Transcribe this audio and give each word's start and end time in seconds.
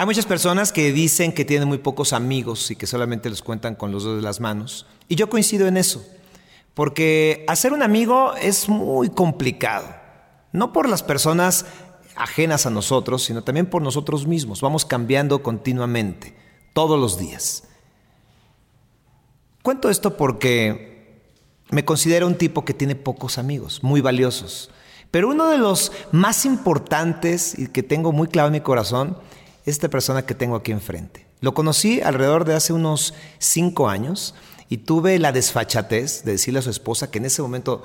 Hay 0.00 0.06
muchas 0.06 0.24
personas 0.24 0.72
que 0.72 0.94
dicen 0.94 1.30
que 1.30 1.44
tienen 1.44 1.68
muy 1.68 1.76
pocos 1.76 2.14
amigos 2.14 2.70
y 2.70 2.74
que 2.74 2.86
solamente 2.86 3.28
los 3.28 3.42
cuentan 3.42 3.74
con 3.74 3.92
los 3.92 4.02
dos 4.02 4.16
de 4.16 4.22
las 4.22 4.40
manos. 4.40 4.86
Y 5.08 5.16
yo 5.16 5.28
coincido 5.28 5.66
en 5.66 5.76
eso, 5.76 6.02
porque 6.72 7.44
hacer 7.48 7.74
un 7.74 7.82
amigo 7.82 8.32
es 8.40 8.70
muy 8.70 9.10
complicado. 9.10 9.94
No 10.52 10.72
por 10.72 10.88
las 10.88 11.02
personas 11.02 11.66
ajenas 12.16 12.64
a 12.64 12.70
nosotros, 12.70 13.24
sino 13.24 13.44
también 13.44 13.66
por 13.66 13.82
nosotros 13.82 14.26
mismos. 14.26 14.62
Vamos 14.62 14.86
cambiando 14.86 15.42
continuamente, 15.42 16.34
todos 16.72 16.98
los 16.98 17.18
días. 17.18 17.64
Cuento 19.60 19.90
esto 19.90 20.16
porque 20.16 21.20
me 21.68 21.84
considero 21.84 22.26
un 22.26 22.36
tipo 22.36 22.64
que 22.64 22.72
tiene 22.72 22.94
pocos 22.94 23.36
amigos, 23.36 23.82
muy 23.82 24.00
valiosos. 24.00 24.70
Pero 25.10 25.28
uno 25.28 25.50
de 25.50 25.58
los 25.58 25.92
más 26.10 26.46
importantes 26.46 27.58
y 27.58 27.66
que 27.66 27.82
tengo 27.82 28.12
muy 28.12 28.28
claro 28.28 28.46
en 28.46 28.54
mi 28.54 28.60
corazón 28.62 29.18
esta 29.70 29.88
persona 29.88 30.26
que 30.26 30.34
tengo 30.34 30.56
aquí 30.56 30.72
enfrente. 30.72 31.26
Lo 31.40 31.54
conocí 31.54 32.00
alrededor 32.00 32.44
de 32.44 32.54
hace 32.54 32.72
unos 32.72 33.14
cinco 33.38 33.88
años 33.88 34.34
y 34.68 34.78
tuve 34.78 35.18
la 35.18 35.32
desfachatez 35.32 36.24
de 36.24 36.32
decirle 36.32 36.60
a 36.60 36.62
su 36.62 36.70
esposa 36.70 37.10
que 37.10 37.18
en 37.18 37.24
ese 37.24 37.42
momento 37.42 37.84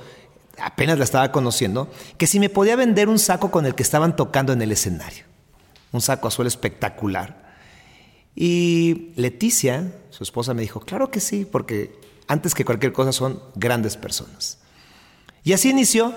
apenas 0.60 0.98
la 0.98 1.04
estaba 1.04 1.32
conociendo, 1.32 1.90
que 2.18 2.28
si 2.28 2.40
me 2.40 2.50
podía 2.50 2.76
vender 2.76 3.10
un 3.10 3.20
saco 3.20 3.52
con 3.52 3.66
el 3.66 3.76
que 3.76 3.84
estaban 3.84 4.16
tocando 4.16 4.54
en 4.54 4.62
el 4.62 4.72
escenario. 4.72 5.26
Un 5.92 6.02
saco 6.02 6.28
azul 6.28 6.48
espectacular. 6.48 7.46
Y 8.36 9.14
Leticia, 9.16 9.94
su 10.10 10.24
esposa, 10.24 10.54
me 10.54 10.62
dijo, 10.62 10.82
claro 10.82 11.10
que 11.10 11.20
sí, 11.20 11.46
porque 11.46 12.00
antes 12.28 12.54
que 12.54 12.66
cualquier 12.66 12.92
cosa 12.92 13.14
son 13.14 13.42
grandes 13.56 13.96
personas. 13.96 14.60
Y 15.44 15.54
así 15.54 15.70
inició 15.70 16.14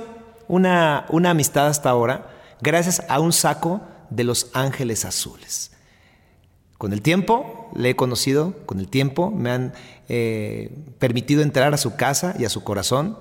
una, 0.48 1.06
una 1.10 1.30
amistad 1.30 1.68
hasta 1.68 1.90
ahora, 1.90 2.30
gracias 2.60 3.02
a 3.09 3.20
un 3.20 3.32
saco 3.32 3.82
de 4.10 4.24
los 4.24 4.50
ángeles 4.52 5.04
azules. 5.04 5.72
Con 6.78 6.92
el 6.92 7.02
tiempo 7.02 7.70
le 7.74 7.90
he 7.90 7.96
conocido, 7.96 8.54
con 8.65 8.78
el 8.78 8.88
tiempo 8.88 9.30
me 9.30 9.50
han 9.50 9.74
eh, 10.09 10.73
permitido 10.98 11.42
entrar 11.42 11.74
a 11.74 11.76
su 11.76 11.96
casa 11.96 12.34
y 12.38 12.45
a 12.45 12.48
su 12.48 12.62
corazón 12.62 13.18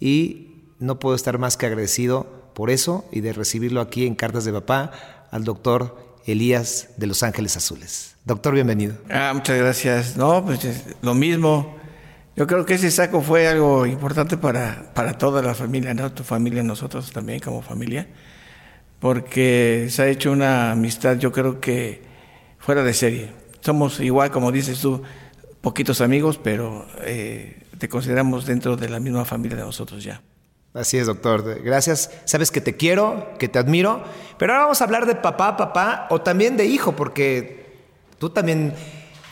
y 0.00 0.62
no 0.78 0.98
puedo 0.98 1.14
estar 1.14 1.38
más 1.38 1.56
que 1.56 1.66
agradecido 1.66 2.50
por 2.54 2.70
eso 2.70 3.04
y 3.12 3.20
de 3.20 3.32
recibirlo 3.32 3.80
aquí 3.82 4.06
en 4.06 4.14
Cartas 4.14 4.44
de 4.44 4.52
Papá 4.52 4.92
al 5.30 5.44
doctor 5.44 6.16
Elías 6.24 6.88
de 6.96 7.06
Los 7.06 7.22
Ángeles 7.22 7.56
Azules. 7.56 8.16
Doctor, 8.24 8.54
bienvenido. 8.54 8.96
Ah, 9.10 9.32
muchas 9.34 9.58
gracias. 9.58 10.16
No, 10.16 10.44
pues 10.44 10.60
lo 11.02 11.14
mismo. 11.14 11.76
Yo 12.34 12.46
creo 12.46 12.66
que 12.66 12.74
ese 12.74 12.90
saco 12.90 13.22
fue 13.22 13.46
algo 13.46 13.86
importante 13.86 14.36
para, 14.36 14.92
para 14.94 15.16
toda 15.16 15.40
la 15.42 15.54
familia, 15.54 15.94
¿no? 15.94 16.12
Tu 16.12 16.22
familia, 16.22 16.62
nosotros 16.62 17.12
también 17.12 17.40
como 17.40 17.62
familia, 17.62 18.08
porque 19.00 19.88
se 19.90 20.02
ha 20.02 20.08
hecho 20.08 20.32
una 20.32 20.72
amistad, 20.72 21.16
yo 21.18 21.32
creo 21.32 21.60
que 21.60 22.02
fuera 22.58 22.82
de 22.82 22.94
serie. 22.94 23.32
Somos 23.60 24.00
igual, 24.00 24.30
como 24.30 24.52
dices 24.52 24.80
tú, 24.80 25.02
poquitos 25.60 26.00
amigos, 26.00 26.38
pero 26.42 26.86
eh, 27.00 27.62
te 27.78 27.88
consideramos 27.88 28.46
dentro 28.46 28.76
de 28.76 28.88
la 28.88 29.00
misma 29.00 29.24
familia 29.24 29.56
de 29.56 29.64
nosotros 29.64 30.02
ya. 30.02 30.22
Así 30.76 30.98
es, 30.98 31.06
doctor. 31.06 31.62
Gracias. 31.62 32.10
Sabes 32.26 32.50
que 32.50 32.60
te 32.60 32.76
quiero, 32.76 33.32
que 33.38 33.48
te 33.48 33.58
admiro. 33.58 34.04
Pero 34.38 34.52
ahora 34.52 34.64
vamos 34.64 34.80
a 34.80 34.84
hablar 34.84 35.06
de 35.06 35.14
papá, 35.14 35.56
papá, 35.56 36.06
o 36.10 36.20
también 36.20 36.56
de 36.58 36.66
hijo, 36.66 36.92
porque 36.92 37.78
tú 38.18 38.28
también 38.28 38.74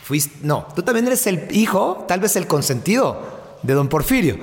fuiste. 0.03 0.39
No, 0.41 0.67
tú 0.75 0.81
también 0.81 1.05
eres 1.05 1.27
el 1.27 1.47
hijo, 1.51 2.03
tal 2.07 2.19
vez 2.19 2.35
el 2.35 2.47
consentido 2.47 3.57
de 3.61 3.73
don 3.73 3.89
Porfirio. 3.89 4.37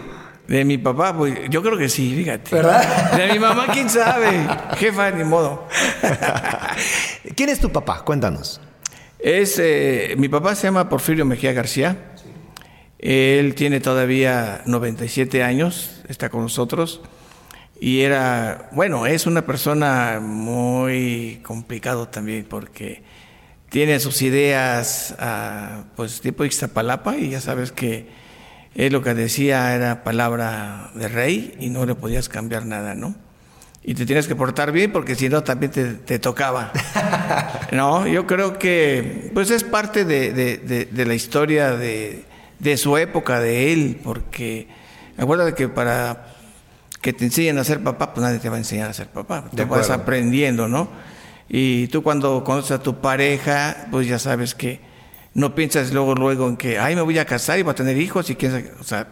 De 0.52 0.66
mi 0.66 0.76
papá, 0.76 1.16
pues 1.16 1.48
yo 1.48 1.62
creo 1.62 1.78
que 1.78 1.88
sí, 1.88 2.14
fíjate. 2.14 2.54
¿Verdad? 2.54 3.12
De 3.12 3.32
mi 3.32 3.38
mamá, 3.38 3.68
quién 3.72 3.88
sabe. 3.88 4.46
Jefa, 4.76 5.10
ni 5.10 5.24
modo. 5.24 5.66
¿Quién 7.34 7.48
es 7.48 7.58
tu 7.58 7.72
papá? 7.72 8.04
Cuéntanos. 8.04 8.60
Es, 9.18 9.58
eh, 9.58 10.14
mi 10.18 10.28
papá 10.28 10.54
se 10.54 10.66
llama 10.66 10.90
Porfirio 10.90 11.24
Mejía 11.24 11.54
García. 11.54 12.12
Él 12.98 13.54
tiene 13.54 13.80
todavía 13.80 14.60
97 14.66 15.42
años, 15.42 16.02
está 16.10 16.28
con 16.28 16.42
nosotros. 16.42 17.00
Y 17.80 18.02
era, 18.02 18.68
bueno, 18.72 19.06
es 19.06 19.24
una 19.24 19.46
persona 19.46 20.20
muy 20.22 21.40
complicado 21.42 22.08
también 22.08 22.44
porque 22.44 23.02
tiene 23.70 23.98
sus 24.00 24.20
ideas, 24.20 25.14
pues 25.96 26.20
tipo 26.20 26.44
Ixtapalapa, 26.44 27.16
y 27.16 27.30
ya 27.30 27.40
sabes 27.40 27.72
que 27.72 28.20
él 28.74 28.92
lo 28.92 29.02
que 29.02 29.14
decía 29.14 29.74
era 29.74 30.04
palabra 30.04 30.90
de 30.94 31.08
rey 31.08 31.54
y 31.58 31.70
no 31.70 31.86
le 31.86 31.94
podías 31.94 32.28
cambiar 32.28 32.66
nada, 32.66 32.94
¿no? 32.94 33.14
y 33.84 33.94
te 33.94 34.06
tienes 34.06 34.28
que 34.28 34.36
portar 34.36 34.70
bien 34.70 34.92
porque 34.92 35.14
si 35.14 35.28
no 35.28 35.42
también 35.42 35.72
te, 35.72 36.18
tocaba. 36.18 36.72
no, 37.72 38.06
yo 38.06 38.26
creo 38.26 38.58
que 38.58 39.30
pues 39.34 39.50
es 39.50 39.64
parte 39.64 40.04
de, 40.04 40.92
la 40.94 41.14
historia 41.14 41.72
de, 41.72 42.24
su 42.76 42.96
época, 42.96 43.40
de 43.40 43.72
él, 43.72 44.00
porque 44.02 44.68
acuérdate 45.18 45.54
que 45.54 45.68
para 45.68 46.28
que 47.00 47.12
te 47.12 47.24
enseñen 47.24 47.58
a 47.58 47.64
ser 47.64 47.82
papá, 47.82 48.14
pues 48.14 48.24
nadie 48.24 48.38
te 48.38 48.48
va 48.48 48.54
a 48.54 48.58
enseñar 48.58 48.88
a 48.88 48.92
ser 48.92 49.08
papá, 49.08 49.46
te 49.54 49.64
vas 49.64 49.90
aprendiendo, 49.90 50.68
¿no? 50.68 50.88
Y 51.48 51.88
tú 51.88 52.04
cuando 52.04 52.44
conoces 52.44 52.70
a 52.70 52.82
tu 52.82 53.00
pareja, 53.00 53.88
pues 53.90 54.06
ya 54.06 54.20
sabes 54.20 54.54
que 54.54 54.80
no 55.34 55.54
piensas 55.54 55.92
luego, 55.92 56.14
luego 56.14 56.48
en 56.48 56.56
que, 56.56 56.78
ay, 56.78 56.94
me 56.94 57.02
voy 57.02 57.18
a 57.18 57.24
casar 57.24 57.58
y 57.58 57.62
voy 57.62 57.72
a 57.72 57.74
tener 57.74 57.96
hijos 57.96 58.28
y 58.30 58.36
quién 58.36 58.70
o 58.78 58.84
sea, 58.84 59.06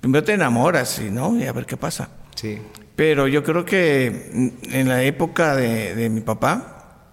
primero 0.00 0.24
te 0.24 0.32
enamoras, 0.32 1.00
¿no? 1.00 1.38
Y 1.38 1.44
a 1.44 1.52
ver 1.52 1.66
qué 1.66 1.76
pasa. 1.76 2.08
Sí. 2.34 2.60
Pero 2.96 3.28
yo 3.28 3.42
creo 3.42 3.64
que 3.64 4.52
en 4.62 4.88
la 4.88 5.02
época 5.04 5.54
de, 5.56 6.08
mi 6.10 6.20
papá, 6.20 7.08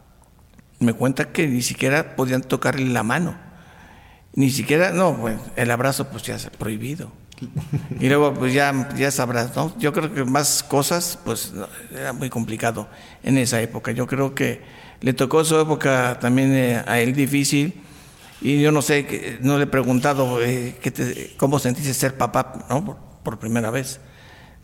me 0.79 0.93
cuenta 0.93 1.31
que 1.31 1.47
ni 1.47 1.61
siquiera 1.61 2.15
podían 2.15 2.41
tocarle 2.41 2.85
la 2.89 3.03
mano. 3.03 3.37
Ni 4.33 4.49
siquiera, 4.49 4.91
no, 4.91 5.15
pues 5.17 5.39
el 5.55 5.71
abrazo 5.71 6.07
pues 6.09 6.23
ya 6.23 6.35
es 6.35 6.49
prohibido. 6.49 7.11
Y 7.99 8.09
luego 8.09 8.33
pues 8.33 8.53
ya, 8.53 8.89
ya 8.97 9.11
sabrás, 9.11 9.55
¿no? 9.55 9.73
Yo 9.79 9.93
creo 9.93 10.13
que 10.13 10.25
más 10.25 10.61
cosas 10.63 11.17
pues 11.23 11.53
era 11.93 12.11
muy 12.11 12.29
complicado 12.29 12.89
en 13.23 13.37
esa 13.37 13.61
época. 13.61 13.91
Yo 13.91 14.07
creo 14.07 14.35
que 14.35 14.61
le 15.01 15.13
tocó 15.13 15.45
su 15.45 15.57
época 15.57 16.17
también 16.19 16.53
eh, 16.53 16.83
a 16.85 16.99
él 16.99 17.13
difícil 17.13 17.81
y 18.41 18.61
yo 18.61 18.71
no 18.71 18.81
sé, 18.81 19.39
no 19.41 19.57
le 19.57 19.65
he 19.65 19.67
preguntado 19.67 20.41
eh, 20.41 20.75
cómo 21.37 21.59
sentiste 21.59 21.93
ser 21.93 22.17
papá, 22.17 22.65
¿no? 22.69 22.97
por 23.23 23.39
primera 23.39 23.69
vez. 23.69 23.99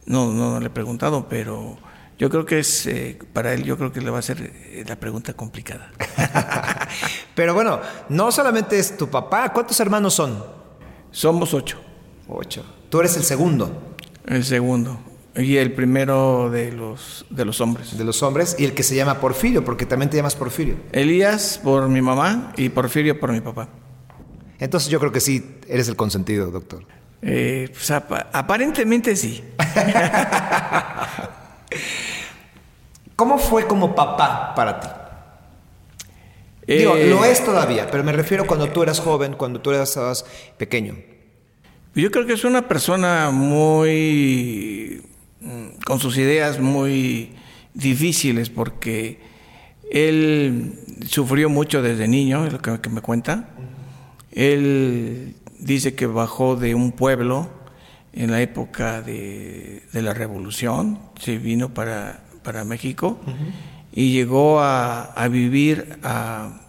No, 0.06 0.31
no, 0.31 0.59
le 0.59 0.68
he 0.68 0.69
preguntado, 0.69 1.28
pero 1.28 1.78
yo 2.18 2.30
creo 2.30 2.46
que 2.46 2.59
es, 2.59 2.86
eh, 2.86 3.19
para 3.34 3.53
él, 3.53 3.63
yo 3.63 3.78
creo 3.78 3.91
que 3.91 4.02
le 4.02 4.09
va 4.09 4.19
a 4.19 4.22
ser 4.22 4.41
eh, 4.41 4.86
la 4.88 4.96
pregunta 4.96 5.34
complicada. 5.34 5.91
pero 7.36 7.53
bueno, 7.53 7.81
no 8.09 8.31
solamente 8.31 8.78
es 8.80 8.96
tu 8.96 9.09
papá, 9.09 9.52
¿cuántos 9.52 9.80
hermanos 9.80 10.13
son? 10.13 10.44
Somos 11.12 11.53
ocho. 11.53 11.81
Ocho. 12.28 12.66
Tú 12.90 13.00
eres 13.00 13.18
el 13.18 13.24
segundo. 13.24 13.96
El 14.25 14.44
segundo. 14.44 15.00
Y 15.38 15.57
el 15.57 15.73
primero 15.73 16.50
de 16.50 16.72
los, 16.72 17.25
de 17.29 17.44
los 17.44 17.59
hombres. 17.59 17.97
De 17.97 18.03
los 18.03 18.23
hombres. 18.23 18.56
Y 18.57 18.66
el 18.66 18.73
que 18.73 18.84
se 18.84 18.96
llama 18.96 19.19
Porfirio, 19.19 19.66
porque 19.66 19.85
también 19.85 20.09
te 20.09 20.18
llamas 20.18 20.35
Porfirio. 20.35 20.78
Elías 20.91 21.59
por 21.62 21.90
mi 21.90 22.01
mamá 22.01 22.53
y 22.56 22.69
Porfirio 22.69 23.19
por 23.19 23.31
mi 23.31 23.41
papá. 23.41 23.68
Entonces 24.59 24.90
yo 24.90 25.00
creo 25.00 25.12
que 25.12 25.19
sí, 25.19 25.57
eres 25.68 25.90
el 25.90 25.95
consentido, 25.95 26.51
doctor. 26.51 26.85
Eh, 27.22 27.69
pues, 27.72 27.91
aparentemente 27.91 29.16
sí. 29.16 29.44
¿Cómo 33.16 33.38
fue 33.38 33.68
como 33.68 33.95
papá 33.95 34.53
para 34.56 34.79
ti? 34.79 34.88
Digo, 36.68 36.95
eh, 36.95 37.09
lo 37.09 37.25
es 37.25 37.44
todavía, 37.44 37.90
pero 37.91 38.03
me 38.03 38.12
refiero 38.12 38.47
cuando 38.47 38.69
tú 38.69 38.84
eras 38.84 39.00
joven, 39.00 39.34
cuando 39.34 39.62
tú 39.62 39.72
eras 39.72 40.25
pequeño. 40.57 40.95
Yo 41.94 42.12
creo 42.12 42.25
que 42.25 42.34
es 42.34 42.44
una 42.44 42.68
persona 42.68 43.29
muy. 43.31 45.01
Mm, 45.45 45.79
con 45.85 46.00
sus 46.00 46.17
ideas 46.17 46.59
muy 46.59 47.29
difíciles, 47.75 48.50
porque 48.50 49.19
él 49.92 50.80
sufrió 51.06 51.50
mucho 51.50 51.83
desde 51.83 52.07
niño, 52.07 52.47
es 52.47 52.53
lo 52.53 52.62
que 52.62 52.89
me 52.89 53.01
cuenta. 53.01 53.50
Él 54.31 55.36
dice 55.59 55.94
que 55.94 56.07
bajó 56.07 56.56
de 56.56 56.74
un 56.74 56.92
pueblo 56.92 57.47
en 58.12 58.31
la 58.31 58.42
época 58.42 59.03
de, 59.03 59.83
la 59.94 60.15
revolución, 60.15 60.97
se 61.19 61.38
vino 61.38 61.74
para, 61.74 62.24
para 62.44 62.63
México 62.63 63.19
y 63.94 64.13
llegó 64.13 64.62
a, 64.62 65.27
vivir 65.30 66.00
a, 66.01 66.62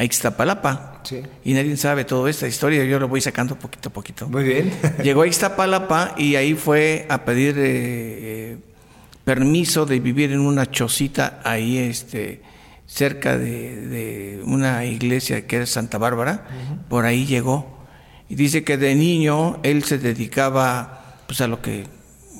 a 0.00 0.04
Ixtapalapa. 0.04 1.02
Y 1.44 1.52
nadie 1.52 1.76
sabe 1.76 2.06
toda 2.06 2.30
esta 2.30 2.48
historia, 2.48 2.84
yo 2.84 2.98
lo 2.98 3.06
voy 3.06 3.20
sacando 3.20 3.58
poquito 3.58 3.90
a 3.90 3.92
poquito. 3.92 4.28
Muy 4.28 4.44
bien. 4.44 4.72
Llegó 5.02 5.22
a 5.22 5.26
Ixtapalapa 5.26 6.14
y 6.16 6.36
ahí 6.36 6.54
fue 6.54 7.06
a 7.10 7.26
pedir 7.26 7.58
eh, 7.58 7.62
eh, 7.62 8.58
permiso 9.24 9.84
de 9.84 10.00
vivir 10.00 10.32
en 10.32 10.40
una 10.40 10.70
chocita 10.70 11.40
ahí 11.44 11.76
este, 11.76 12.40
cerca 12.86 13.36
de, 13.36 14.40
una 14.46 14.86
iglesia 14.86 15.46
que 15.46 15.60
es 15.60 15.70
Santa 15.70 15.98
Bárbara. 15.98 16.46
Por 16.88 17.04
ahí 17.04 17.26
llegó 17.26 17.84
y 18.30 18.36
dice 18.36 18.64
que 18.64 18.78
de 18.78 18.94
niño 18.94 19.60
él 19.62 19.84
se 19.84 19.98
dedicaba 19.98 21.18
pues, 21.26 21.42
a 21.42 21.46
lo 21.46 21.60
que 21.60 21.84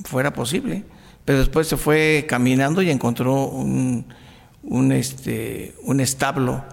fuera 0.07 0.33
posible, 0.33 0.85
pero 1.27 1.41
después 1.41 1.69
se 1.69 1.77
fue 1.77 2.25
caminando 2.27 2.81
y 2.81 2.91
encontró 2.91 3.49
un, 3.49 4.07
un, 4.63 4.93
este, 4.93 5.75
un 5.83 6.01
establo, 6.01 6.65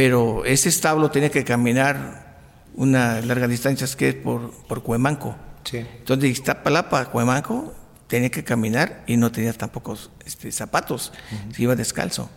pero 0.00 0.46
ese 0.46 0.70
establo 0.70 1.10
tenía 1.10 1.28
que 1.28 1.44
caminar 1.44 2.38
una 2.74 3.20
larga 3.20 3.46
distancia 3.46 3.86
que 3.98 4.08
es 4.08 4.14
por, 4.14 4.50
por 4.66 4.82
Cuemanco. 4.82 5.36
Sí. 5.62 5.76
Entonces, 5.76 6.22
de 6.22 6.28
Iztapalapa 6.28 7.00
a 7.00 7.04
Cuemanco 7.10 7.74
tenía 8.06 8.30
que 8.30 8.42
caminar 8.42 9.04
y 9.06 9.18
no 9.18 9.30
tenía 9.30 9.52
tampoco 9.52 9.98
este, 10.24 10.50
zapatos, 10.52 11.12
se 11.54 11.62
iba 11.62 11.76
descalzo. 11.76 12.30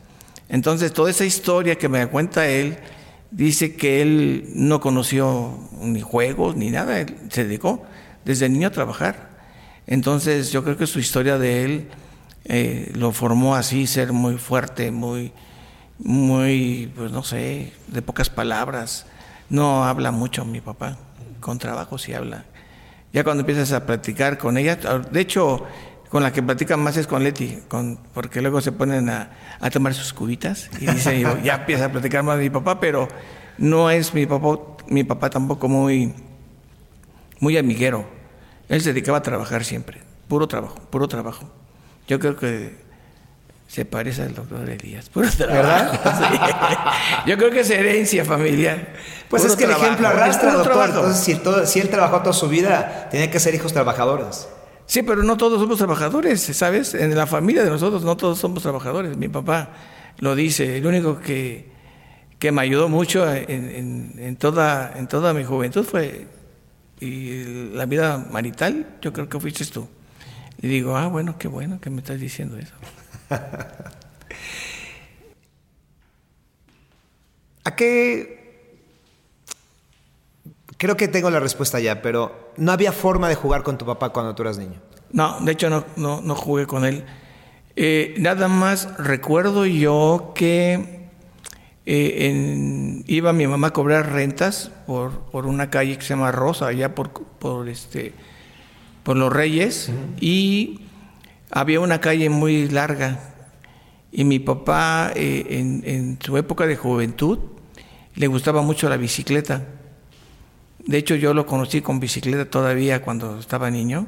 Entonces, 0.49 0.91
toda 0.91 1.09
esa 1.09 1.23
historia 1.23 1.77
que 1.77 1.87
me 1.87 2.05
cuenta 2.07 2.49
él, 2.49 2.75
dice 3.31 3.77
que 3.77 4.01
él 4.01 4.49
no 4.55 4.81
conoció 4.81 5.57
ni 5.79 6.01
juegos 6.01 6.57
ni 6.57 6.69
nada, 6.69 6.99
él 6.99 7.15
se 7.29 7.45
dedicó 7.45 7.85
desde 8.25 8.49
niño 8.49 8.67
a 8.67 8.71
trabajar. 8.71 9.29
Entonces, 9.87 10.51
yo 10.51 10.65
creo 10.65 10.75
que 10.75 10.85
su 10.85 10.99
historia 10.99 11.37
de 11.37 11.63
él 11.63 11.87
eh, 12.43 12.91
lo 12.93 13.13
formó 13.13 13.55
así, 13.55 13.87
ser 13.87 14.11
muy 14.11 14.37
fuerte, 14.37 14.91
muy, 14.91 15.31
muy, 15.99 16.91
pues 16.95 17.11
no 17.11 17.23
sé, 17.23 17.73
de 17.87 18.01
pocas 18.01 18.29
palabras. 18.29 19.05
No 19.49 19.85
habla 19.85 20.11
mucho 20.11 20.45
mi 20.45 20.61
papá, 20.61 20.97
con 21.39 21.59
trabajo 21.59 21.97
sí 21.97 22.13
habla. 22.13 22.45
Ya 23.11 23.23
cuando 23.23 23.41
empiezas 23.41 23.71
a 23.71 23.85
platicar 23.85 24.37
con 24.37 24.57
ella, 24.57 24.75
de 24.75 25.19
hecho, 25.19 25.65
con 26.09 26.23
la 26.23 26.33
que 26.33 26.41
platican 26.41 26.79
más 26.79 26.97
es 26.97 27.07
con 27.07 27.23
Leti, 27.23 27.59
con, 27.67 27.99
porque 28.13 28.41
luego 28.41 28.61
se 28.61 28.71
ponen 28.71 29.09
a, 29.09 29.31
a 29.59 29.69
tomar 29.69 29.93
sus 29.93 30.13
cubitas 30.13 30.69
y 30.79 30.87
dice, 30.87 31.19
yo, 31.19 31.37
ya 31.43 31.55
empieza 31.55 31.85
a 31.85 31.91
platicar 31.91 32.23
más 32.23 32.37
de 32.37 32.43
mi 32.43 32.49
papá, 32.49 32.79
pero 32.79 33.07
no 33.57 33.89
es 33.89 34.13
mi 34.13 34.25
papá, 34.25 34.59
mi 34.87 35.03
papá 35.03 35.29
tampoco 35.29 35.67
muy, 35.67 36.13
muy 37.39 37.57
amiguero. 37.57 38.07
Él 38.69 38.81
se 38.81 38.93
dedicaba 38.93 39.19
a 39.19 39.21
trabajar 39.21 39.63
siempre, 39.63 40.01
puro 40.27 40.47
trabajo, 40.47 40.75
puro 40.89 41.07
trabajo. 41.07 41.49
Yo 42.07 42.19
creo 42.19 42.35
que 42.35 42.82
se 43.73 43.85
parece 43.85 44.21
al 44.21 44.35
doctor 44.35 44.69
Elías. 44.69 45.09
Puro 45.09 45.27
¿Verdad? 45.39 45.99
Sí. 47.25 47.29
Yo 47.31 47.37
creo 47.37 47.49
que 47.49 47.61
es 47.61 47.69
herencia 47.71 48.23
familiar. 48.23 48.93
Pues 49.29 49.41
Puro 49.41 49.53
es 49.53 49.57
que 49.57 49.65
el 49.65 49.71
ejemplo 49.71 50.07
arrastra, 50.07 50.49
puro 50.51 50.59
doctor. 50.59 50.73
trabajo. 50.73 50.99
Entonces, 50.99 51.23
si, 51.23 51.35
todo- 51.35 51.65
si 51.65 51.79
él 51.79 51.89
trabajó 51.89 52.19
toda 52.19 52.33
su 52.33 52.47
vida, 52.47 53.07
tenía 53.09 53.31
que 53.31 53.39
ser 53.39 53.55
hijos 53.55 53.73
trabajadores. 53.73 54.47
Sí, 54.85 55.01
pero 55.01 55.23
no 55.23 55.37
todos 55.37 55.59
somos 55.59 55.77
trabajadores, 55.79 56.41
¿sabes? 56.41 56.93
En 56.93 57.15
la 57.15 57.25
familia 57.25 57.63
de 57.63 57.71
nosotros 57.71 58.03
no 58.03 58.15
todos 58.15 58.37
somos 58.37 58.61
trabajadores. 58.61 59.17
Mi 59.17 59.27
papá 59.27 59.69
lo 60.19 60.35
dice. 60.35 60.77
El 60.77 60.85
único 60.85 61.19
que, 61.19 61.71
que 62.37 62.51
me 62.51 62.61
ayudó 62.61 62.89
mucho 62.89 63.27
en, 63.33 63.49
en- 63.49 64.13
en 64.19 64.35
toda, 64.35 64.93
en 64.95 65.07
toda 65.07 65.33
mi 65.33 65.43
juventud 65.45 65.83
fue 65.83 66.27
y 66.99 67.71
la 67.73 67.85
vida 67.87 68.17
marital, 68.31 68.85
yo 69.01 69.11
creo 69.13 69.27
que 69.27 69.39
fuiste 69.39 69.65
tú. 69.65 69.87
Y 70.61 70.67
digo, 70.67 70.95
ah, 70.95 71.07
bueno, 71.07 71.37
qué 71.39 71.47
bueno 71.47 71.81
que 71.81 71.89
me 71.89 72.01
estás 72.01 72.19
diciendo 72.19 72.55
eso. 72.57 72.73
¿A 77.65 77.75
qué? 77.75 78.41
Creo 80.77 80.97
que 80.97 81.07
tengo 81.07 81.29
la 81.29 81.39
respuesta 81.39 81.79
ya, 81.79 82.01
pero 82.01 82.51
no 82.57 82.71
había 82.71 82.91
forma 82.91 83.29
de 83.29 83.35
jugar 83.35 83.63
con 83.63 83.77
tu 83.77 83.85
papá 83.85 84.09
cuando 84.09 84.35
tú 84.35 84.41
eras 84.43 84.57
niño. 84.57 84.81
No, 85.11 85.39
de 85.39 85.51
hecho 85.53 85.69
no, 85.69 85.85
no, 85.95 86.21
no 86.21 86.35
jugué 86.35 86.65
con 86.67 86.83
él. 86.83 87.05
Eh, 87.75 88.15
nada 88.17 88.47
más 88.47 88.97
recuerdo 88.97 89.65
yo 89.65 90.33
que 90.35 91.07
eh, 91.85 92.27
en- 92.29 93.03
iba 93.07 93.31
mi 93.33 93.47
mamá 93.47 93.67
a 93.67 93.73
cobrar 93.73 94.11
rentas 94.11 94.71
por, 94.85 95.11
por 95.31 95.45
una 95.45 95.69
calle 95.69 95.95
que 95.97 96.01
se 96.03 96.09
llama 96.09 96.31
Rosa, 96.31 96.67
allá 96.67 96.93
por, 96.95 97.11
por, 97.11 97.69
este, 97.69 98.13
por 99.03 99.15
Los 99.15 99.31
Reyes, 99.31 99.89
y 100.19 100.81
había 101.53 101.79
una 101.79 102.01
calle 102.01 102.29
muy 102.29 102.67
larga. 102.67 103.19
Y 104.11 104.23
mi 104.25 104.39
papá, 104.39 105.11
eh, 105.15 105.45
en, 105.49 105.83
en 105.85 106.19
su 106.21 106.37
época 106.37 106.65
de 106.67 106.75
juventud, 106.75 107.39
le 108.15 108.27
gustaba 108.27 108.61
mucho 108.61 108.89
la 108.89 108.97
bicicleta. 108.97 109.65
De 110.85 110.97
hecho, 110.97 111.15
yo 111.15 111.33
lo 111.33 111.45
conocí 111.45 111.81
con 111.81 111.99
bicicleta 111.99 112.45
todavía 112.45 113.01
cuando 113.01 113.39
estaba 113.39 113.71
niño 113.71 114.07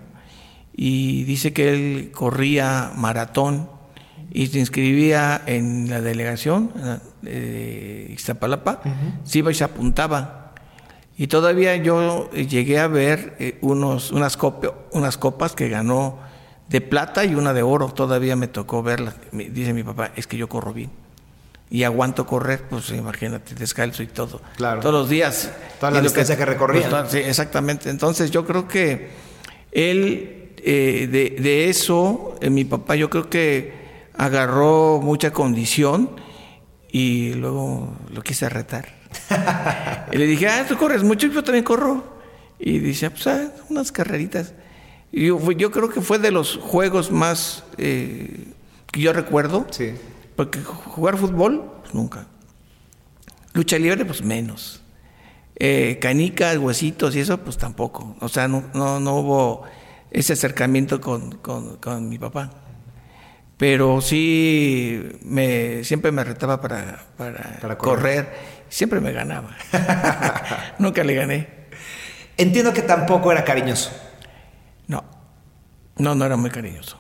y 0.76 1.24
dice 1.24 1.54
que 1.54 1.70
él 1.70 2.12
corría 2.12 2.92
maratón 2.96 3.70
y 4.32 4.48
se 4.48 4.60
inscribía 4.60 5.42
en 5.46 5.90
la 5.90 6.02
delegación 6.02 6.72
eh, 7.26 8.08
de 8.08 8.14
Iztapalapa, 8.14 8.82
se 9.24 9.40
iba 9.40 9.52
y 9.52 9.54
se 9.54 9.64
apuntaba. 9.64 10.54
Y 11.18 11.28
todavía 11.28 11.78
yo 11.78 12.30
llegué 12.32 12.80
a 12.80 12.88
ver 12.88 13.38
eh, 13.40 13.58
unos, 13.62 14.12
unas, 14.12 14.38
unas 14.92 15.18
copas 15.18 15.54
que 15.54 15.70
ganó 15.70 16.20
de 16.70 16.82
plata 16.82 17.24
y 17.26 17.36
una 17.36 17.54
de 17.54 17.62
oro, 17.64 17.90
todavía 17.94 18.36
me 18.36 18.48
tocó 18.48 18.82
verlas. 18.84 19.16
Me- 19.32 19.50
Dice 19.50 19.74
mi 19.74 19.84
papá, 19.84 20.12
es 20.16 20.28
que 20.28 20.38
yo 20.38 20.50
corro 20.50 20.74
bien. 20.74 20.90
Y 21.70 21.84
aguanto 21.84 22.26
correr, 22.28 22.64
pues 22.70 22.90
imagínate, 22.92 23.56
descalzo 23.56 24.04
y 24.04 24.08
todo. 24.08 24.42
Claro. 24.56 24.82
Todos 24.82 24.94
los 24.94 25.10
días. 25.10 25.52
Toda 25.80 25.92
la 25.92 25.98
lo 25.98 26.04
distancia 26.04 26.38
que 26.38 26.46
recorría. 26.46 26.90
pues, 26.90 27.12
sí, 27.12 27.18
exactamente. 27.18 27.90
Entonces 27.90 28.30
yo 28.32 28.46
creo 28.46 28.68
que 28.68 29.10
él, 29.72 30.54
eh, 30.58 31.08
de, 31.12 31.42
de 31.42 31.70
eso, 31.70 32.36
eh, 32.42 32.50
mi 32.50 32.66
papá 32.66 32.96
yo 32.96 33.10
creo 33.10 33.30
que 33.30 33.74
agarró 34.18 35.02
mucha 35.02 35.32
condición 35.32 36.12
y 36.92 37.34
luego 37.34 37.96
lo 38.14 38.22
quise 38.22 38.48
retar. 38.48 38.88
y 40.12 40.18
le 40.18 40.26
dije, 40.28 40.48
ah, 40.48 40.66
tú 40.68 40.78
corres 40.78 41.04
mucho, 41.04 41.28
yo 41.28 41.44
también 41.44 41.64
corro. 41.66 42.16
Y 42.60 42.80
dice, 42.80 43.10
pues 43.10 43.28
ah, 43.28 43.52
unas 43.70 43.92
carreritas. 43.92 44.54
Yo, 45.12 45.52
yo 45.52 45.72
creo 45.72 45.90
que 45.90 46.02
fue 46.02 46.20
de 46.20 46.32
los 46.32 46.58
juegos 46.58 47.12
más 47.12 47.64
eh, 47.78 48.48
que 48.92 49.00
yo 49.02 49.14
recuerdo. 49.14 49.66
Sí. 49.72 49.94
Porque 50.36 50.60
jugar 50.62 51.18
fútbol, 51.18 51.64
pues 51.82 51.94
nunca. 51.94 52.28
Lucha 53.54 53.78
libre, 53.80 54.04
pues 54.04 54.22
menos. 54.24 54.82
Eh, 55.58 55.98
canicas, 56.02 56.58
huesitos 56.58 57.16
y 57.16 57.22
eso, 57.22 57.38
pues 57.38 57.58
tampoco. 57.58 58.18
O 58.20 58.28
sea, 58.28 58.48
no, 58.50 58.64
no, 58.74 59.00
no 59.00 59.16
hubo 59.16 59.64
ese 60.12 60.34
acercamiento 60.34 61.00
con, 61.00 61.38
con- 61.38 61.78
con 61.78 62.10
mi 62.10 62.18
papá. 62.20 62.52
Pero 63.58 64.02
sí, 64.02 65.02
me, 65.24 65.86
siempre 65.86 66.12
me 66.12 66.26
retaba 66.26 66.60
para, 66.60 67.06
para, 67.16 67.58
Para 67.62 67.78
correr. 67.78 68.26
correr. 68.26 68.56
Siempre 68.68 69.00
me 69.00 69.14
ganaba. 69.14 69.56
Nunca 70.80 71.06
le 71.06 71.14
gané. 71.16 71.48
Entiendo 72.36 72.74
que 72.74 72.82
tampoco 72.82 73.32
era 73.32 73.46
cariñoso. 73.46 73.92
No, 74.88 75.04
no, 75.98 76.16
no 76.16 76.26
era 76.26 76.36
muy 76.38 76.50
cariñoso. 76.50 76.98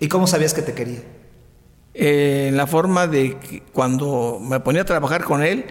¿Y 0.00 0.08
cómo 0.08 0.26
sabías 0.26 0.54
que 0.54 0.62
te 0.62 0.74
quería? 0.74 1.00
Eh, 1.94 2.46
en 2.48 2.56
la 2.56 2.66
forma 2.66 3.06
de 3.06 3.38
que 3.38 3.62
cuando 3.72 4.38
me 4.40 4.60
ponía 4.60 4.82
a 4.82 4.84
trabajar 4.86 5.24
con 5.24 5.42
él, 5.42 5.66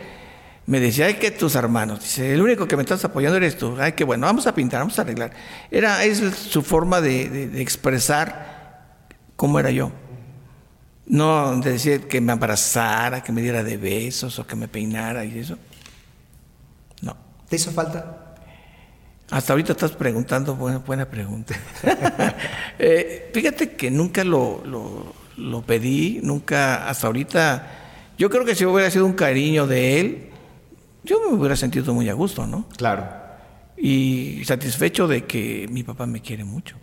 me 0.67 0.79
decía, 0.79 1.07
ay, 1.07 1.15
que 1.15 1.31
tus 1.31 1.55
hermanos, 1.55 1.99
dice, 2.01 2.33
el 2.33 2.41
único 2.41 2.67
que 2.67 2.75
me 2.77 2.83
estás 2.83 3.03
apoyando 3.03 3.37
eres 3.37 3.57
tú, 3.57 3.75
ay, 3.79 3.93
que 3.93 4.03
bueno, 4.03 4.27
vamos 4.27 4.45
a 4.47 4.53
pintar, 4.53 4.79
vamos 4.81 4.97
a 4.99 5.01
arreglar. 5.01 5.31
Era, 5.71 6.03
es 6.05 6.19
su 6.19 6.61
forma 6.61 7.01
de, 7.01 7.29
de- 7.29 7.47
de 7.49 7.61
expresar 7.61 9.07
cómo 9.35 9.59
era 9.59 9.71
yo. 9.71 9.91
No 11.07 11.59
de 11.59 11.71
decir 11.73 12.07
que 12.07 12.21
me 12.21 12.31
abrazara, 12.31 13.21
que 13.23 13.31
me 13.31 13.41
diera 13.41 13.63
de 13.63 13.75
besos 13.77 14.37
o 14.39 14.45
que 14.47 14.55
me 14.55 14.67
peinara 14.67 15.25
y 15.25 15.39
eso. 15.39 15.57
No. 17.01 17.17
¿Te 17.49 17.55
hizo 17.57 17.71
falta? 17.71 18.20
Hasta 19.31 19.53
ahorita 19.53 19.71
estás 19.71 19.93
preguntando, 19.93 20.55
buena, 20.55 20.79
buena 20.79 21.09
pregunta. 21.09 21.55
Eh, 22.83 23.29
fíjate 23.31 23.73
que 23.75 23.91
nunca 23.91 24.23
lo, 24.23 24.63
lo, 24.65 25.13
lo 25.37 25.61
pedí, 25.61 26.19
nunca, 26.23 26.89
hasta 26.89 27.05
ahorita, 27.05 27.67
yo 28.17 28.27
creo 28.27 28.43
que 28.43 28.55
si 28.55 28.65
hubiera 28.65 28.89
sido 28.89 29.05
un 29.05 29.13
cariño 29.13 29.67
de 29.67 29.99
él, 29.99 30.29
yo 31.03 31.19
me 31.21 31.37
hubiera 31.37 31.55
sentido 31.55 31.93
muy 31.93 32.09
a 32.09 32.13
gusto, 32.13 32.47
¿no? 32.47 32.67
Claro. 32.77 33.07
Y 33.77 34.41
satisfecho 34.45 35.07
de 35.07 35.25
que 35.25 35.67
mi 35.69 35.83
papá 35.83 36.07
me 36.07 36.21
quiere 36.21 36.43
mucho. 36.43 36.75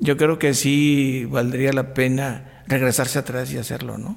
Yo 0.00 0.16
creo 0.16 0.40
que 0.40 0.54
sí 0.54 1.24
valdría 1.30 1.72
la 1.72 1.94
pena 1.94 2.64
regresarse 2.66 3.20
atrás 3.20 3.52
y 3.52 3.58
hacerlo, 3.58 3.96
¿no? 3.96 4.16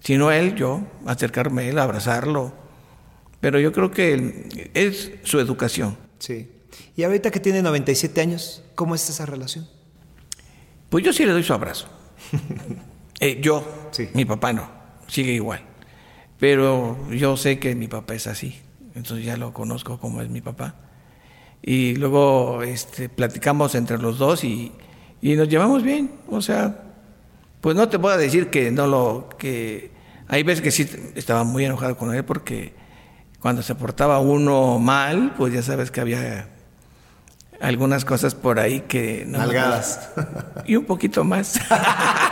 Si 0.00 0.16
no 0.16 0.32
él, 0.32 0.54
yo, 0.54 0.80
acercarme 1.04 1.64
a 1.64 1.68
él, 1.68 1.78
abrazarlo. 1.78 2.54
Pero 3.40 3.60
yo 3.60 3.72
creo 3.72 3.90
que 3.90 4.70
es 4.72 5.12
su 5.24 5.40
educación. 5.40 6.07
Sí. 6.18 6.50
Y 6.96 7.02
ahorita 7.02 7.30
que 7.30 7.40
tiene 7.40 7.62
97 7.62 8.20
años, 8.20 8.62
¿cómo 8.74 8.94
es 8.94 9.08
esa 9.08 9.26
relación? 9.26 9.68
Pues 10.90 11.04
yo 11.04 11.12
sí 11.12 11.24
le 11.24 11.32
doy 11.32 11.42
su 11.42 11.52
abrazo. 11.52 11.88
Eh, 13.20 13.40
yo, 13.42 13.66
Sí. 13.90 14.08
mi 14.14 14.24
papá 14.24 14.52
no, 14.52 14.70
sigue 15.08 15.32
igual. 15.32 15.60
Pero 16.38 16.96
yo 17.10 17.36
sé 17.36 17.58
que 17.58 17.74
mi 17.74 17.88
papá 17.88 18.14
es 18.14 18.28
así, 18.28 18.60
entonces 18.94 19.26
ya 19.26 19.36
lo 19.36 19.52
conozco 19.52 19.98
como 19.98 20.22
es 20.22 20.28
mi 20.28 20.40
papá. 20.40 20.76
Y 21.60 21.96
luego 21.96 22.62
este, 22.62 23.08
platicamos 23.08 23.74
entre 23.74 23.98
los 23.98 24.18
dos 24.18 24.44
y, 24.44 24.70
y 25.20 25.34
nos 25.34 25.48
llevamos 25.48 25.82
bien. 25.82 26.12
O 26.28 26.40
sea, 26.40 26.80
pues 27.60 27.74
no 27.74 27.88
te 27.88 27.98
puedo 27.98 28.16
decir 28.16 28.50
que 28.50 28.70
no 28.70 28.86
lo. 28.86 29.28
que 29.36 29.90
Hay 30.28 30.44
veces 30.44 30.62
que 30.62 30.70
sí 30.70 30.88
estaba 31.16 31.42
muy 31.42 31.64
enojado 31.64 31.96
con 31.96 32.14
él 32.14 32.24
porque 32.24 32.72
cuando 33.40 33.62
se 33.62 33.74
portaba 33.74 34.18
uno 34.20 34.78
mal, 34.78 35.34
pues 35.36 35.52
ya 35.52 35.62
sabes 35.62 35.90
que 35.90 36.00
había 36.00 36.48
algunas 37.60 38.04
cosas 38.04 38.34
por 38.34 38.58
ahí 38.58 38.80
que 38.80 39.24
no 39.26 39.38
me 39.38 39.46
Nalgadas. 39.46 40.10
y 40.66 40.76
un 40.76 40.84
poquito 40.84 41.24
más. 41.24 41.60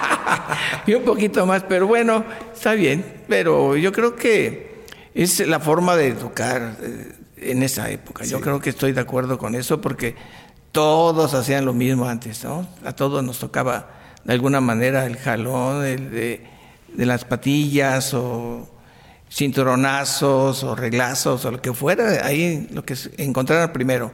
y 0.87 0.95
un 0.95 1.05
poquito 1.05 1.47
más, 1.47 1.63
pero 1.65 1.87
bueno, 1.87 2.25
está 2.53 2.75
bien. 2.75 3.05
Pero 3.29 3.77
yo 3.77 3.93
creo 3.93 4.17
que 4.17 4.85
es 5.15 5.47
la 5.47 5.61
forma 5.61 5.97
de 5.97 6.09
educar 6.09 6.77
eh, 6.81 7.13
en 7.37 7.63
esa 7.63 7.91
época. 7.91 8.25
Yo 8.25 8.41
creo 8.41 8.61
que 8.61 8.71
estoy 8.71 8.93
de 8.93 9.01
acuerdo 9.01 9.39
con 9.39 9.55
eso 9.55 9.81
porque 9.81 10.15
todos 10.73 11.35
hacían 11.35 11.65
lo 11.65 11.73
mismo 11.73 12.09
antes, 12.09 12.45
¿no? 12.45 12.67
A 12.85 12.93
todos 12.93 13.23
nos 13.25 13.39
tocaba 13.39 13.91
de 14.25 14.33
alguna 14.33 14.61
manera 14.61 15.07
el 15.07 15.17
jalón 15.17 15.83
de, 15.83 16.47
de 16.93 17.07
las 17.07 17.25
patillas 17.25 18.13
o 18.13 18.69
cinturonazos 19.31 20.63
o 20.65 20.75
reglazos 20.75 21.45
o 21.45 21.51
lo 21.51 21.61
que 21.61 21.73
fuera, 21.73 22.25
ahí 22.27 22.69
lo 22.73 22.85
que 22.85 22.95
encontraran 23.19 23.73
primero. 23.73 24.13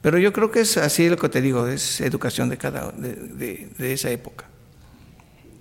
Pero 0.00 0.18
yo 0.18 0.32
creo 0.32 0.50
que 0.50 0.60
es 0.60 0.76
así 0.76 1.08
lo 1.08 1.16
que 1.16 1.28
te 1.28 1.40
digo, 1.40 1.66
es 1.66 2.00
educación 2.00 2.48
de 2.48 2.56
cada 2.56 2.90
de, 2.92 3.68
de, 3.76 3.92
esa 3.92 4.10
época. 4.10 4.46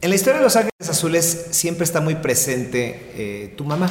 En 0.01 0.09
la 0.09 0.15
historia 0.15 0.39
de 0.39 0.45
los 0.45 0.55
Ángeles 0.55 0.89
Azules 0.89 1.47
siempre 1.51 1.83
está 1.83 1.99
muy 1.99 2.15
presente 2.15 3.11
eh, 3.15 3.53
tu 3.57 3.65
mamá. 3.65 3.89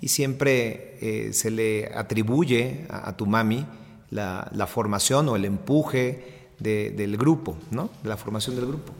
Y 0.00 0.08
siempre 0.08 0.98
eh, 1.00 1.32
se 1.32 1.52
le 1.52 1.92
atribuye 1.94 2.84
a, 2.88 3.16
tu 3.16 3.26
mami 3.26 3.64
la, 4.10 4.50
la, 4.52 4.66
formación 4.66 5.28
o 5.28 5.36
el 5.36 5.44
empuje 5.44 6.48
del 6.58 7.16
grupo, 7.16 7.56
¿no? 7.70 7.90
De 8.02 8.08
la 8.08 8.16
formación 8.16 8.56
del 8.56 8.66
grupo. 8.66 8.92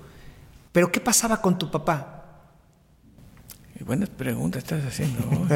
Pero 0.70 0.92
¿qué 0.92 1.00
pasaba 1.00 1.40
con 1.40 1.58
tu 1.58 1.68
papá? 1.68 2.15
Buenas 3.84 4.08
preguntas 4.08 4.62
estás 4.62 4.84
haciendo. 4.84 5.22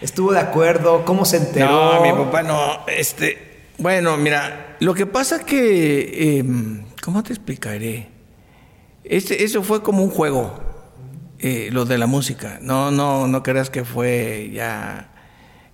¿Estuvo 0.00 0.32
de 0.32 0.40
acuerdo? 0.40 1.04
¿Cómo 1.04 1.24
se 1.24 1.38
enteró? 1.38 1.94
No, 1.94 2.02
mi 2.02 2.12
papá 2.12 2.42
no. 2.42 2.86
Este, 2.86 3.68
bueno, 3.78 4.16
mira, 4.16 4.76
lo 4.80 4.92
que 4.92 5.06
pasa 5.06 5.44
que, 5.44 6.38
em, 6.38 6.84
¿cómo 7.02 7.22
te 7.22 7.32
explicaré? 7.32 8.08
Este, 9.04 9.42
eso 9.42 9.62
fue 9.62 9.82
como 9.82 10.02
un 10.02 10.10
juego, 10.10 10.60
eh, 11.38 11.70
lo 11.72 11.86
de 11.86 11.96
la 11.96 12.06
música. 12.06 12.58
No, 12.60 12.90
no, 12.90 13.26
no 13.26 13.42
creas 13.42 13.70
que 13.70 13.84
fue 13.84 14.50
ya 14.52 15.12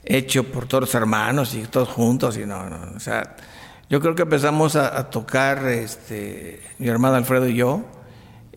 hecho 0.05 0.45
por 0.45 0.67
todos 0.67 0.83
los 0.83 0.95
hermanos 0.95 1.55
y 1.55 1.63
todos 1.63 1.89
juntos 1.89 2.37
y 2.37 2.47
no, 2.47 2.71
no. 2.71 2.97
O 2.97 3.01
sea, 3.01 3.37
yo 3.91 4.01
creo 4.01 4.15
que 4.15 4.23
empezamos 4.23 4.77
a, 4.77 4.97
a 4.97 5.11
tocar, 5.11 5.67
este, 5.67 6.63
mi 6.79 6.89
hermano 6.89 7.17
Alfredo 7.17 7.49
y 7.49 7.55
yo 7.55 7.85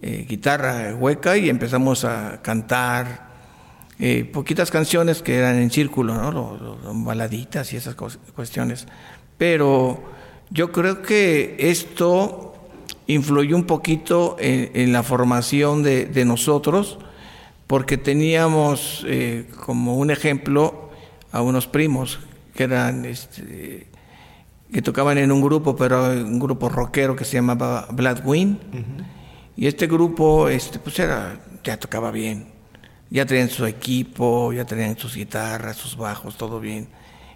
eh, 0.08 0.24
guitarra 0.30 0.94
hueca 0.94 1.36
y 1.36 1.50
empezamos 1.50 2.06
a 2.06 2.40
cantar 2.44 3.26
eh, 3.98 4.24
poquitas 4.32 4.70
canciones 4.70 5.24
que 5.24 5.34
eran 5.34 5.56
en 5.56 5.72
círculo, 5.72 6.14
¿no? 6.14 6.78
baladitas 7.04 7.74
y 7.74 7.78
esas 7.78 7.96
cuestiones. 7.96 8.86
Pero 9.40 10.04
yo 10.52 10.72
creo 10.72 11.02
que 11.02 11.56
esto 11.58 12.54
influyó 13.08 13.56
un 13.56 13.64
poquito 13.64 14.38
en, 14.40 14.94
la 14.94 15.02
formación 15.02 15.82
de, 15.82 16.24
nosotros, 16.24 17.00
porque 17.66 17.98
teníamos 17.98 19.04
eh, 19.08 19.50
como 19.66 19.96
un 19.96 20.12
ejemplo 20.12 20.92
a 21.32 21.42
unos 21.42 21.66
primos 21.66 22.20
que 22.54 22.66
eran 22.66 23.06
este, 23.06 23.88
que 24.72 24.82
tocaban 24.84 25.18
en 25.18 25.32
un 25.32 25.42
grupo, 25.42 25.76
pero 25.76 26.12
un 26.12 26.38
grupo 26.38 26.70
rockero 26.70 27.16
que 27.16 27.26
se 27.26 27.38
llamaba 27.38 27.88
Blood 27.90 28.20
Wind. 28.24 28.60
Y 29.58 29.68
este 29.68 29.88
grupo, 29.88 30.50
este, 30.50 30.80
pues 30.80 31.00
era, 31.00 31.40
ya 31.64 31.78
tocaba 31.78 32.12
bien. 32.12 32.48
Ya 33.10 33.26
tenían 33.26 33.50
su 33.50 33.66
equipo, 33.66 34.52
ya 34.52 34.66
tenían 34.66 34.98
sus 34.98 35.16
guitarras, 35.16 35.78
sus 35.78 35.96
bajos, 35.96 36.38
todo 36.38 36.60
bien. 36.60 36.90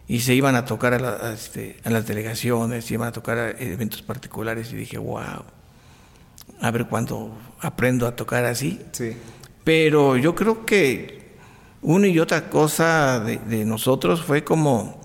Y 0.07 0.19
se 0.21 0.33
iban 0.33 0.55
a 0.55 0.65
tocar 0.65 0.93
a, 0.93 1.31
este, 1.31 1.77
a 1.83 1.89
las 1.89 2.07
delegaciones, 2.07 2.85
se 2.85 2.95
iban 2.95 3.09
a 3.09 3.11
tocar 3.11 3.37
a 3.37 3.49
eventos 3.51 4.01
particulares 4.01 4.73
y 4.73 4.75
dije, 4.75 4.97
wow, 4.97 5.43
a 6.59 6.71
ver 6.71 6.87
cuándo 6.87 7.37
aprendo 7.61 8.07
a 8.07 8.15
tocar 8.15 8.43
así. 8.45 8.81
Sí. 8.91 9.15
Pero 9.63 10.17
yo 10.17 10.35
creo 10.35 10.65
que 10.65 11.19
una 11.81 12.07
y 12.07 12.19
otra 12.19 12.49
cosa 12.49 13.19
de, 13.19 13.65
nosotros 13.65 14.23
fue 14.23 14.43
como 14.43 14.99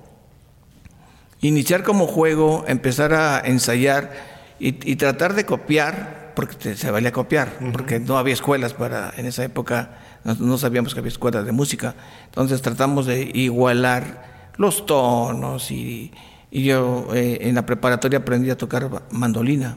iniciar 1.43 1.85
como 1.85 2.07
juego, 2.07 2.65
empezar 2.67 3.13
a 3.13 3.41
ensayar 3.41 4.13
y, 4.59 4.91
y 4.91 4.97
tratar 4.97 5.35
de 5.35 5.45
copiar 5.45 6.24
porque 6.35 6.77
se 6.77 6.91
valía 6.91 7.13
copiar, 7.13 7.53
porque 7.73 8.01
no 8.01 8.19
había 8.19 8.35
escuelas 8.35 8.75
para, 8.75 9.13
en 9.17 9.27
esa 9.27 9.45
época 9.45 9.99
no, 10.25 10.59
sabíamos 10.59 10.95
que 10.95 11.01
había 11.01 11.11
escuelas 11.11 11.45
de 11.45 11.53
música, 11.53 11.95
entonces 12.27 12.63
tratamos 12.63 13.07
de 13.07 13.31
igualar 13.35 14.53
los 14.57 14.87
tonos 14.87 15.71
y, 15.71 16.13
yo 16.51 17.09
eh, 17.13 17.39
en 17.41 17.57
la 17.57 17.67
preparatoria 17.67 18.21
aprendí 18.21 18.49
a 18.51 18.57
tocar 18.57 18.89
mandolina. 19.11 19.77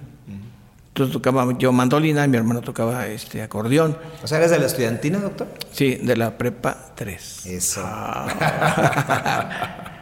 Entonces 0.89 1.13
tocaba 1.13 1.55
yo 1.59 1.71
mandolina 1.71 2.25
y 2.25 2.27
mi 2.27 2.37
hermano 2.37 2.61
tocaba 2.61 3.05
este 3.05 3.43
acordeón. 3.43 3.97
O 4.23 4.27
sea, 4.27 4.39
¿eres 4.39 4.49
de 4.49 4.57
la 4.59 4.65
estudiantina, 4.65 5.19
doctor? 5.19 5.47
Sí, 5.71 5.95
de 5.95 6.17
la 6.17 6.37
prepa 6.39 6.93
3. 6.95 7.45
Eso. 7.45 7.81
Ah. 7.83 9.73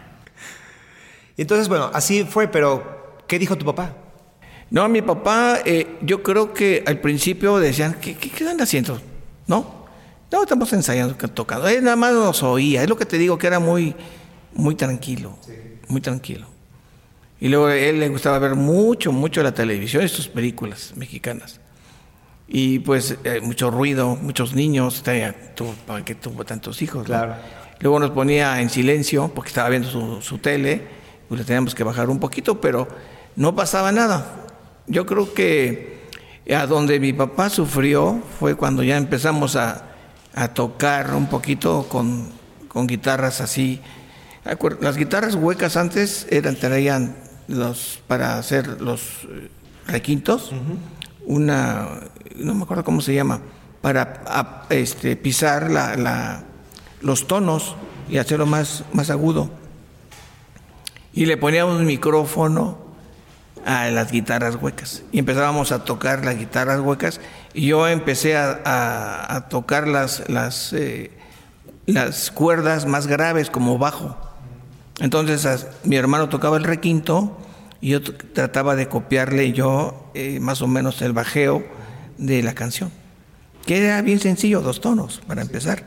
Entonces, 1.38 1.68
bueno, 1.68 1.92
así 1.94 2.24
fue, 2.24 2.48
pero 2.48 3.18
¿qué 3.28 3.40
dijo 3.40 3.58
tu 3.58 3.66
papá? 3.66 3.94
No, 4.72 4.90
mi 4.90 5.02
papá, 5.02 5.60
eh, 5.64 5.98
yo 6.02 6.24
creo 6.24 6.54
que 6.54 6.84
al 6.86 7.00
principio 7.00 7.58
decían, 7.58 7.98
¿qué, 8.02 8.16
qué, 8.16 8.30
qué 8.30 8.46
haciendo? 8.60 9.00
¿No? 9.48 9.86
No, 10.32 10.42
estamos 10.42 10.74
ensayando, 10.74 11.16
tocando. 11.30 11.68
Él 11.68 11.84
nada 11.84 11.96
más 11.96 12.14
nos 12.14 12.44
oía. 12.44 12.84
Es 12.84 12.90
lo 12.90 12.98
que 12.98 13.06
te 13.06 13.18
digo, 13.18 13.38
que 13.38 13.48
era 13.48 13.60
muy, 13.60 13.96
muy 14.54 14.76
tranquilo. 14.76 15.38
Muy 15.88 16.02
tranquilo. 16.02 16.48
Y 17.40 17.48
luego 17.48 17.68
a 17.68 17.76
él 17.76 18.00
le 18.00 18.10
gustaba 18.10 18.40
ver 18.40 18.56
mucho, 18.56 19.12
mucho 19.12 19.44
la 19.44 19.54
televisión 19.54 20.04
y 20.04 20.10
sus 20.10 20.28
películas 20.28 20.94
mexicanas. 20.96 21.60
Y 22.48 22.80
pues 22.80 23.18
eh, 23.24 23.40
mucho 23.42 23.70
ruido, 23.70 24.16
muchos 24.16 24.54
niños, 24.54 25.04
para 25.86 26.04
que 26.04 26.16
tuvo 26.16 26.44
tantos 26.44 26.82
hijos. 26.82 27.06
Claro. 27.06 27.36
Luego 27.80 28.00
nos 28.00 28.12
ponía 28.12 28.60
en 28.62 28.70
silencio 28.70 29.32
porque 29.34 29.50
estaba 29.50 29.70
viendo 29.70 29.90
su, 29.90 30.22
su 30.22 30.40
tele, 30.40 30.82
pues 31.28 31.40
le 31.40 31.46
teníamos 31.46 31.76
que 31.76 31.84
bajar 31.84 32.10
un 32.10 32.20
poquito, 32.20 32.60
pero 32.60 32.88
no 33.36 33.56
pasaba 33.56 33.92
nada 33.92 34.45
yo 34.88 35.06
creo 35.06 35.34
que 35.34 35.96
a 36.54 36.68
donde 36.68 37.00
mi 37.00 37.14
papá 37.14 37.50
sufrió 37.50 38.22
fue 38.40 38.56
cuando 38.56 38.84
ya 38.84 38.98
empezamos 38.98 39.56
a, 39.56 39.92
tocar 40.54 41.14
un 41.16 41.28
poquito 41.28 41.88
con, 41.90 42.30
guitarras 42.88 43.40
así. 43.42 43.82
Las 44.82 44.98
guitarras 44.98 45.36
huecas 45.36 45.78
antes 45.78 46.28
eran, 46.30 46.58
traían 46.58 47.16
los, 47.48 48.02
para 48.06 48.38
hacer 48.38 48.82
los 48.82 49.02
eh, 49.24 49.50
requintos, 49.88 50.52
una, 51.26 51.88
no 52.36 52.54
me 52.54 52.64
acuerdo 52.64 52.84
cómo 52.84 53.02
se 53.02 53.16
llama, 53.16 53.40
para 53.82 54.66
este, 54.70 55.16
pisar 55.16 55.72
la, 55.72 56.44
los 57.02 57.28
tonos 57.28 57.76
y 58.10 58.18
hacerlo 58.18 58.46
más, 58.46 58.84
más 58.94 59.10
agudo. 59.10 59.50
Y 61.14 61.28
le 61.28 61.38
poníamos 61.38 61.80
un 61.80 61.86
micrófono 61.86 62.85
a 63.66 63.90
las 63.90 64.12
guitarras 64.12 64.56
huecas. 64.56 65.04
Y 65.12 65.20
empezábamos 65.20 65.72
a 65.72 65.84
tocar 65.84 66.24
las 66.24 66.38
guitarras 66.38 66.80
huecas 66.80 67.20
y 67.54 67.68
yo 67.68 67.88
empecé 67.88 68.38
a, 68.38 69.48
tocar 69.50 69.88
las, 69.88 70.30
las, 70.30 70.72
eh, 70.74 71.12
las 71.88 72.32
cuerdas 72.32 72.86
más 72.86 73.08
graves 73.08 73.50
como 73.50 73.78
bajo. 73.78 74.18
Entonces 75.00 75.68
mi 75.84 75.98
hermano 75.98 76.30
tocaba 76.30 76.58
el 76.58 76.64
requinto 76.64 77.38
y 77.82 77.90
yo 77.90 78.02
trataba 78.02 78.76
de 78.76 78.88
copiarle 78.88 79.52
yo 79.52 80.12
eh, 80.14 80.40
más 80.40 80.62
o 80.62 80.68
menos 80.68 81.02
el 81.02 81.14
bajeo 81.14 81.66
de 82.18 82.42
la 82.44 82.54
canción, 82.54 82.92
que 83.66 83.80
era 83.80 84.02
bien 84.02 84.20
sencillo, 84.20 84.62
dos 84.62 84.80
tonos 84.80 85.22
para 85.28 85.42
empezar. 85.42 85.84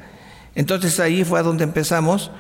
Entonces 0.55 1.01
ahí 1.01 1.25
fue 1.25 1.39
a 1.39 1.43
donde 1.43 1.65
empezamos 1.65 2.31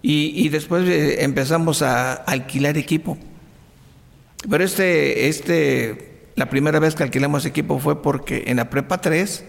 y, 0.00 0.48
después 0.48 0.88
eh, 0.88 1.24
empezamos 1.24 1.82
a 1.82 2.12
alquilar 2.14 2.78
equipo 2.78 3.18
pero 4.48 4.64
este, 4.64 5.28
este, 5.28 6.30
la 6.36 6.48
primera 6.48 6.78
vez 6.78 6.94
que 6.94 7.02
alquilamos 7.02 7.44
equipo 7.44 7.78
fue 7.78 8.02
porque 8.02 8.44
en 8.46 8.58
la 8.58 8.70
prepa 8.70 9.00
3, 9.00 9.44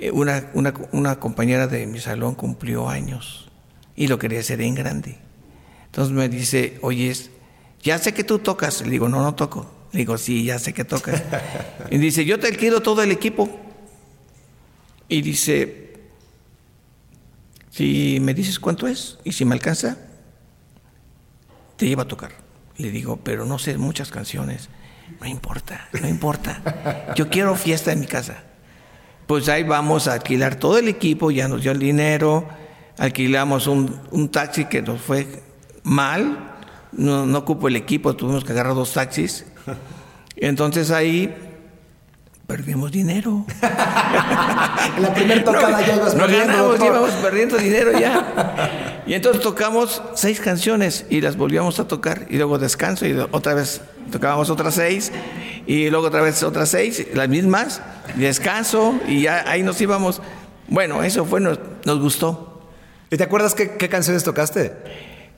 eh, 0.00 0.10
una, 0.10 0.50
una, 0.54 0.74
una 0.92 1.18
compañera 1.18 1.66
de 1.66 1.86
mi 1.86 1.98
salón 1.98 2.34
cumplió 2.34 2.88
años 2.88 3.50
y 3.96 4.06
lo 4.06 4.18
quería 4.18 4.40
hacer 4.40 4.60
en 4.60 4.74
grande. 4.74 5.18
Entonces 5.86 6.14
me 6.14 6.28
dice, 6.28 6.78
oye, 6.82 7.14
ya 7.82 7.98
sé 7.98 8.14
que 8.14 8.24
tú 8.24 8.38
tocas. 8.38 8.82
Le 8.82 8.90
digo, 8.90 9.08
no, 9.08 9.22
no 9.22 9.34
toco. 9.34 9.70
Le 9.92 9.98
digo, 9.98 10.16
sí, 10.16 10.44
ya 10.44 10.58
sé 10.58 10.72
que 10.72 10.84
tocas. 10.84 11.22
y 11.90 11.98
dice, 11.98 12.24
yo 12.24 12.38
te 12.38 12.46
alquilo 12.46 12.80
todo 12.80 13.02
el 13.02 13.10
equipo. 13.10 13.48
Y 15.08 15.20
dice, 15.20 16.00
si 17.70 18.18
me 18.20 18.32
dices 18.32 18.58
cuánto 18.58 18.86
es 18.86 19.18
y 19.24 19.32
si 19.32 19.44
me 19.44 19.54
alcanza, 19.54 19.98
te 21.76 21.86
lleva 21.86 22.04
a 22.04 22.08
tocar. 22.08 22.41
Le 22.78 22.90
digo, 22.90 23.18
pero 23.22 23.44
no 23.44 23.58
sé 23.58 23.78
muchas 23.78 24.10
canciones. 24.10 24.68
No 25.20 25.26
importa, 25.26 25.88
no 26.00 26.08
importa. 26.08 27.12
Yo 27.16 27.28
quiero 27.28 27.54
fiesta 27.54 27.92
en 27.92 28.00
mi 28.00 28.06
casa. 28.06 28.42
Pues 29.26 29.48
ahí 29.48 29.62
vamos 29.62 30.08
a 30.08 30.14
alquilar 30.14 30.56
todo 30.56 30.78
el 30.78 30.88
equipo, 30.88 31.30
ya 31.30 31.48
nos 31.48 31.62
dio 31.62 31.72
el 31.72 31.78
dinero, 31.78 32.48
alquilamos 32.98 33.66
un, 33.66 34.28
taxi 34.30 34.64
que 34.64 34.82
nos 34.82 35.00
fue 35.00 35.42
mal, 35.84 36.54
no, 36.92 37.24
no 37.24 37.38
ocupo 37.38 37.68
el 37.68 37.76
equipo, 37.76 38.16
tuvimos 38.16 38.44
que 38.44 38.52
agarrar 38.52 38.74
dos 38.74 38.92
taxis. 38.92 39.46
Entonces 40.36 40.90
ahí 40.90 41.32
perdimos 42.46 42.90
dinero. 42.90 43.46
en 44.96 45.02
la 45.02 45.14
primera 45.14 45.44
tocada 45.44 45.86
ya 45.86 45.96
ibas 45.96 46.14
no 46.14 46.26
perdiendo. 46.26 46.52
ganamos, 46.52 46.80
íbamos 46.80 47.10
perdiendo 47.12 47.56
dinero 47.56 47.98
ya. 47.98 48.91
Y 49.06 49.14
entonces 49.14 49.42
tocamos 49.42 50.02
seis 50.14 50.40
canciones 50.40 51.06
y 51.10 51.20
las 51.20 51.36
volvíamos 51.36 51.80
a 51.80 51.88
tocar 51.88 52.26
y 52.30 52.36
luego 52.36 52.58
descanso 52.58 53.06
y 53.06 53.18
otra 53.32 53.54
vez 53.54 53.80
tocábamos 54.12 54.48
otras 54.48 54.74
seis 54.74 55.10
y 55.66 55.90
luego 55.90 56.06
otra 56.06 56.22
vez 56.22 56.42
otras 56.42 56.68
seis, 56.68 57.06
las 57.14 57.28
mismas, 57.28 57.80
descanso 58.14 58.94
y 59.08 59.22
ya 59.22 59.44
ahí 59.50 59.62
nos 59.62 59.80
íbamos. 59.80 60.22
Bueno, 60.68 61.02
eso 61.02 61.24
fue, 61.24 61.40
nos, 61.40 61.58
nos 61.84 62.00
gustó. 62.00 62.62
¿Y 63.10 63.16
te 63.16 63.24
acuerdas 63.24 63.54
qué, 63.54 63.72
qué 63.72 63.88
canciones 63.88 64.22
tocaste? 64.22 64.72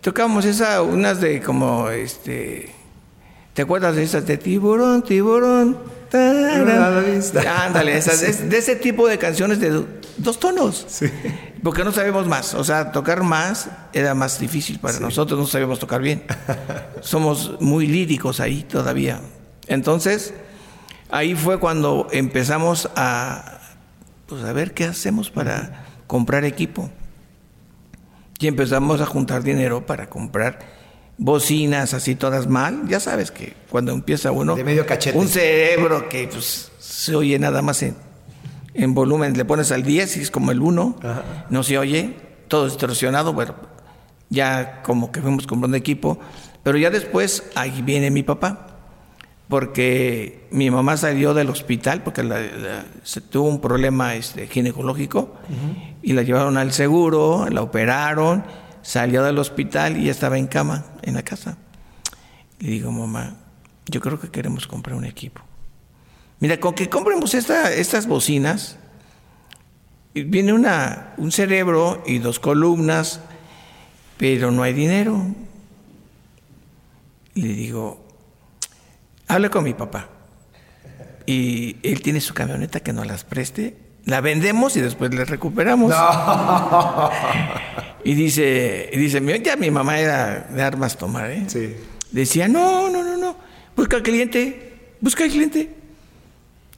Tocamos 0.00 0.44
esa, 0.44 0.82
unas 0.82 1.20
de 1.20 1.40
como, 1.40 1.88
este, 1.88 2.70
¿te 3.54 3.62
acuerdas 3.62 3.96
de 3.96 4.02
esas 4.02 4.26
de 4.26 4.36
tiburón, 4.36 5.02
tiburón? 5.02 5.78
Ándale, 7.48 7.96
esas, 7.96 8.20
de, 8.20 8.48
de 8.48 8.58
ese 8.58 8.76
tipo 8.76 9.08
de 9.08 9.18
canciones 9.18 9.58
de 9.58 9.70
do- 9.70 9.86
dos 10.18 10.38
tonos. 10.38 10.84
Sí. 10.88 11.06
Porque 11.62 11.82
no 11.82 11.90
sabemos 11.92 12.26
más, 12.28 12.54
o 12.54 12.62
sea, 12.62 12.92
tocar 12.92 13.22
más 13.22 13.68
era 13.92 14.14
más 14.14 14.38
difícil 14.38 14.78
para 14.78 15.00
nosotros, 15.00 15.40
no 15.40 15.46
sabíamos 15.46 15.78
tocar 15.78 16.02
bien. 16.02 16.22
Somos 17.00 17.60
muy 17.60 17.86
líricos 17.86 18.38
ahí 18.38 18.62
todavía. 18.62 19.20
Entonces, 19.66 20.34
ahí 21.10 21.34
fue 21.34 21.58
cuando 21.58 22.06
empezamos 22.12 22.90
a, 22.94 23.58
pues, 24.26 24.44
a 24.44 24.52
ver 24.52 24.74
qué 24.74 24.84
hacemos 24.84 25.30
para 25.30 25.86
comprar 26.06 26.44
equipo. 26.44 26.90
Y 28.38 28.46
empezamos 28.46 29.00
a 29.00 29.06
juntar 29.06 29.42
dinero 29.42 29.86
para 29.86 30.10
comprar 30.10 30.58
bocinas 31.18 31.94
así 31.94 32.14
todas 32.14 32.48
mal. 32.48 32.82
Ya 32.88 33.00
sabes 33.00 33.30
que 33.30 33.54
cuando 33.70 33.92
empieza 33.92 34.32
uno... 34.32 34.54
De 34.56 34.64
medio 34.64 34.86
cachete. 34.86 35.16
Un 35.18 35.28
cerebro 35.28 36.08
que 36.08 36.28
pues, 36.28 36.70
se 36.78 37.14
oye 37.14 37.38
nada 37.38 37.62
más 37.62 37.82
en, 37.82 37.96
en 38.74 38.94
volumen. 38.94 39.36
Le 39.36 39.44
pones 39.44 39.70
al 39.72 39.82
10 39.82 40.16
y 40.16 40.20
es 40.20 40.30
como 40.30 40.50
el 40.50 40.60
1. 40.60 40.96
No 41.50 41.62
se 41.62 41.78
oye. 41.78 42.16
Todo 42.48 42.66
distorsionado. 42.66 43.32
Bueno, 43.32 43.54
ya 44.30 44.82
como 44.82 45.10
que 45.12 45.20
fuimos 45.22 45.46
comprando 45.46 45.76
equipo. 45.76 46.18
Pero 46.62 46.78
ya 46.78 46.90
después 46.90 47.44
ahí 47.54 47.82
viene 47.82 48.10
mi 48.10 48.22
papá. 48.22 48.68
Porque 49.48 50.46
mi 50.50 50.70
mamá 50.70 50.96
salió 50.96 51.34
del 51.34 51.50
hospital 51.50 52.02
porque 52.02 52.22
la- 52.22 52.40
la- 52.40 52.84
se 53.02 53.20
tuvo 53.20 53.48
un 53.48 53.60
problema 53.60 54.14
este, 54.14 54.46
ginecológico 54.46 55.34
y 56.02 56.14
la 56.14 56.22
llevaron 56.22 56.56
al 56.56 56.72
seguro, 56.72 57.46
la 57.50 57.60
operaron, 57.60 58.44
salió 58.84 59.24
del 59.24 59.38
hospital 59.38 59.96
y 59.96 60.04
ya 60.04 60.10
estaba 60.12 60.38
en 60.38 60.46
cama 60.46 60.84
en 61.02 61.14
la 61.14 61.22
casa. 61.22 61.56
Le 62.60 62.68
digo, 62.70 62.92
mamá, 62.92 63.36
yo 63.86 64.00
creo 64.00 64.20
que 64.20 64.30
queremos 64.30 64.66
comprar 64.68 64.96
un 64.96 65.04
equipo. 65.06 65.40
Mira, 66.38 66.60
con 66.60 66.74
que 66.74 66.88
compremos 66.88 67.34
esta- 67.34 67.72
estas 67.72 68.06
bocinas, 68.06 68.76
viene 70.14 70.52
una, 70.52 71.14
un 71.16 71.32
cerebro 71.32 72.02
y 72.06 72.18
dos 72.18 72.38
columnas, 72.38 73.20
pero 74.18 74.50
no 74.50 74.62
hay 74.62 74.74
dinero. 74.74 75.26
Le 77.34 77.48
digo, 77.48 78.06
habla 79.26 79.48
con 79.48 79.64
mi 79.64 79.74
papá. 79.74 80.08
Y 81.26 81.76
él 81.82 82.02
tiene 82.02 82.20
su 82.20 82.34
camioneta 82.34 82.80
que 82.80 82.92
nos 82.92 83.06
las 83.06 83.24
preste, 83.24 83.76
la 84.04 84.20
vendemos 84.20 84.76
y 84.76 84.80
después 84.80 85.14
la 85.14 85.24
recuperamos. 85.24 85.94
Y 88.06 88.14
dice, 88.14 88.90
y 88.92 88.98
dice, 88.98 89.18
"Mira, 89.22 89.38
ya 89.38 89.56
mi 89.56 89.70
mamá 89.70 89.98
era 89.98 90.46
de 90.50 90.62
armas 90.62 90.98
tomar, 90.98 91.30
¿eh? 91.30 91.44
Sí. 91.48 91.74
Decía, 92.12 92.48
no, 92.48 92.90
no, 92.90 93.02
no, 93.02 93.16
no, 93.16 93.34
busca 93.74 93.96
al 93.96 94.02
cliente, 94.02 94.94
busca 95.00 95.24
al 95.24 95.30
cliente. 95.30 95.70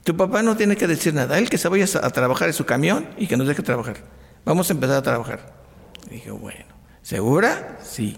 Tu 0.05 0.17
papá 0.17 0.41
no 0.45 0.57
tiene 0.57 0.77
que 0.77 0.87
decir 0.87 1.13
nada, 1.13 1.37
él 1.37 1.51
que 1.51 1.59
se 1.59 1.67
vaya 1.67 1.85
a 2.01 2.11
trabajar 2.11 2.47
en 2.47 2.55
su 2.55 2.65
camión 2.65 3.09
y 3.19 3.27
que 3.27 3.37
nos 3.37 3.49
deje 3.49 3.65
trabajar. 3.65 3.97
Vamos 4.45 4.71
a 4.71 4.73
empezar 4.75 4.97
a 4.99 5.03
trabajar. 5.03 5.53
Y 6.09 6.15
dije, 6.15 6.31
bueno, 6.31 6.65
¿segura? 7.03 7.81
Sí. 7.83 8.17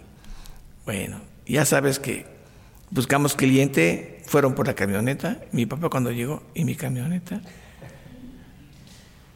Bueno, 0.85 1.23
ya 1.47 1.65
sabes 1.65 1.99
que 1.99 2.27
buscamos 2.91 3.35
cliente, 3.35 4.21
fueron 4.27 4.55
por 4.55 4.67
la 4.67 4.75
camioneta, 4.75 5.39
mi 5.51 5.65
papá 5.65 5.89
cuando 5.89 6.13
llegó 6.13 6.43
y 6.53 6.65
mi 6.67 6.75
camioneta. 6.75 7.41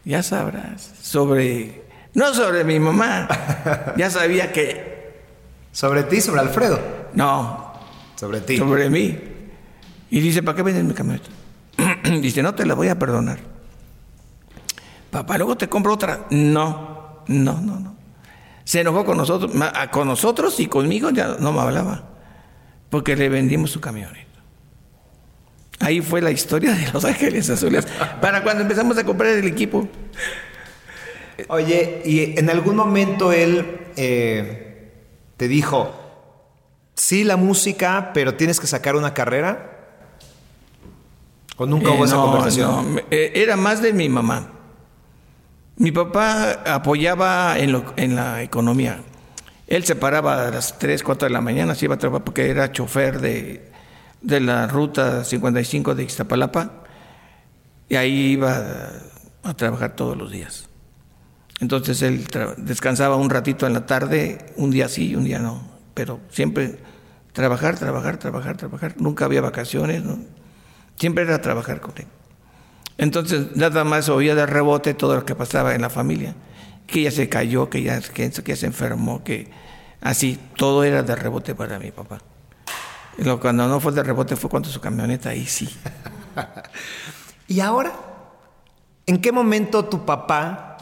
Ya 0.04 0.22
sabrás, 0.22 0.90
sobre, 1.00 1.82
no 2.14 2.34
sobre 2.34 2.64
mi 2.64 2.78
mamá, 2.80 3.28
ya 3.96 4.10
sabía 4.10 4.52
que, 4.52 4.90
Sobre 5.70 6.02
ti, 6.02 6.20
sobre 6.20 6.40
Alfredo. 6.40 6.80
no, 7.14 7.72
Sobre 8.16 8.40
ti. 8.40 8.56
sobre 8.58 8.90
mí. 8.90 9.18
Y 10.10 10.20
dice, 10.20 10.42
¿para 10.42 10.56
qué 10.56 10.62
vendes 10.62 10.84
mi 10.84 10.92
camioneta? 10.92 11.30
dice, 12.20 12.42
no 12.42 12.54
te 12.54 12.66
la 12.66 12.74
voy 12.74 12.88
a 12.88 12.98
perdonar. 12.98 13.38
Papá, 15.10 15.38
luego 15.38 15.56
te 15.56 15.68
compro 15.68 15.94
otra. 15.94 16.26
No, 16.30 17.22
no, 17.28 17.60
no, 17.60 17.80
no. 17.80 17.96
Se 18.64 18.80
enojó 18.80 19.04
con 19.04 19.16
nosotros, 19.16 19.50
con 19.90 20.08
nosotros 20.08 20.58
y 20.60 20.66
conmigo 20.66 21.10
ya 21.10 21.36
no 21.38 21.52
me 21.52 21.60
hablaba, 21.60 22.04
porque 22.90 23.16
le 23.16 23.28
vendimos 23.28 23.70
su 23.70 23.80
camioneta. 23.80 24.31
Ahí 25.82 26.00
fue 26.00 26.20
la 26.22 26.30
historia 26.30 26.72
de 26.72 26.90
Los 26.92 27.04
Ángeles 27.04 27.50
Azules, 27.50 27.86
para 28.20 28.42
cuando 28.42 28.62
empezamos 28.62 28.96
a 28.98 29.04
comprar 29.04 29.30
el 29.32 29.46
equipo. 29.46 29.88
Oye, 31.48 32.02
¿y 32.04 32.38
en 32.38 32.48
algún 32.50 32.76
momento 32.76 33.32
él 33.32 33.78
eh, 33.96 34.92
te 35.36 35.48
dijo, 35.48 35.92
sí, 36.94 37.24
la 37.24 37.36
música, 37.36 38.12
pero 38.14 38.34
tienes 38.34 38.60
que 38.60 38.66
sacar 38.66 38.94
una 38.96 39.12
carrera? 39.12 39.70
¿O 41.56 41.66
nunca 41.66 41.90
hubo 41.90 42.04
Eh, 42.04 42.06
esa 42.06 42.16
no, 42.16 42.22
conversación? 42.26 42.94
no, 42.94 43.00
eh, 43.10 43.32
era 43.34 43.56
más 43.56 43.82
de 43.82 43.92
mi 43.92 44.08
mamá. 44.08 44.52
Mi 45.76 45.90
papá 45.90 46.62
apoyaba 46.64 47.58
en, 47.58 47.72
lo- 47.72 47.92
en 47.96 48.14
la 48.14 48.42
economía. 48.42 49.00
Él 49.66 49.84
se 49.84 49.96
paraba 49.96 50.46
a 50.46 50.50
las 50.50 50.78
3, 50.78 51.02
4 51.02 51.26
de 51.26 51.32
la 51.32 51.40
mañana, 51.40 51.74
se 51.74 51.86
iba 51.86 51.94
a 51.94 51.98
trabajar 51.98 52.24
porque 52.24 52.50
era 52.50 52.70
chofer 52.70 53.20
de, 53.20 53.71
de 54.22 54.40
la 54.40 54.66
ruta 54.66 55.24
55 55.24 55.94
de 55.94 56.04
Iztapalapa 56.04 56.84
y 57.88 57.96
ahí 57.96 58.32
iba 58.32 58.90
a, 59.42 59.54
trabajar 59.54 59.96
todos 59.96 60.16
los 60.16 60.30
días. 60.30 60.68
Entonces 61.60 62.02
él 62.02 62.26
descansaba 62.56 63.16
un 63.16 63.30
ratito 63.30 63.66
en 63.66 63.72
la 63.72 63.86
tarde, 63.86 64.52
un 64.56 64.70
día 64.70 64.88
sí, 64.88 65.14
un 65.14 65.24
día 65.24 65.38
no, 65.38 65.62
pero 65.94 66.20
siempre 66.30 66.78
trabajar, 67.32 67.78
trabajar, 67.78 68.16
trabajar, 68.16 68.56
trabajar. 68.56 68.94
Nunca 68.98 69.26
había 69.26 69.40
vacaciones, 69.40 70.02
¿no? 70.02 70.18
siempre 70.96 71.24
era 71.24 71.40
trabajar 71.40 71.80
con 71.80 71.92
él. 71.96 72.06
Entonces 72.98 73.56
nada 73.56 73.84
más 73.84 74.08
oía 74.08 74.34
de 74.34 74.46
rebote 74.46 74.94
todo 74.94 75.16
lo 75.16 75.24
que 75.24 75.34
pasaba 75.34 75.74
en 75.74 75.82
la 75.82 75.90
familia, 75.90 76.34
que 76.86 77.00
ella 77.00 77.10
se 77.10 77.28
cayó, 77.28 77.68
que 77.68 77.82
ya, 77.82 78.00
que, 78.00 78.30
que 78.30 78.56
se 78.56 78.66
enfermó, 78.66 79.24
que 79.24 79.50
así, 80.00 80.38
todo 80.56 80.84
era 80.84 81.02
de 81.02 81.16
rebote 81.16 81.54
para 81.54 81.78
mi 81.78 81.90
papá. 81.90 82.20
Lo, 83.18 83.38
cuando 83.40 83.68
no 83.68 83.78
fue 83.80 83.92
de 83.92 84.02
rebote 84.02 84.36
fue 84.36 84.48
cuando 84.50 84.68
su 84.68 84.80
camioneta, 84.80 85.30
ahí 85.30 85.46
sí. 85.46 85.68
¿Y 87.48 87.60
ahora? 87.60 87.92
¿En 89.06 89.20
qué 89.20 89.32
momento 89.32 89.84
tu 89.84 90.06
papá, 90.06 90.76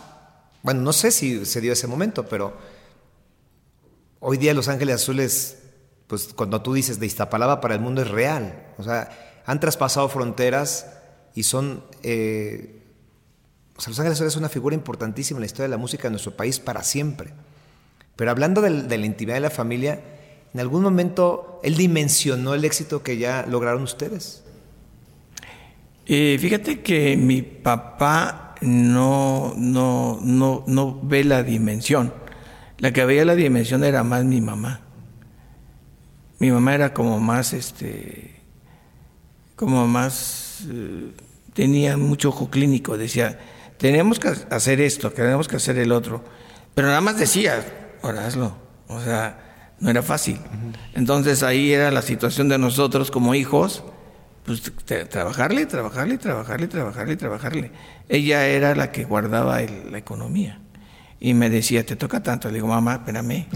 bueno, 0.63 0.81
no 0.83 0.93
sé 0.93 1.11
si 1.11 1.45
se 1.47 1.61
dio 1.61 1.73
ese 1.73 1.87
momento, 1.87 2.27
pero 2.27 2.57
hoy 4.21 4.37
día 4.37 4.55
Los 4.55 4.69
Ángeles 4.69 4.97
Azules, 4.97 5.59
pues 6.07 6.29
cuando 6.35 6.61
tú 6.63 6.75
dices 6.75 7.01
de 7.01 7.07
Iztapalapa 7.07 7.61
para 7.61 7.75
el 7.75 7.81
mundo 7.81 8.03
es 8.03 8.09
real. 8.11 8.67
O 8.79 8.83
sea, 8.83 9.11
han 9.47 9.59
traspasado 9.61 10.09
fronteras 10.09 10.87
y 11.35 11.43
son... 11.45 11.85
eh, 12.03 12.77
o 13.77 13.81
sea, 13.81 13.91
Los 13.91 13.99
Ángeles 13.99 14.19
Azules 14.19 14.35
es 14.35 14.39
una 14.39 14.51
figura 14.51 14.75
importantísima 14.75 15.39
en 15.39 15.43
la 15.43 15.47
historia 15.47 15.65
de 15.65 15.71
la 15.71 15.79
música 15.79 16.05
de 16.05 16.11
nuestro 16.11 16.37
país 16.37 16.61
para 16.61 16.83
siempre. 16.83 17.33
Pero 18.15 18.31
hablando 18.31 18.61
del- 18.61 18.87
de, 18.89 18.99
la 18.99 19.07
intimidad 19.07 19.37
de 19.37 19.41
la 19.41 19.51
familia, 19.51 20.01
¿en 20.53 20.61
algún 20.61 20.83
momento 20.83 21.50
él 21.63 21.77
dimensionó 21.77 22.55
el 22.55 22.65
éxito 22.65 23.03
que 23.03 23.19
ya 23.19 23.47
lograron 23.47 23.83
ustedes? 23.83 24.43
Eh, 26.07 26.39
fíjate 26.41 26.81
que 26.81 27.17
mi 27.17 27.43
papá 27.43 28.55
no, 28.61 29.55
no, 29.57 30.19
no, 30.23 30.65
no 30.67 31.01
ve 31.03 31.25
la 31.25 31.43
dimensión. 31.43 32.13
La 32.79 32.93
que 32.93 33.05
veía 33.05 33.25
la 33.25 33.35
dimensión 33.35 33.85
era 33.85 34.03
más 34.03 34.25
mi 34.25 34.41
mamá. 34.41 34.81
Mi 36.39 36.51
mamá 36.51 36.75
era 36.75 36.95
como 36.95 37.21
más, 37.21 37.53
este, 37.53 38.41
como 39.55 39.87
más, 39.87 40.65
eh, 40.71 41.13
tenía 41.53 41.97
mucho 41.97 42.31
ojo 42.31 42.49
clínico. 42.49 42.97
Decía, 42.97 43.39
tenemos 43.77 44.19
que 44.19 44.29
hacer 44.51 44.81
esto, 44.81 45.11
tenemos 45.11 45.49
que 45.49 45.57
hacer 45.57 45.79
el 45.79 45.93
otro. 45.93 46.25
Pero 46.75 46.89
nada 46.89 47.03
más 47.03 47.19
decía, 47.19 47.63
ahora. 48.03 48.29
O 48.89 49.01
sea, 49.01 49.50
no 49.81 49.91
era 49.91 50.03
fácil. 50.03 50.39
Entonces 50.95 51.43
ahí 51.43 51.73
era 51.73 51.91
la 51.91 52.03
situación 52.03 52.49
de 52.49 52.59
nosotros 52.59 53.11
como 53.11 53.35
hijos 53.35 53.83
pues 54.45 54.63
trabajarle, 55.09 55.67
trabajarle, 55.67 56.19
trabajarle, 56.19 56.67
trabajarle, 56.67 57.17
trabajarle. 57.17 57.73
Ella 58.09 58.47
era 58.47 58.75
la 58.75 58.91
que 58.91 59.05
guardaba 59.05 59.61
la 59.61 59.99
economía. 59.99 60.61
Y 61.21 61.35
me 61.35 61.51
decía, 61.51 61.85
te 61.85 61.97
toca 61.97 62.23
tanto. 62.23 62.49
Le 62.49 62.55
digo, 62.55 62.67
mamá, 62.67 62.95
espérame. 62.95 63.47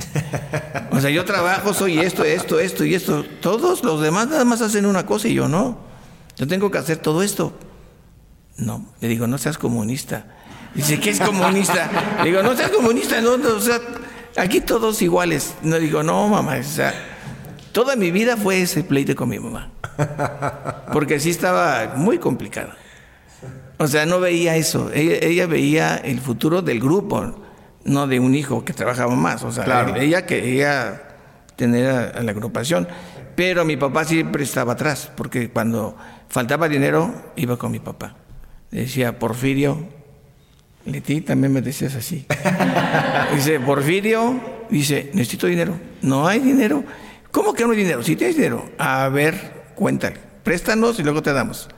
O 0.92 1.00
sea, 1.00 1.10
yo 1.10 1.24
trabajo, 1.24 1.72
soy 1.72 1.98
esto, 1.98 2.22
esto, 2.22 2.60
esto 2.60 2.84
y 2.84 2.94
esto. 2.94 3.24
Todos 3.40 3.82
los 3.82 4.02
demás 4.02 4.28
nada 4.28 4.44
más 4.44 4.60
hacen 4.60 4.84
una 4.84 5.06
cosa 5.06 5.28
y 5.28 5.34
yo 5.34 5.48
no. 5.48 5.78
Yo 6.36 6.46
tengo 6.46 6.70
que 6.70 6.78
hacer 6.78 6.98
todo 6.98 7.22
esto. 7.22 7.58
No, 8.58 8.86
le 9.00 9.08
digo, 9.08 9.26
no 9.26 9.38
seas 9.38 9.56
comunista. 9.56 10.26
Dice, 10.74 11.00
¿qué 11.00 11.10
es 11.10 11.20
comunista? 11.20 11.90
Le 12.22 12.30
digo, 12.30 12.42
no 12.42 12.54
seas 12.54 12.70
comunista, 12.70 13.20
no, 13.20 13.36
no, 13.38 13.54
o 13.56 13.60
sea, 13.60 13.80
aquí 14.36 14.60
todos 14.60 15.02
iguales. 15.02 15.54
No 15.62 15.78
digo, 15.78 16.02
no, 16.02 16.28
mamá, 16.28 16.56
o 16.58 16.62
sea, 16.62 16.94
toda 17.72 17.96
mi 17.96 18.10
vida 18.10 18.36
fue 18.36 18.62
ese 18.62 18.84
pleito 18.84 19.14
con 19.14 19.28
mi 19.28 19.38
mamá. 19.38 19.70
Porque 20.92 21.20
sí 21.20 21.30
estaba 21.30 21.94
muy 21.96 22.18
complicada. 22.18 22.76
O 23.78 23.86
sea, 23.86 24.06
no 24.06 24.20
veía 24.20 24.56
eso. 24.56 24.90
Ella, 24.92 25.46
veía 25.46 25.96
el 25.96 26.20
futuro 26.20 26.62
del 26.62 26.80
grupo, 26.80 27.34
no 27.84 28.06
de 28.06 28.20
un 28.20 28.34
hijo 28.34 28.64
que 28.64 28.72
trabajaba 28.72 29.14
más. 29.14 29.42
O 29.42 29.52
sea, 29.52 29.94
ella 29.96 30.26
quería 30.26 31.02
tener 31.56 31.86
a, 31.90 32.22
la 32.22 32.30
agrupación. 32.30 32.88
Pero 33.34 33.64
mi 33.64 33.76
papá 33.76 34.04
siempre 34.04 34.44
estaba 34.44 34.74
atrás, 34.74 35.10
porque 35.16 35.50
cuando 35.50 35.96
faltaba 36.28 36.68
dinero, 36.68 37.12
iba 37.34 37.56
con 37.56 37.72
mi 37.72 37.80
papá. 37.80 38.14
decía, 38.70 39.18
Porfirio, 39.18 39.88
Leti, 40.86 41.20
también 41.20 41.52
me 41.52 41.62
decías 41.62 41.94
así. 41.94 42.26
dice, 43.34 43.60
Porfirio, 43.60 44.40
dice, 44.70 45.10
necesito 45.14 45.46
dinero. 45.46 45.78
No 46.02 46.26
hay 46.26 46.40
dinero. 46.40 46.84
¿Cómo 47.30 47.54
que 47.54 47.64
no 47.64 47.72
hay 47.72 47.78
dinero? 47.78 48.02
Si 48.02 48.16
tienes 48.16 48.36
dinero, 48.36 48.70
a 48.78 49.08
ver, 49.08 49.64
cuéntale. 49.74 50.18
Préstanos 50.42 50.98
y 50.98 51.02
luego 51.02 51.22
te 51.22 51.32
damos. 51.32 51.68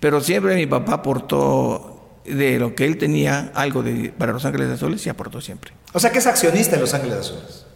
Pero 0.00 0.20
siempre 0.20 0.54
mi 0.56 0.66
papá 0.66 0.94
aportó 0.94 2.20
de 2.24 2.58
lo 2.58 2.74
que 2.74 2.84
él 2.84 2.98
tenía 2.98 3.50
algo 3.54 3.82
de, 3.82 4.12
para 4.16 4.32
Los 4.32 4.44
Ángeles 4.44 4.70
Azules 4.70 5.04
y 5.06 5.08
aportó 5.08 5.40
siempre. 5.40 5.72
O 5.92 6.00
sea 6.00 6.10
que 6.10 6.18
es 6.18 6.26
accionista 6.26 6.76
en 6.76 6.80
Los 6.82 6.94
Ángeles 6.94 7.18
Azules. 7.18 7.66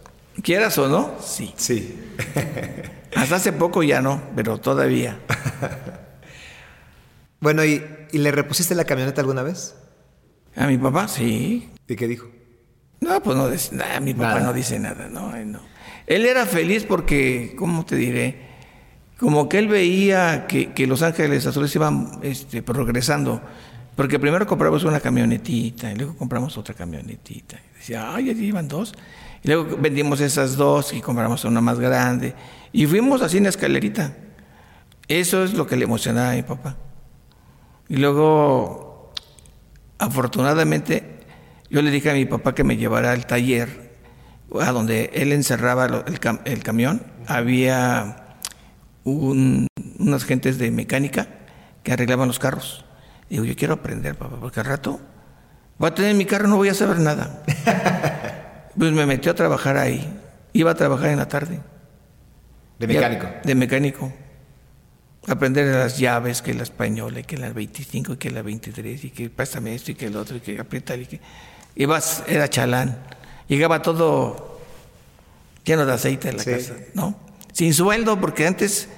Quieras 0.41 0.77
o 0.77 0.87
no, 0.87 1.15
sí. 1.23 1.53
Sí. 1.57 1.99
Hasta 3.15 3.35
hace 3.35 3.53
poco 3.53 3.83
ya 3.83 4.01
no, 4.01 4.21
pero 4.35 4.57
todavía. 4.57 5.19
bueno, 7.39 7.63
¿y, 7.63 7.83
le 8.11 8.31
repusiste 8.31 8.75
la 8.75 8.85
camioneta 8.85 9.21
alguna 9.21 9.43
vez? 9.43 9.75
A 10.55 10.67
mi 10.67 10.77
papá, 10.77 11.07
sí. 11.07 11.69
¿Y 11.87 11.95
qué 11.95 12.07
dijo? 12.07 12.27
No, 13.01 13.21
pues 13.21 13.35
no 13.35 13.49
dice 13.49 13.75
nada. 13.75 13.99
Mi 13.99 14.13
papá 14.13 14.39
no 14.39 14.53
dice 14.53 14.79
nada, 14.79 15.09
no, 15.09 15.35
no. 15.45 15.59
Él 16.07 16.25
era 16.25 16.45
feliz 16.45 16.85
porque, 16.85 17.55
¿cómo 17.57 17.85
te 17.85 17.95
diré? 17.95 18.53
como 19.23 19.47
que 19.47 19.57
él 19.57 19.69
veía 19.69 20.47
que, 20.47 20.85
Los 20.85 21.01
Ángeles 21.01 21.45
Azules 21.45 21.73
iban 21.75 22.19
este, 22.23 22.61
progresando. 22.61 23.41
Porque 23.95 24.19
primero 24.19 24.45
compramos 24.45 24.83
una 24.83 24.99
camionetita 24.99 25.93
y 25.93 25.95
luego 25.95 26.17
compramos 26.17 26.57
otra 26.57 26.75
camionetita. 26.75 27.57
decía, 27.77 28.13
ay, 28.13 28.31
allí 28.31 28.47
iban 28.47 28.67
dos. 28.67 28.93
Y 29.41 29.47
luego 29.47 29.77
vendimos 29.77 30.19
esas 30.19 30.57
dos 30.57 30.93
y 30.93 30.99
compramos 30.99 31.45
una 31.45 31.61
más 31.61 31.79
grande. 31.79 32.35
Y 32.73 32.85
fuimos 32.85 33.21
así 33.21 33.37
en 33.37 33.43
la 33.43 33.49
escalerita. 33.49 34.13
Eso 35.07 35.45
es 35.45 35.53
lo 35.53 35.67
que 35.67 35.77
le 35.77 35.85
emocionaba 35.85 36.31
a 36.31 36.35
mi 36.35 36.43
papá. 36.43 36.75
Y 37.87 37.97
luego, 37.97 38.82
afortunadamente, 40.03 41.19
yo 41.69 41.81
le 41.81 41.91
dije 41.91 42.11
a 42.11 42.13
mi 42.13 42.25
papá 42.25 42.53
que 42.53 42.63
me 42.63 42.77
llevara 42.77 43.11
al 43.11 43.25
taller, 43.25 43.93
a 44.59 44.71
donde 44.71 45.09
él 45.13 45.31
encerraba 45.31 45.85
el, 45.85 46.19
el 46.45 46.63
camión. 46.63 47.01
Había 47.27 48.37
un, 49.03 49.67
unas 49.99 50.25
gentes 50.25 50.57
de 50.57 50.71
mecánica 50.71 51.27
que 51.83 51.93
arreglaban 51.93 52.27
los 52.27 52.39
carros. 52.39 52.85
Digo, 53.29 53.45
yo 53.45 53.55
quiero 53.55 53.75
aprender, 53.75 54.15
papá, 54.15 54.37
porque 54.39 54.59
al 54.59 54.65
rato 54.65 54.99
voy 55.77 55.89
a 55.89 55.95
tener 55.95 56.15
mi 56.15 56.25
carro, 56.25 56.47
no 56.47 56.57
voy 56.57 56.69
a 56.69 56.73
saber 56.73 56.99
nada. 56.99 57.43
pues 58.77 58.91
me 58.91 59.05
metió 59.05 59.31
a 59.31 59.35
trabajar 59.35 59.77
ahí. 59.77 60.19
Iba 60.53 60.71
a 60.71 60.75
trabajar 60.75 61.09
en 61.09 61.17
la 61.17 61.27
tarde. 61.27 61.59
¿De 62.77 62.87
mecánico? 62.87 63.27
de 63.43 63.55
mecánico. 63.55 64.13
Aprender 65.27 65.73
las 65.73 65.97
llaves, 65.97 66.41
que 66.41 66.53
la 66.53 66.63
española, 66.63 67.23
que 67.23 67.37
la 67.37 67.51
25, 67.53 68.17
que 68.17 68.29
la 68.29 68.41
23, 68.41 69.05
y 69.05 69.09
que 69.09 69.29
pásame 69.29 69.73
esto, 69.73 69.91
y 69.91 69.95
que 69.95 70.07
el 70.07 70.17
otro, 70.17 70.37
y 70.37 70.41
que 70.41 70.59
aprieta, 70.59 70.95
y 70.95 71.05
que... 71.05 71.21
Ibas, 71.75 72.23
era 72.27 72.49
chalán. 72.49 72.99
Llegaba 73.47 73.81
todo 73.81 74.59
lleno 75.63 75.85
de 75.85 75.93
aceite 75.93 76.29
en 76.29 76.37
la 76.37 76.43
casa, 76.43 76.73
¿no? 76.93 77.23
sin 77.53 77.73
sueldo, 77.73 78.19
porque 78.19 78.45
antes 78.45 78.89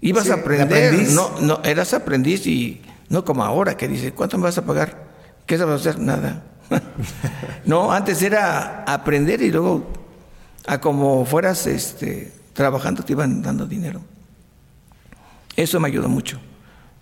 ibas 0.00 0.30
a 0.30 0.34
aprender, 0.34 1.08
no, 1.08 1.40
no, 1.40 1.60
eras 1.64 1.94
aprendiz 1.94 2.46
y 2.46 2.82
no 3.08 3.24
como 3.24 3.42
ahora 3.42 3.76
que 3.76 3.88
dice, 3.88 4.12
¿cuánto 4.12 4.38
me 4.38 4.44
vas 4.44 4.58
a 4.58 4.64
pagar? 4.64 5.06
¿Qué 5.46 5.58
sabes 5.58 5.80
hacer? 5.80 5.98
Nada. 5.98 6.44
no, 7.64 7.92
antes 7.92 8.22
era 8.22 8.84
aprender 8.84 9.40
y 9.42 9.50
luego 9.50 9.86
a 10.66 10.80
como 10.80 11.24
fueras 11.24 11.66
este, 11.66 12.32
trabajando 12.52 13.02
te 13.02 13.12
iban 13.12 13.42
dando 13.42 13.66
dinero. 13.66 14.02
Eso 15.56 15.80
me 15.80 15.88
ayudó 15.88 16.08
mucho. 16.08 16.38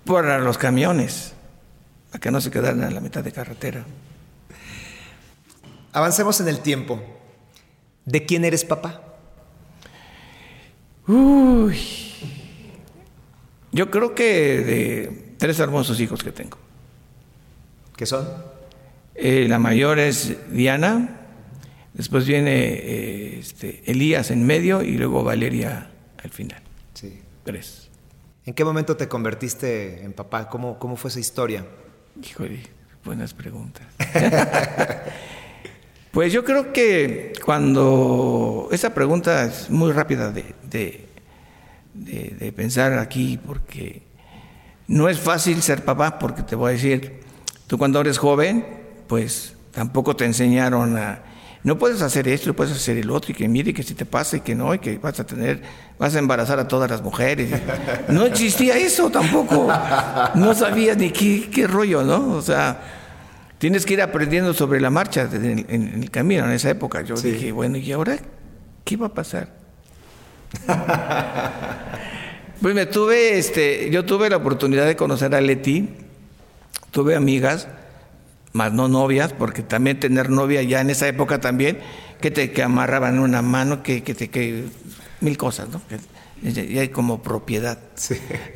Para 0.05 0.39
los 0.39 0.59
camiones, 0.59 1.35
a 2.13 2.19
que 2.19 2.31
no 2.31 2.41
se 2.41 2.51
quedaran 2.51 2.83
a 2.85 2.91
la 2.91 3.01
mitad 3.01 3.25
de 3.25 3.33
carretera. 3.33 3.85
Avancemos 5.93 6.41
en 6.41 6.49
el 6.49 6.61
tiempo. 6.61 7.03
¿De 8.05 8.25
quién 8.25 8.45
eres 8.45 8.65
papá? 8.65 9.01
Uy. 11.07 11.79
Yo 13.73 13.91
creo 13.91 14.15
que 14.15 14.25
de 14.25 15.35
tres 15.39 15.59
hermosos 15.59 16.01
hijos 16.01 16.23
que 16.23 16.33
tengo. 16.33 16.59
¿Qué 17.97 18.07
son? 18.07 18.27
Eh, 19.15 19.47
la 19.49 19.59
mayor 19.59 19.99
es 19.99 20.37
Diana, 20.53 21.21
después 21.93 22.27
viene 22.27 22.53
eh, 22.53 23.39
este, 23.39 23.83
Elías 23.87 24.31
en 24.31 24.45
medio 24.45 24.83
y 24.83 24.97
luego 24.97 25.23
Valeria 25.23 25.91
al 26.23 26.31
final. 26.31 26.63
Sí. 26.95 27.21
Tres. 27.45 27.84
¿En 28.47 28.55
qué 28.55 28.65
momento 28.65 28.97
te 28.97 29.09
convertiste 29.09 30.03
en 30.05 30.13
papá? 30.13 30.49
¿Cómo, 30.49 30.79
cómo 30.79 30.97
fue 30.97 31.11
esa 31.11 31.21
historia? 31.21 31.67
Híjole, 32.23 32.63
buenas 33.05 33.35
preguntas. 33.35 33.87
Pues 36.15 36.33
yo 36.33 36.45
creo 36.45 36.73
que 36.73 37.33
cuando 37.45 38.69
esa 38.71 38.95
pregunta 38.95 39.47
es 39.47 39.69
muy 39.69 39.91
rápida 39.91 40.31
de, 40.31 40.55
de, 41.93 42.53
pensar 42.53 42.97
aquí, 43.01 43.37
porque 43.45 44.03
no 44.87 45.09
es 45.09 45.19
fácil 45.19 45.61
ser 45.61 45.85
papá, 45.85 46.21
porque 46.21 46.45
te 46.45 46.55
voy 46.55 46.69
a 46.69 46.73
decir, 46.75 47.19
tú 47.67 47.79
cuando 47.79 48.01
eres 48.01 48.19
joven, 48.19 48.65
pues 49.09 49.57
tampoco 49.73 50.15
te 50.15 50.25
enseñaron 50.25 50.97
a, 50.97 51.19
no 51.65 51.79
puedes 51.79 52.03
hacer 52.03 52.29
esto, 52.29 52.55
puedes 52.55 52.77
hacer 52.77 52.99
el 52.99 53.11
otro, 53.11 53.33
y 53.33 53.35
que 53.35 53.49
mire 53.49 53.73
que 53.73 53.83
si 53.83 53.95
te 53.95 54.05
pasa 54.05 54.37
y 54.37 54.41
que 54.41 54.55
no, 54.55 54.75
y 54.75 54.79
que 54.79 54.99
vas 54.99 55.19
a 55.19 55.25
tener, 55.25 55.63
vas 55.99 56.15
a 56.15 56.19
embarazar 56.19 56.59
a 56.59 56.69
todas 56.69 56.91
las 56.91 57.03
mujeres. 57.03 57.51
No 58.09 58.27
existía 58.27 58.77
eso 58.77 59.11
tampoco. 59.11 59.67
No 60.35 60.55
sabías 60.55 60.99
ni 60.99 61.11
qué, 61.11 61.49
qué 61.51 61.67
rollo, 61.67 62.03
¿no? 62.03 62.35
O 62.35 62.43
sea, 62.43 62.83
tienes 63.57 63.87
que 63.87 63.95
ir 63.95 64.03
aprendiendo 64.03 64.53
sobre 64.53 64.79
la 64.79 64.91
marcha 64.91 65.27
en, 65.33 66.03
el 66.03 66.11
camino 66.11 66.45
en 66.45 66.51
esa 66.51 66.69
época. 66.69 67.01
Yo 67.01 67.15
dije, 67.15 67.51
bueno, 67.51 67.79
¿y 67.79 67.93
ahora 67.93 68.19
qué 68.85 68.99
va 68.99 69.07
a 69.07 69.15
pasar? 69.15 69.49
pues 72.61 72.75
me 72.75 72.85
tuve, 72.85 73.39
este, 73.39 73.89
yo 73.91 74.05
tuve 74.05 74.29
la 74.29 74.37
oportunidad 74.37 74.85
de 74.87 74.97
conocer 74.97 75.35
a 75.35 75.41
Leti, 75.41 75.89
tuve 76.91 77.17
amigas, 77.17 77.69
más 78.55 78.73
no 78.73 78.89
novias, 78.89 79.35
porque 79.35 79.63
también 79.63 80.01
tener 80.01 80.31
novia 80.31 80.63
ya 80.63 80.81
en 80.81 80.89
esa 80.89 81.07
época 81.07 81.41
también, 81.41 81.79
que 82.21 82.31
te 82.31 82.53
que 82.53 82.63
amarraban 82.63 83.19
una 83.19 83.43
mano, 83.43 83.83
que, 83.83 84.03
que 84.03 84.15
te 84.15 84.31
que 84.31 84.65
mil 85.21 85.37
cosas, 85.37 85.69
¿no? 85.69 85.83
y 86.43 86.79
hay 86.79 86.89
como 86.89 87.23
propiedad. 87.23 87.79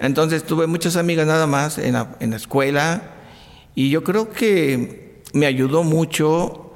Entonces 0.00 0.44
tuve 0.44 0.66
muchas 0.66 0.96
amigas 0.96 1.26
nada 1.26 1.46
más 1.46 1.78
en 1.78 1.94
la, 1.94 2.16
en 2.20 2.30
la 2.30 2.37
escuela, 2.37 3.02
y 3.74 3.90
yo 3.90 4.04
creo 4.04 4.30
que 4.30 5.20
me 5.34 5.46
ayudó 5.46 5.82
mucho 5.82 6.74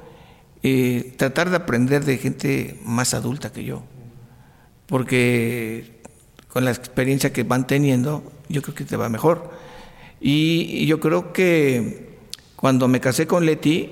eh, 0.61 1.13
tratar 1.17 1.49
de 1.49 1.57
aprender 1.57 2.05
de 2.05 2.17
gente 2.17 2.79
más 2.83 3.13
adulta 3.13 3.51
que 3.51 3.63
yo, 3.63 3.83
porque 4.85 6.01
con 6.49 6.65
la 6.65 6.71
experiencia 6.71 7.33
que 7.33 7.43
van 7.43 7.67
teniendo, 7.67 8.23
yo 8.49 8.61
creo 8.61 8.75
que 8.75 8.85
te 8.85 8.95
va 8.95 9.09
mejor. 9.09 9.49
Y, 10.21 10.85
yo 10.85 10.99
creo 10.99 11.33
que 11.33 12.12
cuando 12.63 12.87
me 12.87 13.01
casé 13.01 13.27
con 13.27 13.45
Leti 13.45 13.89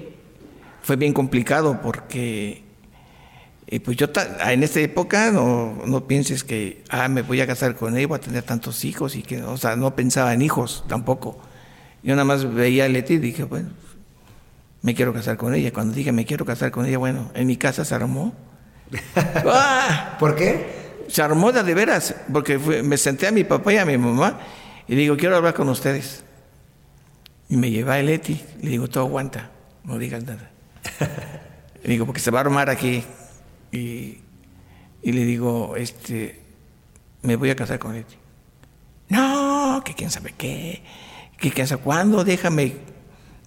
fue 0.81 0.95
bien 0.95 1.11
complicado 1.11 1.81
porque 1.83 2.63
eh, 3.67 3.81
pues 3.81 3.97
yo 3.97 4.07
en 4.45 4.63
esta 4.63 4.79
época 4.79 5.29
no, 5.29 5.81
no, 5.85 6.07
pienses 6.07 6.45
que 6.45 6.81
ah, 6.87 7.09
me 7.09 7.21
voy 7.21 7.41
a 7.41 7.47
casar 7.47 7.75
con 7.75 7.97
ella, 7.97 8.07
voy 8.07 8.15
a 8.15 8.21
tener 8.21 8.43
tantos 8.43 8.85
hijos 8.85 9.17
y 9.17 9.23
que, 9.23 9.43
o 9.43 9.57
sea, 9.57 9.75
no 9.75 9.93
pensaba 9.93 10.33
en 10.33 10.41
hijos 10.41 10.85
tampoco. 10.87 11.37
Yo 12.01 12.15
nada 12.15 12.23
más 12.23 12.53
veía 12.53 12.85
a 12.85 12.87
Leti 12.87 13.15
y 13.15 13.17
dije, 13.17 13.43
bueno, 13.43 13.71
me 14.83 14.95
quiero 14.95 15.11
casar 15.11 15.35
con 15.35 15.53
ella. 15.53 15.73
Cuando 15.73 15.93
dije 15.93 16.13
me 16.13 16.25
quiero 16.25 16.45
casar 16.45 16.71
con 16.71 16.85
ella, 16.85 16.97
bueno, 16.97 17.29
en 17.33 17.47
mi 17.47 17.57
casa 17.57 17.83
se 17.83 17.93
armó. 17.93 18.33
¡Ah! 19.47 20.15
¿Por 20.17 20.33
qué? 20.33 21.03
Se 21.09 21.21
armó 21.21 21.51
de, 21.51 21.73
veras, 21.73 22.15
porque 22.31 22.57
me 22.57 22.95
senté 22.95 23.27
a 23.27 23.33
mi 23.33 23.43
papá 23.43 23.73
y 23.73 23.79
a 23.79 23.85
mi 23.85 23.97
mamá 23.97 24.39
y 24.87 24.95
digo, 24.95 25.17
quiero 25.17 25.35
hablar 25.35 25.55
con 25.55 25.67
ustedes. 25.67 26.23
Y 27.51 27.57
me 27.57 27.69
lleva 27.69 27.95
a 27.95 28.01
Leti, 28.01 28.41
le 28.61 28.69
digo, 28.69 28.87
tú 28.87 29.01
aguanta, 29.01 29.51
no 29.83 29.97
digas 29.97 30.23
nada. 30.23 30.49
le 31.83 31.89
digo, 31.89 32.05
porque 32.05 32.21
se 32.21 32.31
va 32.31 32.39
a 32.39 32.41
armar 32.43 32.69
aquí. 32.69 33.03
Y, 33.73 34.19
y 35.03 35.11
le 35.11 35.25
digo, 35.25 35.75
este, 35.75 36.39
me 37.23 37.35
voy 37.35 37.49
a 37.49 37.55
casar 37.57 37.77
con 37.77 37.93
Leti. 37.93 38.15
No, 39.09 39.81
que 39.83 39.93
quién 39.93 40.09
sabe 40.09 40.33
qué 40.37 40.81
¿Qué 41.37 41.51
casa? 41.51 41.75
¿Cuándo? 41.75 42.23
Déjame. 42.23 42.77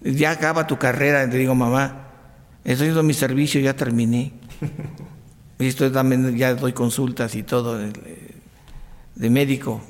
Ya 0.01 0.29
acaba 0.29 0.67
tu 0.67 0.77
carrera. 0.77 1.25
Le 1.25 1.39
digo, 1.39 1.55
mamá, 1.55 2.09
estoy 2.63 2.85
haciendo 2.85 3.01
mi 3.01 3.15
servicio, 3.15 3.59
ya 3.59 3.75
terminé. 3.75 4.33
Y 5.57 5.67
estoy 5.67 5.89
también, 5.89 6.35
ya 6.35 6.53
doy 6.53 6.73
consultas 6.73 7.33
y 7.33 7.41
todo 7.41 7.77
de 7.77 9.29
médico. 9.29 9.81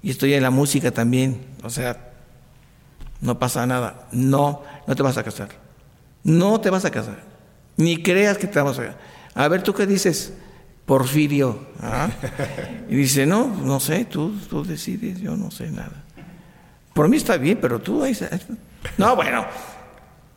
Y 0.00 0.10
estoy 0.10 0.34
en 0.34 0.44
la 0.44 0.50
música 0.50 0.92
también. 0.92 1.40
O 1.64 1.70
sea, 1.70 2.07
no 3.20 3.38
pasa 3.38 3.66
nada. 3.66 4.08
No, 4.12 4.62
no 4.86 4.94
te 4.94 5.02
vas 5.02 5.16
a 5.16 5.22
casar. 5.22 5.48
No 6.22 6.60
te 6.60 6.70
vas 6.70 6.84
a 6.84 6.90
casar. 6.90 7.22
Ni 7.76 8.02
creas 8.02 8.38
que 8.38 8.46
te 8.46 8.58
vamos 8.58 8.78
a 8.78 8.82
casar. 8.82 8.98
A 9.34 9.48
ver, 9.48 9.62
¿tú 9.62 9.72
qué 9.72 9.86
dices? 9.86 10.32
Porfirio. 10.86 11.66
¿ah? 11.82 12.08
Y 12.88 12.96
dice, 12.96 13.26
no, 13.26 13.46
no 13.46 13.80
sé, 13.80 14.04
tú, 14.04 14.36
tú 14.48 14.64
decides, 14.64 15.20
yo 15.20 15.36
no 15.36 15.50
sé 15.50 15.70
nada. 15.70 16.04
Por 16.94 17.08
mí 17.08 17.16
está 17.16 17.36
bien, 17.36 17.58
pero 17.60 17.80
tú... 17.80 18.04
No, 18.96 19.14
bueno. 19.14 19.46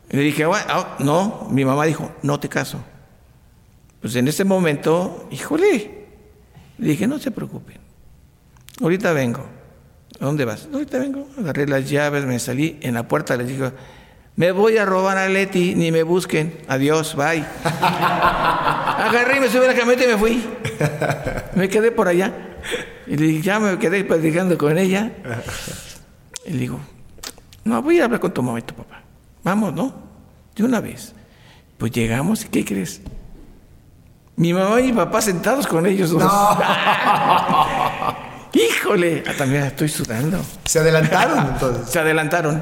Le 0.10 0.22
dije, 0.22 0.44
ah, 0.44 0.98
no, 1.00 1.48
mi 1.50 1.64
mamá 1.64 1.86
dijo, 1.86 2.12
no 2.22 2.40
te 2.40 2.50
caso. 2.50 2.84
Pues 4.02 4.16
en 4.16 4.28
ese 4.28 4.44
momento, 4.44 5.28
híjole, 5.32 6.08
le 6.78 6.88
dije, 6.90 7.08
no 7.08 7.20
se 7.20 7.32
preocupen, 7.32 7.78
ahorita 8.82 9.14
vengo. 9.14 9.46
¿A 10.22 10.26
dónde 10.26 10.46
vas? 10.46 10.70
Ahorita 10.72 11.00
vengo. 11.00 11.28
Agarré 11.40 11.68
las 11.68 11.90
llaves, 11.90 12.26
me 12.26 12.38
salí, 12.38 12.78
en 12.82 12.94
la 12.94 13.08
puerta 13.08 13.36
les 13.36 13.48
dije, 13.48 13.72
me 14.36 14.52
voy 14.52 14.78
a 14.78 14.86
robar 14.86 15.18
a 15.18 15.28
Leti, 15.28 15.74
ni 15.74 15.92
me 15.92 16.04
busquen. 16.04 16.60
Adiós, 16.68 17.16
bye. 17.16 17.44
Agarré 17.64 19.38
y 19.38 19.40
me 19.40 19.50
subí 19.50 19.66
a 19.66 19.70
la 19.70 19.74
camioneta 19.74 20.04
y 20.04 20.08
me 20.08 20.18
fui. 20.18 20.44
Me 21.56 21.70
quedé 21.70 21.92
por 21.92 22.08
allá. 22.08 22.32
Y 23.08 23.18
le 23.18 23.26
dije, 23.26 23.42
ya 23.42 23.60
me 23.60 23.80
quedé 23.80 24.04
platicando 24.04 24.60
con 24.60 24.78
ella. 24.78 25.12
Y 26.46 26.52
le 26.52 26.60
digo, 26.60 26.80
no, 27.64 27.82
voy 27.82 28.00
a 28.00 28.06
hablar 28.06 28.20
con 28.20 28.32
tu 28.32 28.44
mamá 28.44 28.60
y 28.60 28.62
tu 28.62 28.76
papá. 28.76 29.02
Vamos, 29.44 29.74
¿no? 29.74 29.92
De 30.56 30.64
una 30.64 30.82
vez. 30.82 31.16
Pues 31.80 31.92
llegamos 31.92 32.46
y 32.46 32.50
¿qué 32.50 32.64
crees? 32.64 33.02
Mi 34.36 34.54
mamá 34.54 34.82
y 34.82 34.92
mi 34.92 34.94
papá 34.94 35.20
sentados 35.20 35.66
con 35.66 35.88
ellos 35.88 36.12
dos. 36.12 36.24
Híjole, 38.54 39.24
ah, 39.28 39.34
también 39.38 39.64
estoy 39.64 39.90
sudando. 39.90 40.44
¿Se 40.66 40.80
adelantaron 40.80 41.54
entonces? 41.54 41.90
Se 41.90 42.00
adelantaron. 42.00 42.62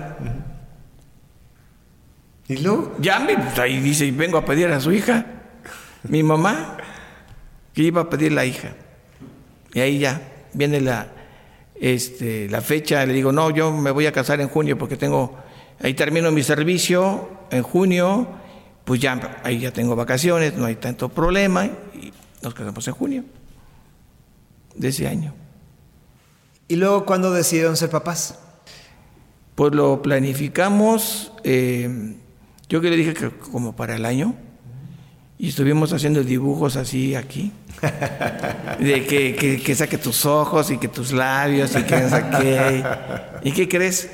¿Y 2.47 2.57
luego? 2.57 2.95
Ya 2.99 3.19
me, 3.19 3.35
pues, 3.35 3.57
ahí 3.59 3.79
dice, 3.79 4.05
y 4.05 4.11
vengo 4.11 4.37
a 4.37 4.45
pedir 4.45 4.67
a 4.67 4.79
su 4.79 4.91
hija. 4.91 5.25
Mi 6.03 6.23
mamá, 6.23 6.77
que 7.73 7.83
iba 7.83 8.01
a 8.01 8.09
pedir 8.09 8.31
la 8.31 8.45
hija. 8.45 8.69
Y 9.73 9.79
ahí 9.79 9.99
ya 9.99 10.21
viene 10.53 10.81
la, 10.81 11.07
este, 11.79 12.47
la 12.49 12.61
fecha. 12.61 13.05
Le 13.05 13.13
digo, 13.13 13.31
no, 13.31 13.49
yo 13.49 13.71
me 13.71 13.91
voy 13.91 14.05
a 14.05 14.11
casar 14.11 14.41
en 14.41 14.49
junio 14.49 14.77
porque 14.77 14.97
tengo, 14.97 15.37
ahí 15.81 15.93
termino 15.93 16.31
mi 16.31 16.43
servicio 16.43 17.29
en 17.51 17.63
junio 17.63 18.39
pues 18.89 18.99
ya 18.99 19.39
ahí 19.43 19.59
ya 19.59 19.71
tengo 19.71 19.95
vacaciones, 19.95 20.55
no 20.55 20.65
hay 20.65 20.77
tanto 20.77 21.09
problema 21.09 21.67
y 21.67 22.11
nos 22.41 22.55
casamos 22.55 22.87
en 22.87 22.93
junio 22.95 23.23
de 24.73 24.87
ese 24.87 25.07
año. 25.07 25.31
¿Y 26.69 26.75
luego 26.75 27.03
cuándo 27.03 27.33
decidieron 27.33 27.75
ser 27.75 27.89
papás? 27.89 28.35
Pues 29.55 29.73
lo 29.73 30.03
planificamos, 30.03 31.33
eh, 31.43 32.15
yo 32.69 32.79
que 32.79 32.91
le 32.91 32.95
dije 32.95 33.15
que 33.15 33.31
como 33.31 33.75
para 33.75 33.95
el 33.95 34.05
año, 34.05 34.35
y 35.39 35.49
estuvimos 35.49 35.93
haciendo 35.93 36.23
dibujos 36.23 36.75
así 36.75 37.15
aquí, 37.15 37.51
de 38.79 39.03
que, 39.07 39.59
que, 39.65 39.75
saque 39.75 39.97
tus 39.97 40.27
ojos 40.27 40.69
y 40.69 40.77
que 40.77 40.87
tus 40.87 41.11
labios 41.11 41.75
y 41.75 41.81
que 41.81 42.07
saque... 42.07 42.83
¿Y 43.41 43.51
qué 43.51 43.67
crees? 43.67 44.07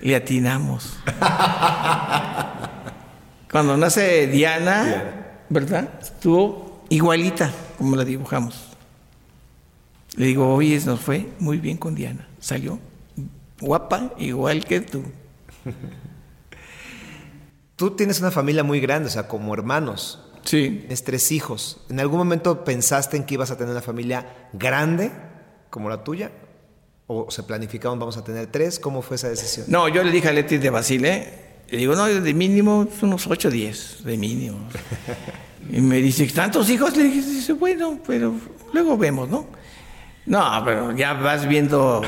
Le 0.00 0.16
atinamos. 0.16 0.96
Cuando 3.50 3.76
nace 3.76 4.28
Diana, 4.28 5.44
¿verdad? 5.50 5.90
Estuvo 6.00 6.86
igualita 6.88 7.52
como 7.76 7.96
la 7.96 8.04
dibujamos. 8.04 8.71
Le 10.16 10.26
digo, 10.26 10.54
oye, 10.54 10.80
nos 10.84 11.00
fue 11.00 11.26
muy 11.38 11.58
bien 11.58 11.76
con 11.76 11.94
Diana. 11.94 12.28
Salió 12.38 12.78
guapa, 13.62 14.12
igual 14.18 14.64
que 14.64 14.80
tú. 14.80 15.02
Tú 17.76 17.92
tienes 17.92 18.20
una 18.20 18.30
familia 18.30 18.62
muy 18.62 18.80
grande, 18.80 19.08
o 19.08 19.10
sea, 19.10 19.26
como 19.26 19.54
hermanos. 19.54 20.20
Sí. 20.44 20.78
Tienes 20.80 21.02
tres 21.04 21.32
hijos. 21.32 21.80
¿En 21.88 22.00
algún 22.00 22.18
momento 22.18 22.64
pensaste 22.64 23.16
en 23.16 23.24
que 23.24 23.34
ibas 23.34 23.50
a 23.50 23.56
tener 23.56 23.72
una 23.72 23.80
familia 23.80 24.48
grande 24.52 25.10
como 25.70 25.88
la 25.88 26.04
tuya? 26.04 26.30
¿O 27.06 27.30
se 27.30 27.42
planificaban, 27.42 27.98
vamos 27.98 28.16
a 28.16 28.24
tener 28.24 28.46
tres? 28.48 28.78
¿Cómo 28.78 29.02
fue 29.02 29.16
esa 29.16 29.28
decisión? 29.28 29.66
No, 29.68 29.88
yo 29.88 30.04
le 30.04 30.12
dije 30.12 30.28
a 30.28 30.32
Leti 30.32 30.58
de 30.58 30.70
Basile, 30.70 31.32
le 31.70 31.78
digo, 31.78 31.96
no, 31.96 32.06
de 32.06 32.34
mínimo 32.34 32.86
unos 33.00 33.26
8 33.26 33.48
o 33.48 33.50
10, 33.50 34.04
de 34.04 34.16
mínimo. 34.18 34.58
Y 35.70 35.80
me 35.80 35.98
dice, 35.98 36.26
¿tantos 36.26 36.68
hijos? 36.70 36.96
Le 36.96 37.04
dije, 37.04 37.52
bueno, 37.52 38.00
pero 38.04 38.34
luego 38.72 38.98
vemos, 38.98 39.28
¿no? 39.28 39.46
No, 40.26 40.62
pero 40.64 40.96
ya 40.96 41.14
vas 41.14 41.46
viendo 41.46 42.02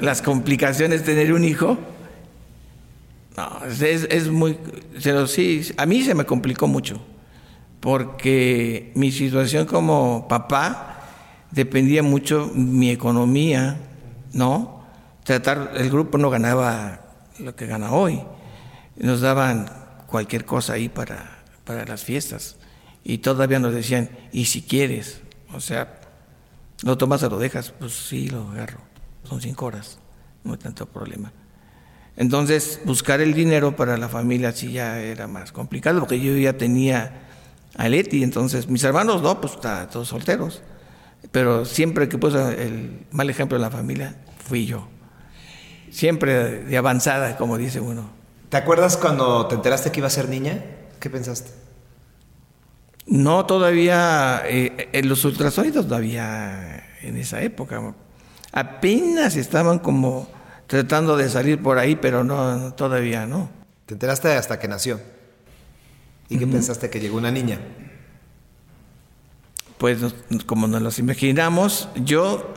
las 0.00 0.22
complicaciones 0.22 1.00
de 1.00 1.14
tener 1.14 1.32
un 1.32 1.44
hijo. 1.44 1.78
No, 3.36 3.66
es, 3.66 3.82
es 3.82 4.28
muy... 4.28 4.58
Pero 5.02 5.26
sí, 5.26 5.66
a 5.76 5.86
mí 5.86 6.02
se 6.02 6.14
me 6.14 6.24
complicó 6.24 6.66
mucho, 6.66 7.00
porque 7.80 8.92
mi 8.94 9.12
situación 9.12 9.66
como 9.66 10.26
papá 10.28 11.00
dependía 11.50 12.02
mucho 12.02 12.50
mi 12.54 12.90
economía, 12.90 13.78
¿no? 14.32 14.84
Tratar, 15.24 15.72
el 15.76 15.90
grupo 15.90 16.18
no 16.18 16.30
ganaba 16.30 17.00
lo 17.38 17.54
que 17.56 17.66
gana 17.66 17.92
hoy 17.92 18.22
nos 18.96 19.20
daban 19.20 19.68
cualquier 20.06 20.44
cosa 20.44 20.74
ahí 20.74 20.88
para, 20.88 21.38
para 21.64 21.84
las 21.84 22.02
fiestas. 22.04 22.56
Y 23.04 23.18
todavía 23.18 23.58
nos 23.58 23.74
decían, 23.74 24.10
y 24.32 24.46
si 24.46 24.62
quieres, 24.62 25.20
o 25.52 25.60
sea, 25.60 25.95
lo 26.82 26.98
tomas 26.98 27.22
o 27.22 27.30
lo 27.30 27.38
dejas, 27.38 27.72
pues 27.78 27.92
sí, 27.92 28.28
lo 28.28 28.50
agarro. 28.50 28.80
Son 29.24 29.40
cinco 29.40 29.66
horas, 29.66 29.98
no 30.44 30.52
hay 30.52 30.58
tanto 30.58 30.86
problema. 30.86 31.32
Entonces, 32.16 32.80
buscar 32.84 33.20
el 33.20 33.34
dinero 33.34 33.76
para 33.76 33.96
la 33.96 34.08
familia 34.08 34.52
sí 34.52 34.72
ya 34.72 35.00
era 35.00 35.26
más 35.26 35.52
complicado, 35.52 36.00
porque 36.00 36.20
yo 36.20 36.36
ya 36.36 36.56
tenía 36.56 37.22
a 37.76 37.88
Leti, 37.88 38.22
entonces 38.22 38.68
mis 38.68 38.82
hermanos 38.84 39.22
no, 39.22 39.40
pues 39.40 39.54
estaban 39.54 39.90
todos 39.90 40.08
solteros. 40.08 40.62
Pero 41.30 41.64
siempre 41.64 42.08
que 42.08 42.18
puse 42.18 42.38
el 42.62 43.06
mal 43.10 43.28
ejemplo 43.28 43.56
en 43.56 43.62
la 43.62 43.70
familia, 43.70 44.16
fui 44.46 44.66
yo. 44.66 44.88
Siempre 45.90 46.64
de 46.64 46.76
avanzada, 46.76 47.36
como 47.36 47.58
dice 47.58 47.80
uno. 47.80 48.10
¿Te 48.48 48.56
acuerdas 48.56 48.96
cuando 48.96 49.46
te 49.46 49.54
enteraste 49.54 49.90
que 49.90 50.00
iba 50.00 50.06
a 50.06 50.10
ser 50.10 50.28
niña? 50.28 50.64
¿Qué 51.00 51.10
pensaste? 51.10 51.65
No, 53.06 53.46
todavía, 53.46 54.42
eh, 54.46 54.88
en 54.92 55.08
los 55.08 55.24
ultrasonidos 55.24 55.86
todavía 55.86 56.84
en 57.02 57.16
esa 57.16 57.40
época. 57.42 57.94
Apenas 58.52 59.36
estaban 59.36 59.78
como 59.78 60.28
tratando 60.66 61.16
de 61.16 61.28
salir 61.28 61.62
por 61.62 61.78
ahí, 61.78 61.96
pero 61.96 62.24
no, 62.24 62.74
todavía 62.74 63.26
no. 63.26 63.48
¿Te 63.86 63.94
enteraste 63.94 64.32
hasta 64.32 64.58
que 64.58 64.66
nació? 64.66 65.00
¿Y 66.28 66.38
qué 66.38 66.46
pensaste 66.46 66.90
que 66.90 66.98
llegó 66.98 67.16
una 67.16 67.30
niña? 67.30 67.60
Pues 69.78 69.98
como 70.46 70.66
nos 70.66 70.82
los 70.82 70.98
imaginamos, 70.98 71.88
yo 71.94 72.54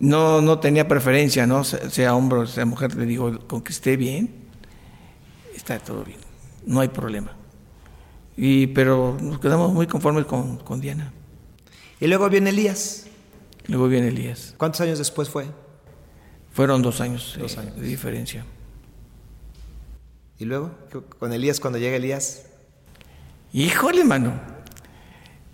no, 0.00 0.40
no 0.40 0.58
tenía 0.58 0.88
preferencia, 0.88 1.46
¿no? 1.46 1.62
Sea 1.62 2.16
hombre 2.16 2.40
o 2.40 2.46
sea 2.46 2.64
mujer, 2.64 2.96
le 2.96 3.06
digo, 3.06 3.46
con 3.46 3.62
que 3.62 3.72
esté 3.72 3.96
bien 3.96 4.44
está 5.54 5.78
todo 5.78 6.04
bien, 6.04 6.18
no 6.66 6.80
hay 6.80 6.88
problema. 6.88 7.32
Y, 8.36 8.68
pero 8.68 9.16
nos 9.20 9.38
quedamos 9.38 9.72
muy 9.72 9.86
conformes 9.86 10.24
con, 10.24 10.58
con 10.58 10.80
Diana. 10.80 11.12
Y 12.00 12.06
luego 12.06 12.28
viene 12.28 12.50
Elías. 12.50 13.06
Luego 13.66 13.88
viene 13.88 14.08
Elías. 14.08 14.54
¿Cuántos 14.58 14.80
años 14.80 14.98
después 14.98 15.28
fue? 15.28 15.46
Fueron 16.52 16.82
dos 16.82 17.00
años, 17.00 17.36
dos 17.38 17.56
años. 17.58 17.76
de 17.76 17.86
diferencia. 17.86 18.44
¿Y 20.38 20.44
luego? 20.44 20.72
¿Con 21.18 21.32
Elías 21.32 21.60
cuando 21.60 21.78
llega 21.78 21.96
Elías? 21.96 22.46
Híjole, 23.52 24.04
mano. 24.04 24.32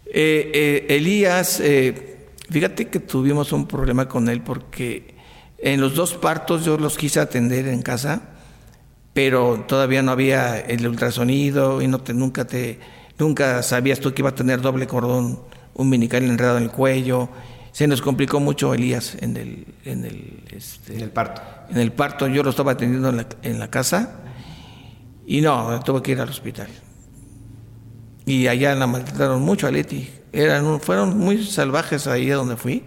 Eh, 0.07 0.51
eh, 0.53 0.97
Elías, 0.97 1.61
eh, 1.61 2.29
fíjate 2.51 2.89
que 2.89 2.99
tuvimos 2.99 3.53
un 3.53 3.69
problema 3.69 4.09
con 4.09 4.29
él 4.29 4.43
porque 4.43 5.15
en 5.59 5.81
los 5.81 5.95
dos 5.95 6.15
partos 6.15 6.65
yo 6.65 6.77
los 6.79 6.99
quise 6.99 7.21
atender 7.21 7.69
en 7.69 7.83
casa 7.83 8.30
pero 9.13 9.65
todavía 9.67 10.03
no 10.03 10.13
había 10.13 10.59
el 10.59 10.87
ultrasonido 10.87 11.83
y 11.83 11.89
no 11.89 12.01
te, 12.01 12.15
nunca 12.15 12.47
te 12.47 12.79
nunca 13.19 13.63
sabías 13.63 14.01
tú 14.01 14.15
que 14.15 14.23
iba 14.23 14.31
a 14.31 14.35
tener 14.35 14.61
doble 14.61 14.87
cordón 14.87 15.41
umbilical 15.75 16.25
enredado 16.25 16.59
en 16.59 16.65
el 16.65 16.71
cuello. 16.71 17.29
Se 17.73 17.87
nos 17.87 18.03
complicó 18.03 18.41
mucho 18.41 18.75
Elías 18.75 19.17
en 19.21 19.37
el 19.37 19.67
en 19.85 20.05
el, 20.05 20.45
este, 20.51 20.95
en 20.95 21.01
el 21.03 21.11
parto. 21.11 21.43
En 21.71 21.79
el 21.79 21.93
parto 21.93 22.27
yo 22.27 22.43
lo 22.43 22.51
estaba 22.51 22.73
atendiendo 22.73 23.11
en 23.11 23.17
la, 23.19 23.27
en 23.43 23.59
la 23.59 23.71
casa 23.71 24.21
y 25.27 25.41
no, 25.41 25.81
tuve 25.85 26.03
que 26.03 26.13
ir 26.13 26.21
al 26.21 26.29
hospital. 26.29 26.69
Y 28.27 28.47
allá 28.49 28.75
la 28.75 28.87
maltrataron 28.87 29.41
mucho 29.43 29.67
a 29.67 29.71
Leti. 29.71 30.11
Eran, 30.33 30.81
fueron 30.81 31.19
muy 31.19 31.45
salvajes 31.45 32.07
ahí 32.07 32.31
a 32.31 32.37
donde 32.37 32.57
fui. 32.57 32.85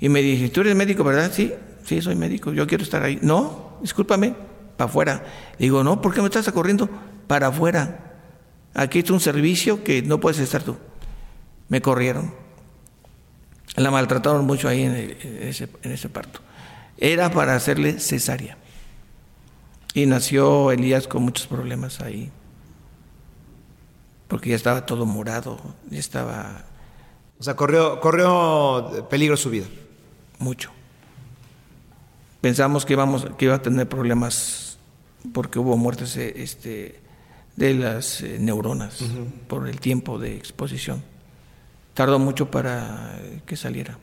Y 0.00 0.08
me 0.08 0.22
dije, 0.22 0.48
¿tú 0.48 0.60
eres 0.60 0.74
médico, 0.74 1.04
verdad? 1.04 1.30
Sí, 1.32 1.52
sí, 1.84 2.00
soy 2.00 2.14
médico. 2.14 2.52
Yo 2.52 2.66
quiero 2.66 2.84
estar 2.84 3.02
ahí. 3.02 3.18
No, 3.22 3.78
discúlpame, 3.82 4.34
para 4.76 4.88
afuera. 4.88 5.24
Digo, 5.58 5.84
no, 5.84 6.00
¿por 6.00 6.14
qué 6.14 6.20
me 6.20 6.26
estás 6.26 6.50
corriendo? 6.52 6.88
Para 7.26 7.48
afuera. 7.48 8.12
Aquí 8.74 9.00
es 9.00 9.10
un 9.10 9.20
servicio 9.20 9.84
que 9.84 10.02
no 10.02 10.20
puedes 10.20 10.38
estar 10.40 10.62
tú. 10.62 10.76
Me 11.68 11.80
corrieron. 11.80 12.34
La 13.76 13.90
maltrataron 13.90 14.44
mucho 14.44 14.68
ahí 14.68 14.82
en, 14.82 14.94
ese, 15.40 15.68
en 15.82 15.92
ese 15.92 16.08
parto. 16.08 16.40
Era 16.98 17.30
para 17.30 17.54
hacerle 17.54 17.98
cesárea. 18.00 18.56
Y 19.94 20.06
nació 20.06 20.72
Elías 20.72 21.06
con 21.06 21.22
muchos 21.22 21.46
problemas 21.46 22.00
ahí. 22.00 22.30
Porque 24.28 24.50
ya 24.50 24.56
estaba 24.56 24.86
todo 24.86 25.06
morado, 25.06 25.60
ya 25.90 25.98
estaba... 25.98 26.64
O 27.38 27.42
sea, 27.42 27.54
corrió, 27.56 28.00
corrió 28.00 29.06
peligro 29.08 29.36
su 29.36 29.50
vida. 29.50 29.66
Mucho. 30.38 30.70
Pensamos 32.40 32.84
que, 32.84 32.94
íbamos, 32.94 33.26
que 33.38 33.44
iba 33.46 33.54
a 33.54 33.62
tener 33.62 33.88
problemas 33.88 34.63
porque 35.32 35.58
hubo 35.58 35.76
muertes 35.76 36.16
este, 36.16 37.00
de 37.56 37.74
las 37.74 38.20
eh, 38.20 38.38
neuronas 38.38 38.98
por 39.48 39.68
el 39.68 39.80
tiempo 39.80 40.18
de 40.18 40.36
exposición. 40.36 41.02
Tardó 41.94 42.18
mucho 42.18 42.50
para 42.50 43.18
que 43.46 43.56
saliera. 43.56 43.98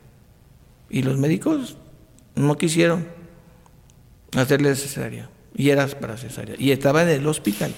Y 0.88 1.02
los 1.02 1.18
médicos 1.18 1.76
no 2.34 2.56
quisieron 2.56 3.06
hacerle 4.36 4.74
cesárea. 4.74 5.28
Y 5.54 5.70
era 5.70 5.86
para 5.86 6.16
cesárea. 6.16 6.56
Y 6.58 6.70
estaba 6.72 7.02
en 7.02 7.08
el 7.08 7.26
hospital. 7.26 7.74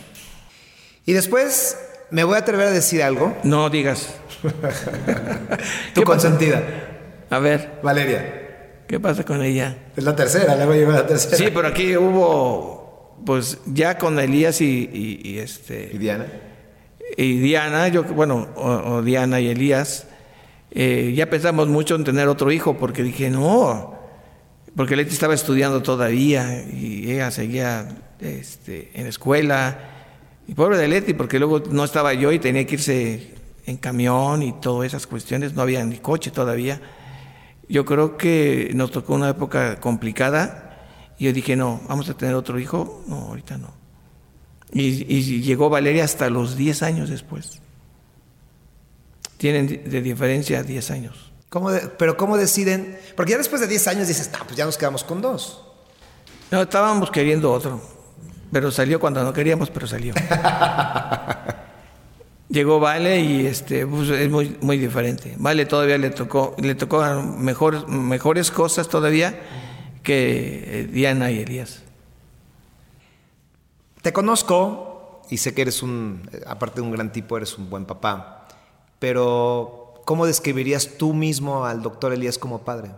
Y 1.06 1.12
después 1.12 1.76
me 2.10 2.22
voy 2.24 2.36
a 2.36 2.38
atrever 2.38 2.68
a 2.68 2.70
decir 2.70 3.02
algo. 3.02 3.36
No 3.42 3.68
digas. 3.70 4.14
tu 5.94 6.02
consentida. 6.02 6.62
A 7.30 7.38
ver. 7.38 7.80
Valeria. 7.82 8.42
¿Qué 8.86 9.00
pasa 9.00 9.24
con 9.24 9.42
ella? 9.42 9.76
Es 9.96 10.04
la 10.04 10.14
tercera, 10.14 10.54
le 10.54 10.66
voy 10.66 10.76
a 10.76 10.80
llevar 10.80 10.94
la 10.94 11.06
tercera. 11.06 11.36
Sí, 11.36 11.46
pero 11.52 11.68
aquí 11.68 11.96
hubo, 11.96 12.83
pues 13.24 13.58
ya 13.66 13.98
con 13.98 14.18
Elías 14.18 14.60
y, 14.60 15.38
este... 15.38 15.90
¿Y 15.92 15.98
Diana? 15.98 16.26
Y 17.16 17.38
Diana, 17.38 17.88
yo, 17.88 18.04
bueno, 18.04 18.48
o, 18.56 19.02
Diana 19.02 19.40
y 19.40 19.48
Elías, 19.48 20.06
eh, 20.70 21.12
ya 21.14 21.30
pensamos 21.30 21.68
mucho 21.68 21.94
en 21.94 22.04
tener 22.04 22.28
otro 22.28 22.50
hijo, 22.50 22.76
porque 22.76 23.02
dije, 23.02 23.30
no, 23.30 23.94
porque 24.76 24.96
Leti 24.96 25.12
estaba 25.12 25.34
estudiando 25.34 25.82
todavía 25.82 26.64
y 26.64 27.10
ella 27.10 27.30
seguía 27.30 27.88
este, 28.20 28.90
en 28.94 29.06
escuela. 29.06 29.78
Y 30.48 30.54
pobre 30.54 30.76
de 30.76 30.88
Leti, 30.88 31.14
porque 31.14 31.38
luego 31.38 31.62
no 31.70 31.84
estaba 31.84 32.12
yo 32.14 32.32
y 32.32 32.38
tenía 32.38 32.66
que 32.66 32.74
irse 32.74 33.34
en 33.66 33.76
camión 33.76 34.42
y 34.42 34.52
todas 34.60 34.88
esas 34.88 35.06
cuestiones, 35.06 35.54
no 35.54 35.62
había 35.62 35.84
ni 35.84 35.98
coche 35.98 36.30
todavía. 36.30 36.80
Yo 37.68 37.84
creo 37.84 38.16
que 38.16 38.72
nos 38.74 38.90
tocó 38.90 39.14
una 39.14 39.30
época 39.30 39.80
complicada 39.80 40.63
y 41.24 41.28
yo 41.28 41.32
dije, 41.32 41.56
no, 41.56 41.80
vamos 41.88 42.06
a 42.10 42.14
tener 42.14 42.34
otro 42.34 42.58
hijo. 42.58 43.02
No, 43.06 43.16
ahorita 43.16 43.56
no. 43.56 43.72
Y, 44.70 45.40
llegó 45.40 45.70
Valeria 45.70 46.04
hasta 46.04 46.28
los 46.28 46.54
10 46.54 46.82
años 46.82 47.08
después. 47.08 47.62
Tienen 49.38 49.66
de 49.66 50.02
diferencia 50.02 50.62
10 50.62 50.90
años. 50.90 51.32
¿Cómo 51.48 51.70
pero 51.96 52.18
¿cómo 52.18 52.36
deciden? 52.36 52.98
Porque 53.16 53.32
ya 53.32 53.38
después 53.38 53.62
de 53.62 53.68
10 53.68 53.88
años 53.88 54.06
dices, 54.06 54.30
no, 54.38 54.44
pues 54.44 54.54
ya 54.54 54.66
nos 54.66 54.76
quedamos 54.76 55.02
con 55.02 55.22
dos. 55.22 55.62
No, 56.50 56.60
estábamos 56.60 57.10
queriendo 57.10 57.50
otro. 57.50 57.80
Pero 58.52 58.70
salió 58.70 59.00
cuando 59.00 59.24
no 59.24 59.32
queríamos, 59.32 59.70
pero 59.70 59.86
salió. 59.86 60.12
Llegó 62.50 62.80
Vale 62.80 63.20
y 63.20 63.46
este 63.46 63.86
pues, 63.86 64.10
es 64.10 64.30
muy, 64.30 64.58
muy 64.60 64.76
diferente. 64.76 65.36
Vale 65.38 65.64
todavía 65.64 65.96
le 65.96 66.10
tocó, 66.10 66.54
le 66.58 66.74
tocó 66.74 67.02
mejor, 67.38 67.88
mejores 67.88 68.50
cosas 68.50 68.88
todavía 68.88 69.40
que 70.04 70.80
eh, 70.80 70.84
Diana 70.84 71.32
y 71.32 71.40
Elías. 71.40 71.82
Te 74.02 74.12
conozco 74.12 75.22
y 75.28 75.38
sé 75.38 75.52
que 75.52 75.62
eres 75.62 75.82
un, 75.82 76.30
aparte 76.46 76.76
de 76.76 76.82
un 76.82 76.92
gran 76.92 77.10
tipo, 77.10 77.36
eres 77.36 77.58
un 77.58 77.68
buen 77.68 77.86
papá. 77.86 78.46
Pero, 79.00 79.94
¿cómo 80.04 80.26
describirías 80.26 80.96
tú 80.96 81.12
mismo 81.12 81.64
al 81.64 81.82
doctor 81.82 82.12
Elías 82.12 82.38
como 82.38 82.60
padre? 82.60 82.92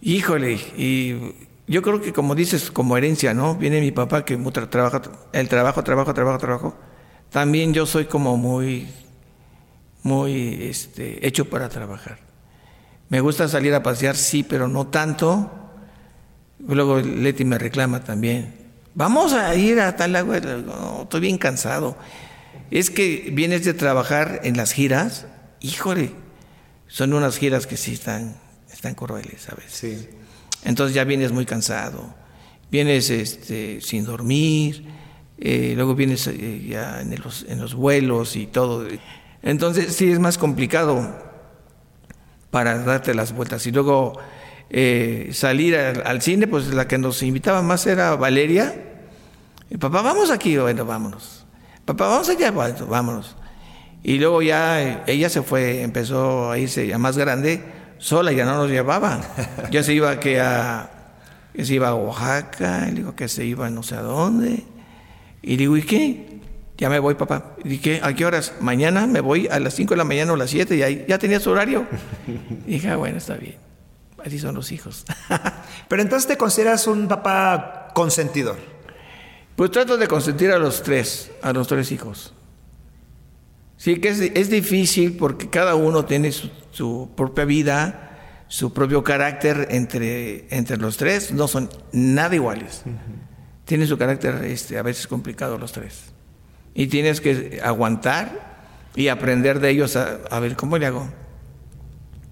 Híjole, 0.00 0.60
y 0.76 1.34
yo 1.66 1.82
creo 1.82 2.00
que 2.00 2.12
como 2.12 2.36
dices, 2.36 2.70
como 2.70 2.96
herencia, 2.96 3.34
¿no? 3.34 3.56
Viene 3.56 3.80
mi 3.80 3.90
papá 3.90 4.24
que 4.24 4.36
trabaja, 4.36 5.02
el 5.32 5.48
trabajo, 5.48 5.82
trabajo, 5.82 6.14
trabajo, 6.14 6.38
trabajo 6.38 6.74
también 7.30 7.72
yo 7.72 7.86
soy 7.86 8.06
como 8.06 8.36
muy, 8.36 8.88
muy 10.02 10.64
este, 10.64 11.26
hecho 11.26 11.48
para 11.48 11.68
trabajar. 11.68 12.18
Me 13.10 13.20
gusta 13.20 13.48
salir 13.48 13.74
a 13.74 13.82
pasear, 13.82 14.16
sí, 14.16 14.44
pero 14.44 14.68
no 14.68 14.86
tanto. 14.86 15.50
Luego 16.66 17.00
Leti 17.00 17.44
me 17.44 17.58
reclama 17.58 18.04
también. 18.04 18.54
Vamos 18.94 19.32
a 19.32 19.52
ir 19.56 19.80
a 19.80 19.96
tal 19.96 20.14
agua. 20.14 20.38
No, 20.38 21.02
estoy 21.02 21.20
bien 21.20 21.36
cansado. 21.36 21.96
Es 22.70 22.88
que 22.88 23.30
vienes 23.32 23.64
de 23.64 23.74
trabajar 23.74 24.40
en 24.44 24.56
las 24.56 24.72
giras, 24.72 25.26
híjole, 25.60 26.12
son 26.86 27.12
unas 27.12 27.36
giras 27.36 27.66
que 27.66 27.76
sí 27.76 27.94
están, 27.94 28.36
están 28.72 28.94
crueles 28.94 29.48
a 29.48 29.56
veces. 29.56 29.72
Sí. 29.72 30.08
Entonces 30.64 30.94
ya 30.94 31.02
vienes 31.02 31.32
muy 31.32 31.46
cansado, 31.46 32.14
vienes 32.70 33.10
este, 33.10 33.80
sin 33.80 34.04
dormir, 34.04 34.84
eh, 35.38 35.72
luego 35.74 35.96
vienes 35.96 36.28
eh, 36.28 36.64
ya 36.68 37.00
en 37.00 37.20
los, 37.20 37.44
en 37.48 37.60
los 37.60 37.74
vuelos 37.74 38.36
y 38.36 38.46
todo. 38.46 38.86
Entonces 39.42 39.96
sí 39.96 40.12
es 40.12 40.20
más 40.20 40.38
complicado 40.38 41.29
para 42.50 42.78
darte 42.78 43.14
las 43.14 43.32
vueltas. 43.32 43.66
Y 43.66 43.72
luego 43.72 44.18
eh, 44.70 45.30
salir 45.32 45.76
al, 45.76 46.22
cine, 46.22 46.46
pues 46.46 46.68
la 46.68 46.86
que 46.86 46.98
nos 46.98 47.22
invitaba 47.22 47.62
más 47.62 47.86
era 47.86 48.16
Valeria. 48.16 48.74
papá, 49.78 50.02
vamos 50.02 50.30
aquí, 50.30 50.56
bueno, 50.56 50.84
vámonos. 50.84 51.44
Papá, 51.84 52.08
vamos 52.08 52.28
allá, 52.28 52.50
bueno, 52.50 52.86
vámonos. 52.86 53.36
Y 54.02 54.18
luego 54.18 54.42
ya 54.42 55.04
ella 55.06 55.28
se 55.28 55.42
fue, 55.42 55.82
empezó 55.82 56.50
a 56.50 56.58
irse 56.58 56.86
ya 56.86 56.98
más 56.98 57.18
grande, 57.18 57.62
sola, 57.98 58.32
ya 58.32 58.44
no 58.44 58.56
nos 58.56 58.70
llevaba. 58.70 59.20
Ya 59.70 59.82
se 59.82 59.92
iba 59.92 60.18
que 60.20 60.40
a, 60.40 60.90
que 61.54 61.64
se 61.64 61.74
iba 61.74 61.88
a 61.88 61.94
Oaxaca, 61.94 62.86
y 62.88 62.94
digo 62.94 63.14
que 63.14 63.28
se 63.28 63.44
iba 63.44 63.68
no 63.70 63.82
sé 63.82 63.96
a 63.96 64.02
dónde. 64.02 64.64
Y 65.42 65.56
digo, 65.56 65.76
¿y 65.76 65.82
qué? 65.82 66.29
Ya 66.80 66.88
me 66.88 66.98
voy, 66.98 67.14
papá. 67.14 67.56
¿Y 67.62 67.76
qué? 67.76 68.00
¿A 68.02 68.14
qué 68.14 68.24
horas? 68.24 68.54
Mañana 68.58 69.06
me 69.06 69.20
voy 69.20 69.46
a 69.48 69.60
las 69.60 69.74
5 69.74 69.90
de 69.92 69.98
la 69.98 70.04
mañana 70.04 70.32
o 70.32 70.34
a 70.34 70.38
las 70.38 70.48
7 70.48 70.76
y 70.76 70.82
ahí 70.82 71.04
ya 71.06 71.18
tenía 71.18 71.38
su 71.38 71.50
horario. 71.50 71.86
Y 72.66 72.74
dije, 72.74 72.88
ah, 72.88 72.96
bueno, 72.96 73.18
está 73.18 73.34
bien. 73.34 73.56
Así 74.24 74.38
son 74.38 74.54
los 74.54 74.72
hijos. 74.72 75.04
Pero 75.88 76.00
entonces 76.00 76.26
te 76.26 76.38
consideras 76.38 76.86
un 76.86 77.06
papá 77.06 77.88
consentidor. 77.94 78.56
Pues 79.56 79.70
trato 79.70 79.98
de 79.98 80.08
consentir 80.08 80.50
a 80.52 80.58
los 80.58 80.82
tres, 80.82 81.30
a 81.42 81.52
los 81.52 81.68
tres 81.68 81.92
hijos. 81.92 82.32
Sí, 83.76 84.00
que 84.00 84.08
es, 84.08 84.20
es 84.20 84.48
difícil 84.48 85.16
porque 85.18 85.50
cada 85.50 85.74
uno 85.74 86.06
tiene 86.06 86.32
su, 86.32 87.10
propia 87.14 87.44
vida, 87.44 88.44
su 88.48 88.72
propio 88.72 89.04
carácter 89.04 89.68
entre, 89.70 90.46
entre 90.54 90.78
los 90.78 90.96
tres, 90.96 91.32
no 91.32 91.46
son 91.46 91.68
nada 91.92 92.34
iguales 92.34 92.84
tienen 93.70 93.86
su 93.86 93.96
carácter 93.96 94.34
este, 94.46 94.78
a 94.78 94.82
veces 94.82 95.06
complicado 95.06 95.56
los 95.56 95.70
tres. 95.70 96.12
Y 96.74 96.86
tienes 96.86 97.20
que 97.20 97.60
aguantar 97.62 98.50
y 98.94 99.08
aprender 99.08 99.60
de 99.60 99.70
ellos 99.70 99.96
a, 99.96 100.40
ver 100.40 100.56
cómo 100.56 100.78
le 100.78 100.86
hago. 100.86 101.08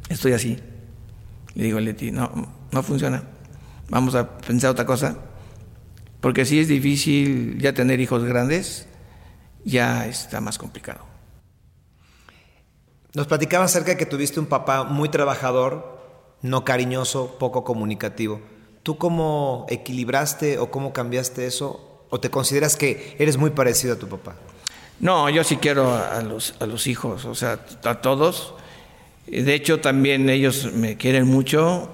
Estoy 0.08 0.32
así. 0.32 0.58
Le 1.54 1.64
digo 1.64 1.78
a 1.78 1.80
Leti, 1.80 2.10
no, 2.10 2.30
no 2.70 2.82
funciona. 2.82 3.22
Vamos 3.88 4.14
a 4.14 4.38
pensar 4.38 4.70
otra 4.70 4.86
cosa. 4.86 5.16
Porque 6.20 6.44
si 6.44 6.60
es 6.60 6.68
difícil 6.68 7.58
ya 7.60 7.72
tener 7.72 8.00
hijos 8.00 8.24
grandes, 8.24 8.86
ya 9.64 10.06
está 10.06 10.40
más 10.40 10.58
complicado. 10.58 11.04
Nos 13.14 13.26
platicaba 13.26 13.64
acerca 13.64 13.92
de 13.92 13.96
que 13.96 14.06
tuviste 14.06 14.38
un 14.40 14.46
papá 14.46 14.84
muy 14.84 15.08
trabajador, 15.08 15.98
no 16.42 16.64
cariñoso, 16.64 17.38
poco 17.38 17.64
comunicativo. 17.64 18.40
¿Tú 18.82 18.98
cómo 18.98 19.66
equilibraste 19.68 20.58
o 20.58 20.70
cómo 20.70 20.92
cambiaste 20.92 21.46
eso? 21.46 21.87
¿O 22.10 22.20
te 22.20 22.30
consideras 22.30 22.76
que 22.76 23.16
eres 23.18 23.36
muy 23.36 23.50
parecido 23.50 23.94
a 23.94 23.98
tu 23.98 24.08
papá? 24.08 24.34
No, 25.00 25.28
yo 25.30 25.44
sí 25.44 25.56
quiero 25.56 25.94
a 25.94 26.22
los, 26.22 26.54
a 26.58 26.66
los 26.66 26.86
hijos, 26.86 27.24
o 27.24 27.34
sea, 27.34 27.60
a 27.84 28.00
todos. 28.00 28.54
De 29.26 29.54
hecho, 29.54 29.80
también 29.80 30.28
ellos 30.28 30.72
me 30.72 30.96
quieren 30.96 31.26
mucho. 31.26 31.90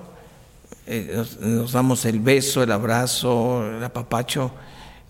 Eh, 0.86 1.22
nos, 1.40 1.72
damos 1.72 2.04
el 2.04 2.20
beso, 2.20 2.62
el 2.62 2.72
abrazo, 2.72 3.76
el 3.76 3.82
apapacho. 3.82 4.52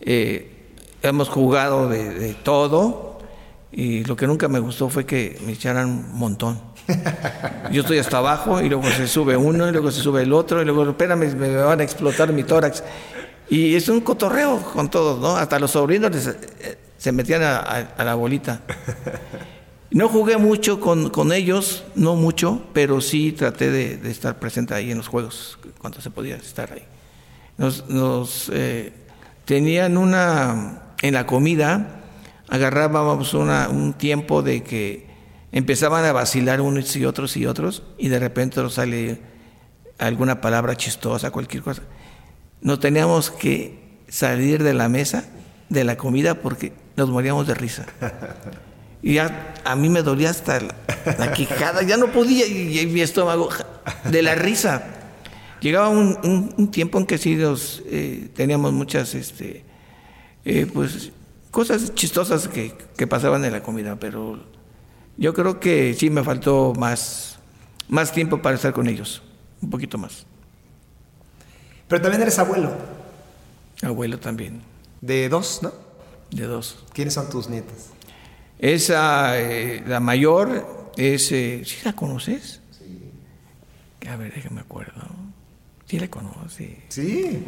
Eh, 0.01 0.73
hemos 1.03 1.29
jugado 1.29 1.89
de, 1.89 2.11
de 2.11 2.35
todo. 2.35 3.19
Y 3.71 4.05
lo 4.05 4.17
que 4.17 4.27
nunca 4.27 4.49
me 4.49 4.61
gustó 4.61 4.89
fue 4.89 5.05
que 5.05 5.39
me 5.45 5.53
echaran 5.53 5.89
un 5.89 6.19
montón. 6.19 6.61
Yo 7.73 7.83
estoy 7.83 7.99
hasta 7.99 8.19
abajo 8.19 8.61
y 8.61 8.69
luego 8.69 8.89
se 8.91 9.09
sube 9.09 9.37
uno 9.37 9.69
y 9.69 9.73
luego 9.73 9.91
se 9.91 10.01
sube 10.01 10.23
el 10.23 10.33
otro 10.33 10.63
y 10.63 10.65
luego, 10.65 10.89
espérame, 10.89 11.35
me 11.35 11.57
van 11.57 11.81
a 11.81 11.83
explotar 11.83 12.33
mi 12.33 12.45
tórax. 12.45 12.83
Y 13.49 13.75
es 13.75 13.89
un 13.89 14.01
cotorreo 14.01 14.61
con 14.73 14.91
todos, 14.91 15.21
¿no? 15.21 15.37
Hasta 15.37 15.59
los 15.59 15.73
sobrinos 15.73 16.11
eh, 16.15 16.79
se 16.97 17.13
metían 17.13 17.43
a, 17.43 18.05
la 18.05 18.15
bolita. 18.15 18.61
No 19.91 20.09
jugué 20.09 20.39
mucho 20.39 20.81
con, 20.81 21.33
ellos, 21.33 21.85
no 21.95 22.17
mucho, 22.17 22.65
pero 22.73 23.01
sí 23.01 23.31
traté 23.31 23.71
de, 23.71 24.11
estar 24.11 24.41
presente 24.41 24.75
ahí 24.75 24.91
en 24.91 24.99
los 24.99 25.07
juegos, 25.07 25.57
cuando 25.79 26.01
se 26.01 26.11
podía 26.11 26.35
estar 26.35 26.73
ahí. 26.73 26.83
nos, 27.59 27.89
nos 27.89 28.51
eh, 28.53 28.93
tenían 29.45 29.97
una, 29.97 30.95
en 31.01 31.15
la 31.15 31.27
comida, 31.27 32.03
agarrábamos 32.49 33.35
una, 33.35 33.69
un 33.69 33.93
tiempo 33.93 34.43
de 34.43 34.65
que 34.65 35.07
empezaban 35.53 36.05
a 36.05 36.13
vacilar 36.13 36.61
unos 36.61 36.97
y 36.97 37.05
otros 37.05 37.37
y 37.37 37.47
otros, 37.47 37.85
y 37.97 38.09
de 38.09 38.19
repente 38.19 38.61
nos 38.61 38.75
sale 38.75 39.21
alguna 39.99 40.41
palabra 40.41 40.77
chistosa, 40.77 41.31
cualquier 41.31 41.63
cosa. 41.63 41.83
No 42.65 42.79
teníamos 42.79 43.31
que 43.31 43.79
salir 44.09 44.63
de 44.63 44.73
la 44.73 44.89
mesa, 44.89 45.27
de 45.69 45.85
la 45.85 45.99
comida, 45.99 46.41
porque 46.41 46.73
nos 46.97 47.11
moríamos 47.11 47.47
de 47.47 47.55
risa. 47.55 47.85
Y 49.03 49.15
ya 49.15 49.55
a 49.67 49.77
mí 49.77 49.91
me 49.91 50.01
dolía 50.01 50.31
hasta 50.31 50.61
la, 51.19 51.33
quijada, 51.35 51.83
ya 51.83 51.99
no 51.99 52.11
podía, 52.11 52.47
y, 52.47 52.87
mi 52.87 53.03
estómago, 53.03 53.51
de 54.11 54.23
la 54.23 54.35
risa. 54.35 54.83
Llegaba 55.61 55.91
un, 55.91 56.71
tiempo 56.71 56.99
en 56.99 57.05
que 57.05 57.19
sí 57.19 57.37
nos, 57.37 57.83
eh, 57.85 58.31
teníamos 58.35 58.73
muchas, 58.73 59.15
este, 59.15 59.63
eh, 60.47 60.67
pues, 60.73 61.13
cosas 61.51 61.95
chistosas 61.95 62.49
que, 62.49 62.73
que, 62.97 63.07
pasaban 63.07 63.45
en 63.45 63.53
la 63.53 63.63
comida, 63.63 63.97
pero 64.01 64.43
yo 65.19 65.35
creo 65.35 65.61
que 65.61 65.93
sí 65.93 66.09
me 66.09 66.25
faltó 66.25 66.73
más, 66.79 67.39
más 67.89 68.11
tiempo 68.11 68.41
para 68.41 68.57
estar 68.57 68.73
con 68.73 68.89
ellos, 68.89 69.23
un 69.61 69.69
poquito 69.69 69.99
más. 69.99 70.25
Pero 71.89 72.03
también 72.03 72.23
eres 72.23 72.39
abuelo. 72.39 72.73
Abuelo 73.83 74.19
también. 74.19 74.63
De 75.01 75.29
dos, 75.29 75.61
¿no? 75.63 75.73
De 76.31 76.45
dos. 76.45 76.85
¿Quiénes 76.93 77.15
son 77.15 77.29
tus 77.29 77.49
nietas? 77.49 77.91
Esa, 78.59 79.39
eh, 79.39 79.83
la 79.87 80.01
mayor 80.01 80.93
es, 80.97 81.31
eh, 81.33 81.63
¿sí 81.65 81.77
la 81.85 81.93
conoces? 81.93 82.61
Sí. 82.71 83.11
A 84.09 84.17
ver, 84.17 84.33
déjame 84.35 84.61
acuerdo. 84.61 85.03
Sí 85.87 85.99
la 85.99 86.09
conoces. 86.09 86.79
Sí. 86.89 87.45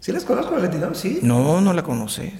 ¿Sí 0.00 0.12
las 0.12 0.24
conozco, 0.24 0.52
Valentina? 0.52 0.90
Sí. 0.92 1.20
No, 1.22 1.60
no 1.60 1.72
la 1.72 1.82
conoces. 1.82 2.32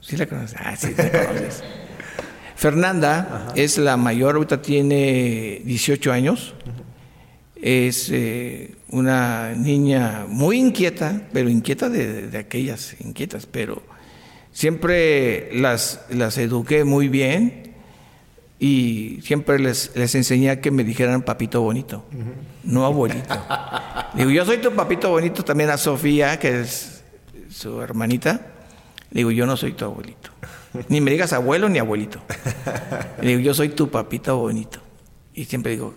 Sí 0.00 0.16
la 0.16 0.26
conoces. 0.26 0.56
Ah, 0.58 0.76
sí 0.76 0.94
la 0.96 1.10
conoces. 1.10 1.62
Fernanda 2.56 3.52
es 3.54 3.78
la 3.78 3.96
mayor, 3.96 4.36
ahorita 4.36 4.60
tiene 4.62 5.62
18 5.64 6.12
años. 6.12 6.54
Es 7.62 8.08
eh, 8.10 8.74
una 8.88 9.54
niña 9.54 10.26
muy 10.28 10.58
inquieta, 10.58 11.28
pero 11.32 11.48
inquieta 11.48 11.88
de, 11.88 12.28
de, 12.28 12.38
aquellas 12.38 12.96
inquietas, 13.00 13.46
pero 13.46 13.82
siempre 14.52 15.50
las, 15.54 16.00
las 16.08 16.38
eduqué 16.38 16.84
muy 16.84 17.08
bien 17.08 17.74
y 18.58 19.20
siempre 19.22 19.58
les, 19.58 19.90
les 19.94 20.14
enseñé 20.14 20.50
a 20.50 20.60
que 20.60 20.70
me 20.70 20.84
dijeran 20.84 21.22
papito 21.22 21.62
bonito, 21.62 22.04
no 22.62 22.84
abuelito. 22.84 23.34
Digo, 24.14 24.30
yo 24.30 24.44
soy 24.44 24.58
tu 24.58 24.72
papito 24.72 25.08
bonito 25.10 25.42
también 25.42 25.70
a 25.70 25.78
Sofía, 25.78 26.38
que 26.38 26.60
es 26.60 27.02
su 27.50 27.80
hermanita, 27.80 28.46
digo, 29.10 29.30
yo 29.30 29.46
no 29.46 29.56
soy 29.56 29.72
tu 29.72 29.84
abuelito. 29.84 30.30
Ni 30.88 31.00
me 31.00 31.10
digas 31.10 31.32
abuelo 31.32 31.68
ni 31.68 31.78
abuelito. 31.78 32.20
Digo, 33.22 33.40
yo 33.40 33.54
soy 33.54 33.70
tu 33.70 33.90
papito 33.90 34.36
bonito. 34.36 34.78
Y 35.34 35.44
siempre 35.46 35.72
digo, 35.72 35.94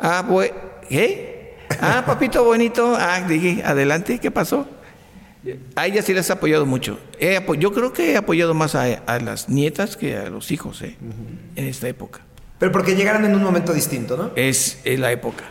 ah, 0.00 0.24
pues, 0.28 0.52
¿qué? 0.88 1.56
Ah, 1.80 2.02
papito 2.04 2.44
bonito. 2.44 2.96
Ah, 2.98 3.20
dije, 3.26 3.62
adelante, 3.64 4.18
¿qué 4.18 4.30
pasó? 4.30 4.66
A 5.74 5.86
ella 5.86 6.02
sí 6.02 6.12
les 6.12 6.28
ha 6.30 6.34
apoyado 6.34 6.66
mucho. 6.66 6.98
yo 7.58 7.72
creo 7.72 7.92
que 7.92 8.12
he 8.12 8.16
apoyado 8.16 8.52
más 8.54 8.74
a, 8.74 9.18
las 9.20 9.48
nietas 9.48 9.96
que 9.96 10.16
a 10.16 10.28
los 10.28 10.50
hijos 10.50 10.82
¿eh? 10.82 10.96
en 11.56 11.66
esta 11.66 11.88
época. 11.88 12.20
Pero 12.58 12.72
porque 12.72 12.94
llegaron 12.94 13.24
en 13.24 13.34
un 13.34 13.42
momento 13.42 13.72
distinto, 13.72 14.16
¿no? 14.18 14.32
Es, 14.36 14.80
es 14.84 15.00
la 15.00 15.12
época. 15.12 15.44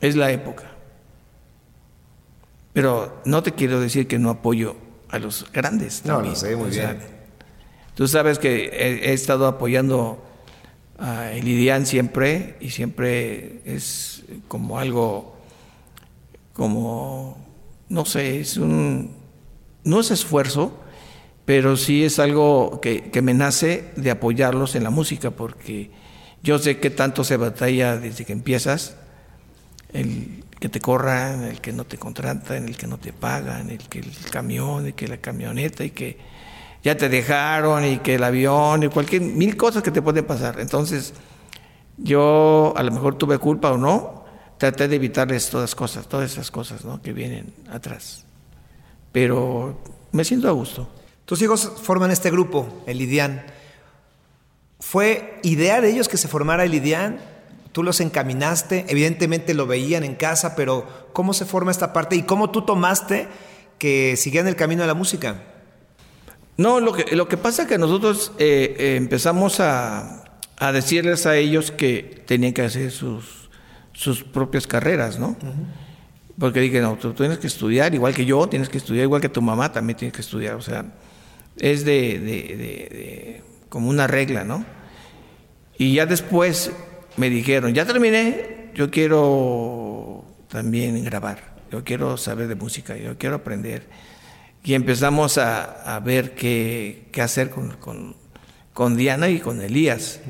Es 0.00 0.14
la 0.14 0.30
época. 0.30 0.64
Pero 2.72 3.20
no 3.24 3.42
te 3.42 3.52
quiero 3.52 3.80
decir 3.80 4.06
que 4.06 4.18
no 4.18 4.30
apoyo 4.30 4.76
a 5.08 5.18
los 5.18 5.50
grandes. 5.52 6.04
No, 6.04 6.20
lo 6.20 6.34
sé, 6.36 6.54
muy 6.54 6.70
bien. 6.70 7.00
Tú 7.94 8.06
sabes 8.06 8.38
que 8.38 8.66
he, 8.66 9.12
estado 9.12 9.46
apoyando 9.46 10.24
a 11.00 11.32
Elidian 11.32 11.86
siempre 11.86 12.56
y 12.60 12.70
siempre 12.70 13.62
es 13.64 14.22
como 14.48 14.78
algo, 14.78 15.36
como, 16.52 17.38
no 17.88 18.04
sé, 18.04 18.40
es 18.40 18.58
un, 18.58 19.16
no 19.82 20.00
es 20.00 20.10
esfuerzo, 20.10 20.78
pero 21.46 21.76
sí 21.78 22.04
es 22.04 22.18
algo 22.18 22.80
que, 22.82 23.10
me 23.22 23.32
nace 23.32 23.90
de 23.96 24.10
apoyarlos 24.10 24.76
en 24.76 24.84
la 24.84 24.90
música, 24.90 25.30
porque 25.30 25.90
yo 26.42 26.58
sé 26.58 26.78
que 26.78 26.90
tanto 26.90 27.24
se 27.24 27.38
batalla 27.38 27.96
desde 27.96 28.26
que 28.26 28.34
empiezas, 28.34 28.96
el, 29.94 30.44
que 30.60 30.68
te 30.68 30.80
corran, 30.80 31.44
el 31.44 31.62
que 31.62 31.72
no 31.72 31.84
te 31.84 31.96
contratan, 31.96 32.68
el 32.68 32.76
que 32.76 32.86
no 32.86 32.98
te 32.98 33.14
pagan, 33.14 33.70
el 33.70 33.88
que 33.88 34.00
el 34.00 34.12
camión, 34.30 34.88
y 34.88 34.92
que 34.92 35.08
la 35.08 35.16
camioneta 35.16 35.82
y 35.82 35.90
que 35.90 36.18
ya 36.82 36.96
te 36.96 37.08
dejaron 37.08 37.84
y 37.84 37.98
que 37.98 38.14
el 38.14 38.24
avión 38.24 38.82
y 38.82 38.88
cualquier 38.88 39.22
mil 39.22 39.56
cosas 39.56 39.82
que 39.82 39.90
te 39.90 40.02
pueden 40.02 40.24
pasar. 40.24 40.60
Entonces, 40.60 41.12
yo 41.96 42.72
a 42.76 42.82
lo 42.82 42.90
mejor 42.90 43.16
tuve 43.16 43.38
culpa 43.38 43.70
o 43.72 43.78
no, 43.78 44.24
traté 44.58 44.88
de 44.88 44.96
evitarles 44.96 45.50
todas 45.50 45.74
cosas, 45.74 46.06
todas 46.06 46.32
esas 46.32 46.50
cosas 46.50 46.84
¿no? 46.84 47.02
que 47.02 47.12
vienen 47.12 47.52
atrás. 47.70 48.24
Pero 49.12 49.80
me 50.12 50.24
siento 50.24 50.48
a 50.48 50.52
gusto. 50.52 50.88
Tus 51.24 51.42
hijos 51.42 51.72
forman 51.82 52.10
este 52.10 52.30
grupo, 52.30 52.82
el 52.86 53.00
IDIAN. 53.00 53.44
¿Fue 54.80 55.38
idea 55.42 55.80
de 55.80 55.90
ellos 55.90 56.08
que 56.08 56.16
se 56.16 56.28
formara 56.28 56.64
el 56.64 56.74
IDIAN? 56.74 57.20
Tú 57.72 57.82
los 57.82 58.00
encaminaste, 58.00 58.86
evidentemente 58.88 59.54
lo 59.54 59.66
veían 59.66 60.02
en 60.02 60.16
casa, 60.16 60.56
pero 60.56 60.86
¿cómo 61.12 61.34
se 61.34 61.44
forma 61.44 61.70
esta 61.70 61.92
parte 61.92 62.16
y 62.16 62.22
cómo 62.22 62.50
tú 62.50 62.62
tomaste 62.62 63.28
que 63.78 64.16
siguieran 64.16 64.48
el 64.48 64.56
camino 64.56 64.82
de 64.82 64.88
la 64.88 64.94
música? 64.94 65.42
No, 66.60 66.78
lo 66.78 66.92
que, 66.92 67.16
lo 67.16 67.26
que 67.26 67.38
pasa 67.38 67.62
es 67.62 67.68
que 67.68 67.78
nosotros 67.78 68.32
eh, 68.38 68.76
eh, 68.78 68.96
empezamos 68.96 69.60
a, 69.60 70.24
decirles 70.74 71.24
a 71.24 71.34
ellos 71.38 71.70
que 71.70 72.22
tenían 72.26 72.52
que 72.52 72.60
hacer 72.60 72.90
sus, 72.90 73.48
sus 73.94 74.24
propias 74.24 74.66
carreras, 74.66 75.18
¿no? 75.18 75.38
Porque 76.38 76.60
dije, 76.60 76.82
no, 76.82 76.96
tú 76.96 77.14
tienes 77.14 77.38
que 77.38 77.46
estudiar 77.46 77.94
igual 77.94 78.14
que 78.14 78.26
yo, 78.26 78.46
tienes 78.46 78.68
que 78.68 78.76
estudiar 78.76 79.04
igual 79.04 79.22
que 79.22 79.30
tu 79.30 79.40
mamá, 79.40 79.72
también 79.72 79.96
tienes 79.96 80.14
que 80.14 80.20
estudiar, 80.20 80.56
o 80.56 80.60
sea, 80.60 80.84
es 81.56 81.86
de, 81.86 82.18
de 82.18 83.42
como 83.70 83.88
una 83.88 84.06
regla, 84.06 84.44
¿no? 84.44 84.62
Y 85.78 85.94
ya 85.94 86.04
después 86.04 86.72
me 87.16 87.30
dijeron, 87.30 87.72
ya 87.72 87.86
terminé, 87.86 88.70
yo 88.74 88.90
quiero 88.90 90.26
también 90.48 91.02
grabar, 91.06 91.54
yo 91.72 91.84
quiero 91.84 92.18
saber 92.18 92.48
de 92.48 92.54
música, 92.54 92.98
yo 92.98 93.16
quiero 93.16 93.36
aprender. 93.36 94.09
Y 94.62 94.74
empezamos 94.74 95.38
a, 95.38 96.00
ver 96.04 96.34
qué, 96.34 97.10
hacer 97.20 97.50
con, 97.50 97.76
con, 98.72 98.96
Diana 98.96 99.28
y 99.28 99.40
con 99.40 99.60
Elías. 99.60 100.20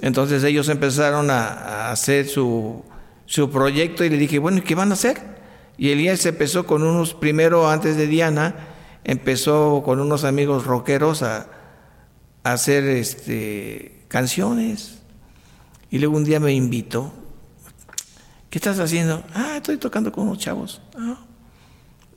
Entonces 0.00 0.44
ellos 0.44 0.68
empezaron 0.68 1.30
a, 1.30 1.90
hacer 1.90 2.28
su, 2.28 2.84
su, 3.26 3.50
proyecto 3.50 4.04
y 4.04 4.10
le 4.10 4.16
dije, 4.16 4.38
bueno, 4.38 4.62
¿qué 4.64 4.74
van 4.74 4.90
a 4.90 4.94
hacer? 4.94 5.18
Y 5.76 5.90
Elías 5.90 6.24
empezó 6.26 6.66
con 6.66 6.82
unos, 6.82 7.14
primero 7.14 7.68
antes 7.68 7.96
de 7.96 8.06
Diana, 8.06 8.54
empezó 9.04 9.82
con 9.84 10.00
unos 10.00 10.24
amigos 10.24 10.64
rockeros 10.64 11.22
a, 11.22 11.48
a 12.44 12.52
hacer 12.52 12.84
este, 12.84 14.04
canciones 14.08 14.98
y 15.90 15.98
luego 15.98 16.16
un 16.16 16.24
día 16.24 16.40
me 16.40 16.52
invitó. 16.52 17.12
¿Qué 18.50 18.58
estás 18.58 18.78
haciendo? 18.78 19.24
Ah, 19.34 19.54
estoy 19.56 19.76
tocando 19.76 20.12
con 20.12 20.24
unos 20.28 20.38
chavos. 20.38 20.80
Ah. 20.96 21.18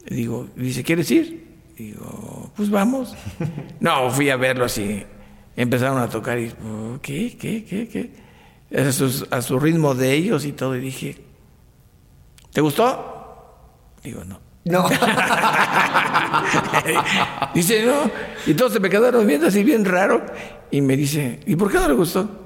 Digo, 0.06 0.48
dice, 0.56 0.84
¿quieres 0.84 1.10
ir? 1.12 1.52
digo, 1.78 2.52
pues 2.56 2.70
vamos. 2.70 3.16
no, 3.80 4.10
fui 4.12 4.30
a 4.30 4.38
verlo 4.38 4.66
así. 4.66 5.04
Empezaron 5.56 6.00
a 6.00 6.10
tocar 6.10 6.40
y, 6.40 6.52
oh, 6.64 7.00
¿qué, 7.02 7.38
qué, 7.38 7.66
qué, 7.66 7.88
qué? 7.88 8.12
A 8.80 8.92
su, 8.92 9.28
a 9.32 9.42
su 9.42 9.60
ritmo 9.60 9.96
de 9.96 10.14
ellos 10.14 10.46
y 10.46 10.52
todo. 10.54 10.76
Y 10.76 10.80
dije, 10.80 11.18
¿te 12.54 12.62
gustó? 12.62 13.12
Digo, 14.04 14.24
no. 14.24 14.40
No. 14.64 14.88
dice, 17.54 17.86
no. 17.86 18.10
Y 18.46 18.54
todos 18.54 18.74
se 18.74 18.80
me 18.80 18.90
quedaron 18.90 19.26
viendo 19.26 19.48
así 19.48 19.64
bien 19.64 19.86
raro. 19.86 20.24
Y 20.70 20.82
me 20.82 20.96
dice, 20.96 21.40
¿y 21.46 21.56
por 21.56 21.72
qué 21.72 21.80
no 21.80 21.88
le 21.88 21.96
gustó? 21.96 22.38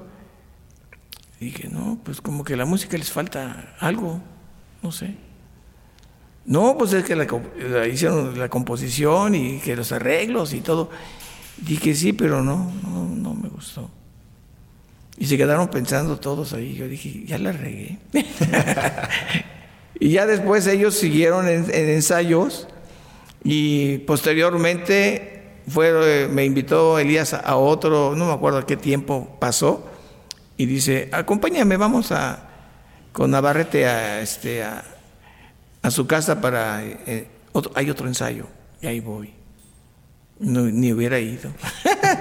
dije, 1.38 1.68
no, 1.68 2.00
pues 2.02 2.22
como 2.22 2.44
que 2.44 2.56
la 2.56 2.64
música 2.64 2.96
les 2.96 3.12
falta 3.12 3.74
algo, 3.78 4.22
no 4.82 4.90
sé. 4.90 5.14
No, 6.46 6.78
pues 6.78 6.92
es 6.92 7.04
que 7.04 7.16
la, 7.16 7.26
hicieron 7.88 8.38
la 8.38 8.48
composición 8.48 9.34
y 9.34 9.58
que 9.58 9.74
los 9.74 9.90
arreglos 9.92 10.54
y 10.54 10.60
todo. 10.60 10.90
Dije, 11.58 11.94
sí, 11.94 12.12
pero 12.12 12.42
no, 12.42 12.72
no, 12.84 13.04
no 13.04 13.34
me 13.34 13.48
gustó. 13.48 13.90
Y 15.18 15.26
se 15.26 15.36
quedaron 15.36 15.68
pensando 15.68 16.18
todos 16.18 16.52
ahí. 16.52 16.74
Yo 16.74 16.86
dije, 16.86 17.24
ya 17.26 17.38
la 17.38 17.50
regué. 17.52 17.98
y 20.00 20.10
ya 20.10 20.26
después 20.26 20.66
ellos 20.66 20.94
siguieron 20.94 21.48
en, 21.48 21.66
ensayos 21.72 22.68
y 23.42 23.98
posteriormente 23.98 25.54
fue, 25.68 26.28
me 26.28 26.44
invitó 26.44 26.98
Elías 26.98 27.34
a 27.34 27.56
otro, 27.56 28.14
no 28.14 28.26
me 28.26 28.32
acuerdo 28.32 28.64
qué 28.66 28.76
tiempo 28.76 29.36
pasó, 29.40 29.88
y 30.56 30.66
dice, 30.66 31.08
acompáñame, 31.12 31.76
vamos 31.76 32.12
a 32.12 32.42
con 33.12 33.30
Navarrete 33.30 33.86
a, 33.86 34.20
este, 34.20 34.62
a, 34.62 34.84
a 35.86 35.90
su 35.92 36.06
casa 36.06 36.40
para... 36.40 36.84
Eh, 36.84 37.28
hay 37.74 37.88
otro 37.90 38.08
ensayo, 38.08 38.46
y 38.82 38.88
ahí 38.88 39.00
voy. 39.00 39.32
No, 40.40 40.62
ni 40.62 40.92
hubiera 40.92 41.18
ido. 41.20 41.50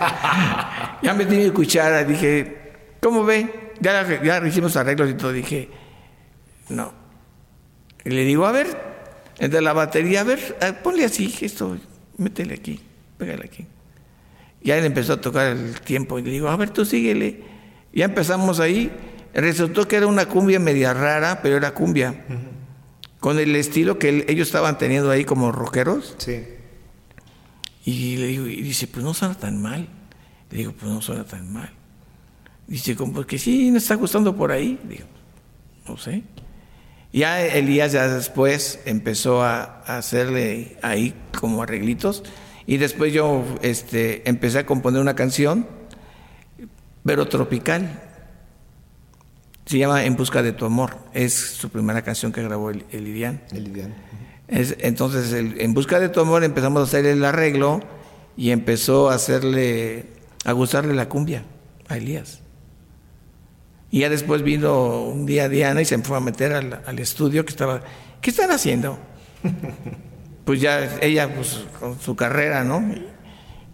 ya 1.01 1.13
me 1.15 1.25
mi 1.25 1.49
cuchara, 1.49 2.03
dije, 2.03 2.73
¿cómo 3.01 3.25
ve? 3.25 3.71
Ya, 3.81 4.23
ya 4.23 4.47
hicimos 4.47 4.77
arreglos 4.77 5.09
y 5.09 5.15
todo, 5.15 5.33
dije, 5.33 5.69
no. 6.69 6.93
Y 8.05 8.11
le 8.11 8.23
digo, 8.23 8.45
a 8.45 8.51
ver, 8.51 8.67
entre 9.39 9.61
la 9.61 9.73
batería, 9.73 10.21
a 10.21 10.25
ver, 10.25 10.57
eh, 10.61 10.71
ponle 10.71 11.03
así, 11.03 11.35
esto, 11.41 11.75
métele 12.17 12.53
aquí, 12.53 12.79
pégale 13.17 13.45
aquí. 13.45 13.65
Ya 14.61 14.77
él 14.77 14.85
empezó 14.85 15.13
a 15.13 15.21
tocar 15.21 15.47
el 15.47 15.81
tiempo 15.81 16.19
y 16.19 16.21
le 16.21 16.29
digo, 16.29 16.49
a 16.49 16.55
ver, 16.55 16.69
tú 16.69 16.85
síguele. 16.85 17.43
Ya 17.91 18.05
empezamos 18.05 18.59
ahí. 18.59 18.91
Resultó 19.33 19.87
que 19.87 19.95
era 19.95 20.07
una 20.07 20.27
cumbia 20.27 20.59
media 20.59 20.93
rara, 20.93 21.39
pero 21.41 21.57
era 21.57 21.73
cumbia. 21.73 22.25
Con 23.25 23.39
el 23.39 23.55
estilo 23.55 23.97
que 23.97 24.23
ellos 24.27 24.49
estaban 24.49 24.77
teniendo 24.77 25.09
ahí 25.09 25.25
como 25.25 25.51
rockeros. 25.51 26.13
Sí. 26.19 26.43
Y 27.83 28.17
le 28.17 28.27
digo, 28.27 28.45
y 28.45 28.61
dice, 28.61 28.85
pues 28.85 29.03
no 29.03 29.15
suena 29.15 29.33
tan 29.33 29.59
mal. 29.59 29.87
Le 30.51 30.57
digo, 30.59 30.73
pues 30.73 30.91
no 30.91 31.01
suena 31.01 31.23
tan 31.23 31.51
mal. 31.51 31.71
Dice, 32.67 32.95
como 32.95 33.25
que 33.25 33.39
sí, 33.39 33.71
me 33.71 33.79
está 33.79 33.95
gustando 33.95 34.35
por 34.35 34.51
ahí. 34.51 34.79
Digo, 34.87 35.05
no 35.87 35.97
sé. 35.97 36.21
Ya 37.11 37.43
Elías 37.43 37.93
ya 37.93 38.07
después 38.07 38.81
empezó 38.85 39.41
a, 39.41 39.81
a 39.87 39.97
hacerle 39.97 40.77
ahí 40.83 41.15
como 41.39 41.63
arreglitos 41.63 42.21
y 42.67 42.77
después 42.77 43.11
yo 43.11 43.43
este, 43.63 44.29
empecé 44.29 44.59
a 44.59 44.67
componer 44.67 45.01
una 45.01 45.15
canción, 45.15 45.65
pero 47.03 47.27
tropical. 47.27 48.03
Se 49.65 49.77
llama 49.79 50.05
En 50.05 50.15
Busca 50.15 50.43
de 50.43 50.51
tu 50.51 50.65
Amor. 50.65 50.97
Es 51.13 51.33
su 51.33 51.69
primera 51.69 52.03
canción 52.03 52.31
que 52.31 52.43
grabó 52.43 52.69
el, 52.69 52.85
el 52.91 53.49
Es, 54.47 54.75
entonces, 54.79 55.33
En 55.33 55.73
Busca 55.73 55.99
de 55.99 56.09
tu 56.09 56.19
Amor 56.19 56.43
empezamos 56.43 56.81
a 56.81 56.83
hacer 56.83 57.05
el 57.05 57.25
arreglo 57.25 57.81
y 58.37 58.51
empezó 58.51 59.09
a 59.09 59.15
hacerle, 59.15 60.05
a 60.43 60.51
gustarle 60.51 60.93
la 60.93 61.09
cumbia 61.09 61.43
a 61.87 61.97
Elías. 61.97 62.41
Y 63.91 63.99
ya 63.99 64.09
después 64.09 64.43
vino 64.43 65.03
un 65.03 65.25
día 65.25 65.47
Diana 65.47 65.81
y 65.81 65.85
se 65.85 65.97
fue 65.99 66.17
a 66.17 66.19
meter 66.19 66.53
al, 66.53 66.81
al 66.85 66.99
estudio 66.99 67.45
que 67.45 67.51
estaba, 67.51 67.81
¿qué 68.21 68.29
están 68.29 68.51
haciendo? 68.51 68.99
pues 70.45 70.61
ya 70.61 70.99
ella 71.01 71.33
pues, 71.33 71.65
con 71.79 71.99
su 71.99 72.15
carrera, 72.15 72.63
¿no? 72.63 72.83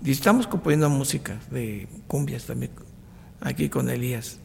Y 0.04 0.12
estamos 0.12 0.48
componiendo 0.48 0.90
música 0.90 1.40
de 1.52 1.88
cumbias 2.08 2.46
también, 2.46 2.72
aquí 3.42 3.70
con 3.70 3.90
Elías. 3.90 4.41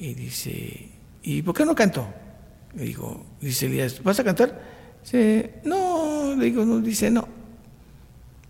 Y 0.00 0.14
dice, 0.14 0.88
¿y 1.22 1.42
por 1.42 1.54
qué 1.54 1.66
no 1.66 1.74
canto? 1.74 2.08
Le 2.74 2.84
digo, 2.84 3.22
dice 3.38 3.66
Elías, 3.66 4.02
¿vas 4.02 4.18
a 4.18 4.24
cantar? 4.24 4.58
Dice, 5.02 5.60
no, 5.64 6.34
le 6.38 6.46
digo, 6.46 6.64
no, 6.64 6.80
dice, 6.80 7.10
no. 7.10 7.28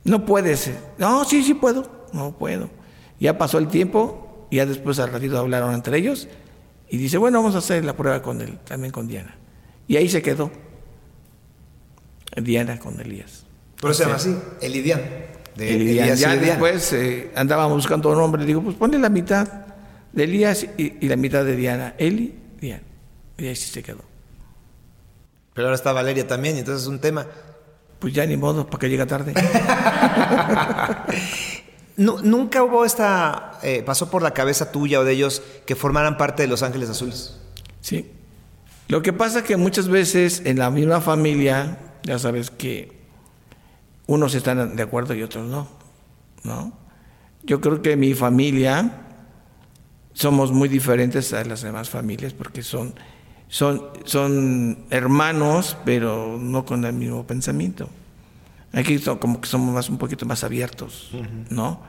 No 0.04 0.24
puedes. 0.24 0.70
No, 0.96 1.24
sí, 1.24 1.42
sí 1.42 1.54
puedo. 1.54 2.06
No 2.12 2.38
puedo. 2.38 2.70
Ya 3.18 3.36
pasó 3.36 3.58
el 3.58 3.66
tiempo, 3.66 4.46
ya 4.52 4.64
después 4.64 5.00
al 5.00 5.10
ratito 5.10 5.38
hablaron 5.38 5.74
entre 5.74 5.98
ellos, 5.98 6.28
y 6.88 6.98
dice, 6.98 7.18
bueno, 7.18 7.38
vamos 7.38 7.56
a 7.56 7.58
hacer 7.58 7.84
la 7.84 7.96
prueba 7.96 8.22
con 8.22 8.40
él, 8.40 8.60
también 8.64 8.92
con 8.92 9.08
Diana. 9.08 9.36
Y 9.88 9.96
ahí 9.96 10.08
se 10.08 10.22
quedó. 10.22 10.52
Diana 12.36 12.78
con 12.78 13.00
Elías. 13.00 13.44
Pero 13.80 13.92
se 13.92 14.04
llama 14.04 14.16
así, 14.16 14.36
Elidian. 14.60 15.02
De 15.56 15.74
Elidian. 15.74 16.14
ya 16.14 16.36
después 16.36 16.92
eh, 16.92 17.32
andábamos 17.34 17.78
buscando 17.78 18.10
un 18.10 18.18
nombre, 18.18 18.44
digo, 18.44 18.62
pues 18.62 18.76
ponle 18.76 19.00
la 19.00 19.08
mitad 19.08 19.69
de 20.12 20.24
Elías 20.24 20.66
y, 20.76 21.06
la 21.06 21.16
mitad 21.16 21.44
de 21.44 21.56
Diana. 21.56 21.94
Eli, 21.98 22.34
Diana. 22.60 22.82
Y 23.38 23.46
ahí 23.46 23.56
sí 23.56 23.70
se 23.70 23.82
quedó. 23.82 24.02
Pero 25.54 25.68
ahora 25.68 25.76
está 25.76 25.92
Valeria 25.92 26.26
también, 26.26 26.56
entonces 26.56 26.82
es 26.82 26.88
un 26.88 27.00
tema. 27.00 27.26
Pues 27.98 28.14
ya 28.14 28.24
ni 28.26 28.36
modo, 28.36 28.66
para 28.66 28.80
que 28.80 28.88
llegue 28.88 29.06
tarde. 29.06 29.34
nunca 31.96 32.62
hubo 32.62 32.84
esta, 32.84 33.58
eh, 33.62 33.82
pasó 33.84 34.10
por 34.10 34.22
la 34.22 34.32
cabeza 34.32 34.72
tuya 34.72 35.00
o 35.00 35.04
de 35.04 35.12
ellos 35.12 35.42
que 35.66 35.76
formaran 35.76 36.16
parte 36.16 36.42
de 36.42 36.48
Los 36.48 36.62
Ángeles 36.62 36.88
Azules. 36.88 37.36
Sí. 37.80 38.10
Lo 38.88 39.02
que 39.02 39.12
pasa 39.12 39.40
es 39.40 39.44
que 39.44 39.56
muchas 39.56 39.88
veces 39.88 40.42
en 40.44 40.58
la 40.58 40.70
misma 40.70 41.00
familia 41.00 41.78
ya 42.02 42.18
sabes 42.18 42.50
que 42.50 43.00
unos 44.06 44.34
están 44.34 44.76
de 44.76 44.82
acuerdo 44.82 45.14
y 45.14 45.22
otros 45.22 45.46
no, 45.46 45.68
¿no? 46.42 46.72
Yo 47.42 47.60
creo 47.60 47.82
que 47.82 47.96
mi 47.96 48.14
familia 48.14 49.09
somos 50.20 50.52
muy 50.52 50.68
diferentes 50.68 51.32
a 51.32 51.42
las 51.44 51.62
demás 51.62 51.88
familias 51.88 52.34
porque 52.34 52.62
son, 52.62 52.94
son, 53.48 53.88
son 54.04 54.84
hermanos, 54.90 55.78
pero 55.86 56.36
no 56.38 56.66
con 56.66 56.84
el 56.84 56.92
mismo 56.92 57.26
pensamiento. 57.26 57.88
Aquí 58.74 58.98
como 58.98 59.40
que 59.40 59.48
somos 59.48 59.74
más, 59.74 59.88
un 59.88 59.96
poquito 59.96 60.26
más 60.26 60.44
abiertos, 60.44 61.10
¿no? 61.48 61.80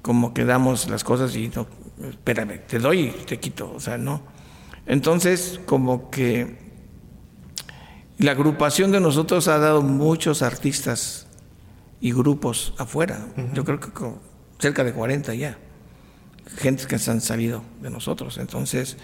Como 0.00 0.32
que 0.32 0.44
damos 0.44 0.88
las 0.88 1.02
cosas 1.02 1.34
y 1.34 1.48
no, 1.48 1.66
espérame, 2.08 2.60
te 2.68 2.78
doy 2.78 3.00
y 3.00 3.24
te 3.26 3.40
quito, 3.40 3.72
o 3.74 3.80
sea, 3.80 3.98
no. 3.98 4.22
Entonces, 4.86 5.60
como 5.66 6.08
que 6.08 6.58
la 8.18 8.30
agrupación 8.30 8.92
de 8.92 9.00
nosotros 9.00 9.48
ha 9.48 9.58
dado 9.58 9.82
muchos 9.82 10.42
artistas 10.42 11.26
y 12.00 12.12
grupos 12.12 12.74
afuera. 12.78 13.26
Yo 13.54 13.64
creo 13.64 13.80
que 13.80 13.90
cerca 14.60 14.84
de 14.84 14.92
40 14.92 15.34
ya. 15.34 15.58
Gente 16.56 16.86
que 16.86 16.98
se 16.98 17.10
han 17.10 17.20
salido 17.20 17.62
de 17.80 17.90
nosotros. 17.90 18.38
Entonces, 18.38 18.96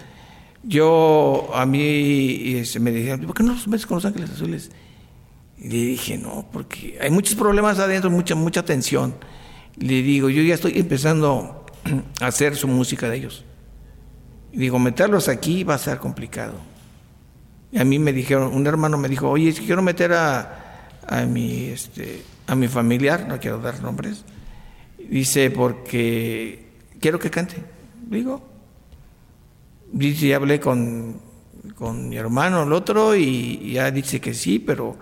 yo 0.63 1.49
a 1.53 1.65
mí 1.65 2.61
se 2.65 2.79
me 2.79 2.91
dijeron, 2.91 3.21
¿por 3.21 3.35
qué 3.35 3.43
no 3.43 3.53
los 3.53 3.67
metes 3.67 3.85
con 3.85 3.95
los 3.95 4.05
Ángeles 4.05 4.31
Azules? 4.31 4.71
Y 5.57 5.69
le 5.69 5.77
dije, 5.77 6.17
no, 6.17 6.47
porque 6.51 6.97
hay 7.01 7.09
muchos 7.09 7.35
problemas 7.35 7.79
adentro, 7.79 8.09
mucha, 8.09 8.35
mucha 8.35 8.63
tensión. 8.63 9.15
Le 9.77 10.01
digo, 10.01 10.29
yo 10.29 10.41
ya 10.41 10.55
estoy 10.55 10.77
empezando 10.77 11.65
a 12.21 12.27
hacer 12.27 12.55
su 12.55 12.67
música 12.67 13.09
de 13.09 13.17
ellos. 13.17 13.45
Digo, 14.51 14.79
meterlos 14.79 15.27
aquí 15.27 15.63
va 15.63 15.75
a 15.75 15.77
ser 15.77 15.99
complicado. 15.99 16.55
A 17.77 17.83
mí 17.83 17.99
me 17.99 18.13
dijeron, 18.13 18.53
un 18.53 18.65
hermano 18.65 18.97
me 18.97 19.09
dijo, 19.09 19.29
oye, 19.29 19.53
quiero 19.53 19.81
meter 19.81 20.13
a, 20.13 20.89
a, 21.07 21.25
mi, 21.25 21.65
este, 21.65 22.23
a 22.47 22.55
mi 22.55 22.67
familiar, 22.67 23.27
no 23.27 23.39
quiero 23.39 23.59
dar 23.59 23.81
nombres, 23.81 24.25
dice, 24.97 25.51
porque 25.51 26.68
quiero 26.99 27.19
que 27.19 27.29
cante. 27.29 27.63
Digo, 28.09 28.41
dice, 29.91 30.33
hablé 30.33 30.59
con, 30.59 31.19
con 31.75 32.09
mi 32.09 32.17
hermano, 32.17 32.63
el 32.63 32.73
otro, 32.73 33.15
y 33.15 33.73
ya 33.73 33.91
dice 33.91 34.19
que 34.19 34.33
sí, 34.33 34.59
pero 34.59 34.97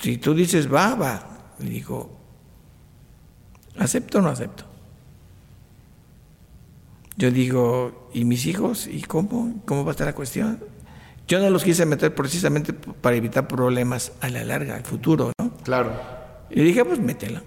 si 0.00 0.18
tú 0.18 0.34
dices 0.34 0.72
va, 0.72 0.94
va. 0.94 1.28
Le 1.58 1.70
digo, 1.70 2.10
¿acepto 3.78 4.18
o 4.18 4.22
no 4.22 4.28
acepto? 4.28 4.64
Yo 7.16 7.30
digo, 7.30 8.10
¿y 8.12 8.24
mis 8.24 8.44
hijos? 8.46 8.86
¿Y 8.86 9.02
cómo? 9.02 9.62
¿Cómo 9.64 9.84
va 9.84 9.90
a 9.90 9.92
estar 9.92 10.06
la 10.06 10.14
cuestión? 10.14 10.62
Yo 11.26 11.40
no 11.40 11.48
los 11.50 11.64
quise 11.64 11.86
meter 11.86 12.14
precisamente 12.14 12.72
para 12.72 13.16
evitar 13.16 13.48
problemas 13.48 14.12
a 14.20 14.28
la 14.28 14.44
larga, 14.44 14.76
al 14.76 14.84
futuro, 14.84 15.32
¿no? 15.38 15.50
Claro. 15.64 15.92
Y 16.50 16.62
dije, 16.62 16.84
pues 16.84 17.00
métela. 17.00 17.42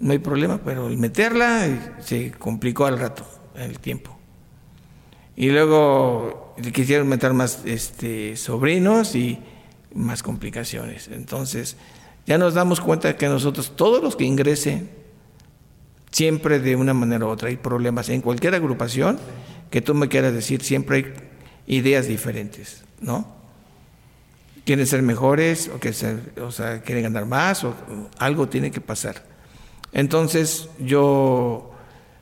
No 0.00 0.12
hay 0.12 0.18
problema, 0.18 0.58
pero 0.64 0.88
el 0.88 0.98
meterla 0.98 1.96
se 2.00 2.32
complicó 2.32 2.86
al 2.86 2.98
rato, 2.98 3.24
el 3.54 3.78
tiempo. 3.78 4.16
Y 5.36 5.50
luego 5.50 6.54
quisieron 6.72 7.08
meter 7.08 7.32
más 7.32 7.62
este, 7.64 8.36
sobrinos 8.36 9.14
y 9.14 9.38
más 9.94 10.22
complicaciones. 10.22 11.08
Entonces, 11.08 11.76
ya 12.26 12.38
nos 12.38 12.54
damos 12.54 12.80
cuenta 12.80 13.16
que 13.16 13.28
nosotros, 13.28 13.72
todos 13.76 14.02
los 14.02 14.16
que 14.16 14.24
ingresen, 14.24 14.90
siempre 16.10 16.58
de 16.58 16.76
una 16.76 16.94
manera 16.94 17.26
u 17.26 17.28
otra 17.28 17.48
hay 17.48 17.56
problemas. 17.56 18.08
En 18.08 18.22
cualquier 18.22 18.54
agrupación 18.54 19.18
que 19.70 19.82
tú 19.82 19.94
me 19.94 20.08
quieras 20.08 20.32
decir, 20.32 20.62
siempre 20.62 20.96
hay 20.96 21.14
ideas 21.66 22.06
diferentes, 22.06 22.84
¿no? 23.00 23.36
Quieren 24.64 24.86
ser 24.86 25.02
mejores 25.02 25.70
o, 25.72 25.78
que 25.78 25.92
o 26.40 26.50
sea, 26.50 26.80
quieren 26.80 27.04
ganar 27.04 27.26
más 27.26 27.64
o, 27.64 27.74
algo 28.18 28.48
tiene 28.48 28.70
que 28.70 28.80
pasar. 28.80 29.35
Entonces 29.96 30.68
yo 30.78 31.70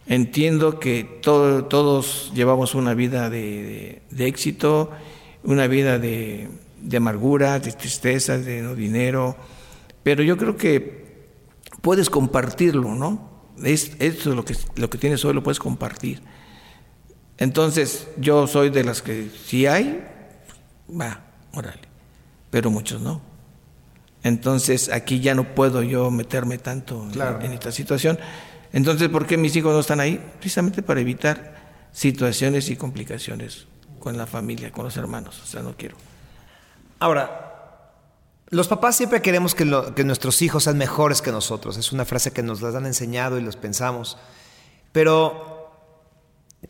entiendo 0.06 0.78
que 0.78 1.02
todos 1.20 2.30
llevamos 2.32 2.76
una 2.76 2.94
vida 2.94 3.28
de, 3.30 4.00
éxito, 4.16 4.92
una 5.42 5.66
vida 5.66 5.98
de, 5.98 6.48
amargura, 6.96 7.58
de 7.58 7.72
tristeza, 7.72 8.38
de 8.38 8.62
no 8.62 8.76
dinero, 8.76 9.36
pero 10.04 10.22
yo 10.22 10.36
creo 10.36 10.56
que 10.56 11.26
puedes 11.82 12.10
compartirlo, 12.10 12.94
¿no? 12.94 13.28
Es, 13.64 13.90
esto 13.98 14.30
es 14.30 14.36
lo 14.36 14.44
que, 14.44 14.54
lo 14.76 14.88
que 14.88 14.98
tienes 14.98 15.24
hoy, 15.24 15.34
lo 15.34 15.42
puedes 15.42 15.58
compartir. 15.58 16.22
Entonces, 17.38 18.06
yo 18.18 18.46
soy 18.46 18.70
de 18.70 18.84
las 18.84 19.02
que 19.02 19.28
si 19.46 19.66
hay, 19.66 20.00
va, 20.88 21.24
órale, 21.52 21.88
pero 22.52 22.70
muchos 22.70 23.00
no. 23.00 23.33
Entonces, 24.24 24.88
aquí 24.88 25.20
ya 25.20 25.34
no 25.34 25.54
puedo 25.54 25.82
yo 25.82 26.10
meterme 26.10 26.56
tanto 26.56 27.06
en, 27.42 27.52
esta 27.52 27.70
situación. 27.70 28.18
Entonces, 28.72 29.10
¿por 29.10 29.26
qué 29.26 29.36
mis 29.36 29.54
hijos 29.54 29.74
no 29.74 29.80
están 29.80 30.00
ahí? 30.00 30.18
Precisamente 30.38 30.82
para 30.82 31.00
evitar 31.00 31.54
situaciones 31.92 32.70
y 32.70 32.76
complicaciones 32.76 33.66
con 34.00 34.16
la 34.16 34.26
familia, 34.26 34.72
con 34.72 34.84
los 34.84 34.96
hermanos. 34.96 35.40
O 35.42 35.46
sea, 35.46 35.62
no 35.62 35.76
quiero. 35.76 35.96
Ahora, 36.98 37.44
los 38.48 38.66
papás 38.66 38.96
siempre 38.96 39.20
queremos 39.20 39.54
que, 39.54 39.66
nuestros 39.66 40.40
hijos 40.40 40.64
sean 40.64 40.78
mejores 40.78 41.20
que 41.20 41.30
nosotros. 41.30 41.76
Es 41.76 41.92
una 41.92 42.06
frase 42.06 42.32
que 42.32 42.42
nos 42.42 42.62
las 42.62 42.74
han 42.74 42.86
enseñado 42.86 43.38
y 43.38 43.42
los 43.42 43.56
pensamos. 43.56 44.16
Pero 44.92 45.70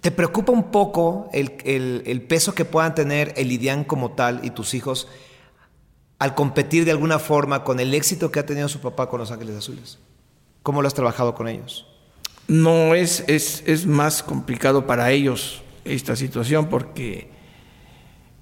¿te 0.01 0.11
preocupa 0.11 0.51
un 0.51 0.73
poco 0.73 1.31
el, 1.33 2.27
peso 2.29 2.53
que 2.53 2.65
puedan 2.65 2.97
tener 2.97 3.33
el 3.37 3.53
Idian 3.53 3.85
como 3.85 4.11
tal 4.13 4.45
y 4.45 4.51
tus 4.51 4.75
hijos 4.75 5.07
al 6.19 6.35
competir 6.35 6.85
de 6.85 6.91
alguna 6.91 7.19
forma 7.19 7.65
con 7.65 7.81
el 7.81 7.95
éxito 7.95 8.31
que 8.31 8.41
ha 8.41 8.47
tenido 8.47 8.69
su 8.69 8.81
papá 8.81 9.09
con 9.09 9.21
Los 9.21 9.31
Ángeles 9.31 9.57
Azules? 9.57 9.99
¿Cómo 10.63 10.81
lo 10.81 10.89
has 10.89 10.95
trabajado 10.95 11.35
con 11.35 11.49
ellos? 11.49 11.87
No, 12.47 12.95
es, 12.95 13.25
es 13.27 13.87
más 13.87 14.23
complicado 14.23 14.87
para 14.87 15.11
ellos 15.11 15.63
esta 15.85 16.17
situación 16.17 16.69
porque 16.69 17.31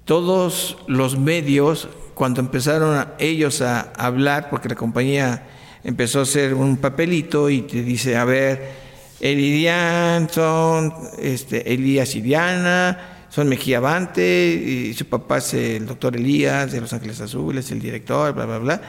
todos 0.05 0.77
los 0.87 1.17
medios, 1.17 1.87
cuando 2.13 2.41
empezaron 2.41 3.07
ellos 3.19 3.61
a 3.61 3.93
hablar, 3.97 4.49
porque 4.49 4.69
la 4.69 4.75
compañía 4.75 5.47
empezó 5.83 6.19
a 6.19 6.23
hacer 6.23 6.53
un 6.53 6.77
papelito 6.77 7.49
y 7.49 7.61
te 7.61 7.83
dice, 7.83 8.17
a 8.17 8.25
ver, 8.25 8.71
Elidian 9.19 10.29
son 10.29 10.93
este, 11.17 11.73
Elías 11.73 12.15
Iriana, 12.15 13.12
son 13.33 13.49
Mejía 13.49 13.77
Avante, 13.77 14.53
y 14.53 14.93
su 14.93 15.05
papá 15.05 15.39
es 15.39 15.55
el 15.55 15.87
doctor 15.87 16.15
Elías 16.15 16.71
de 16.71 16.79
Los 16.79 16.93
Ángeles 16.93 17.19
Azules, 17.19 17.71
el 17.71 17.79
director, 17.79 18.31
bla, 18.31 18.45
bla, 18.45 18.59
bla. 18.59 18.81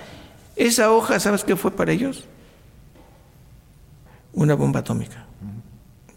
Esa 0.54 0.92
hoja, 0.92 1.18
¿sabes 1.18 1.44
qué 1.44 1.56
fue 1.56 1.70
para 1.70 1.92
ellos? 1.92 2.24
Una 4.34 4.52
bomba 4.52 4.80
atómica. 4.80 5.24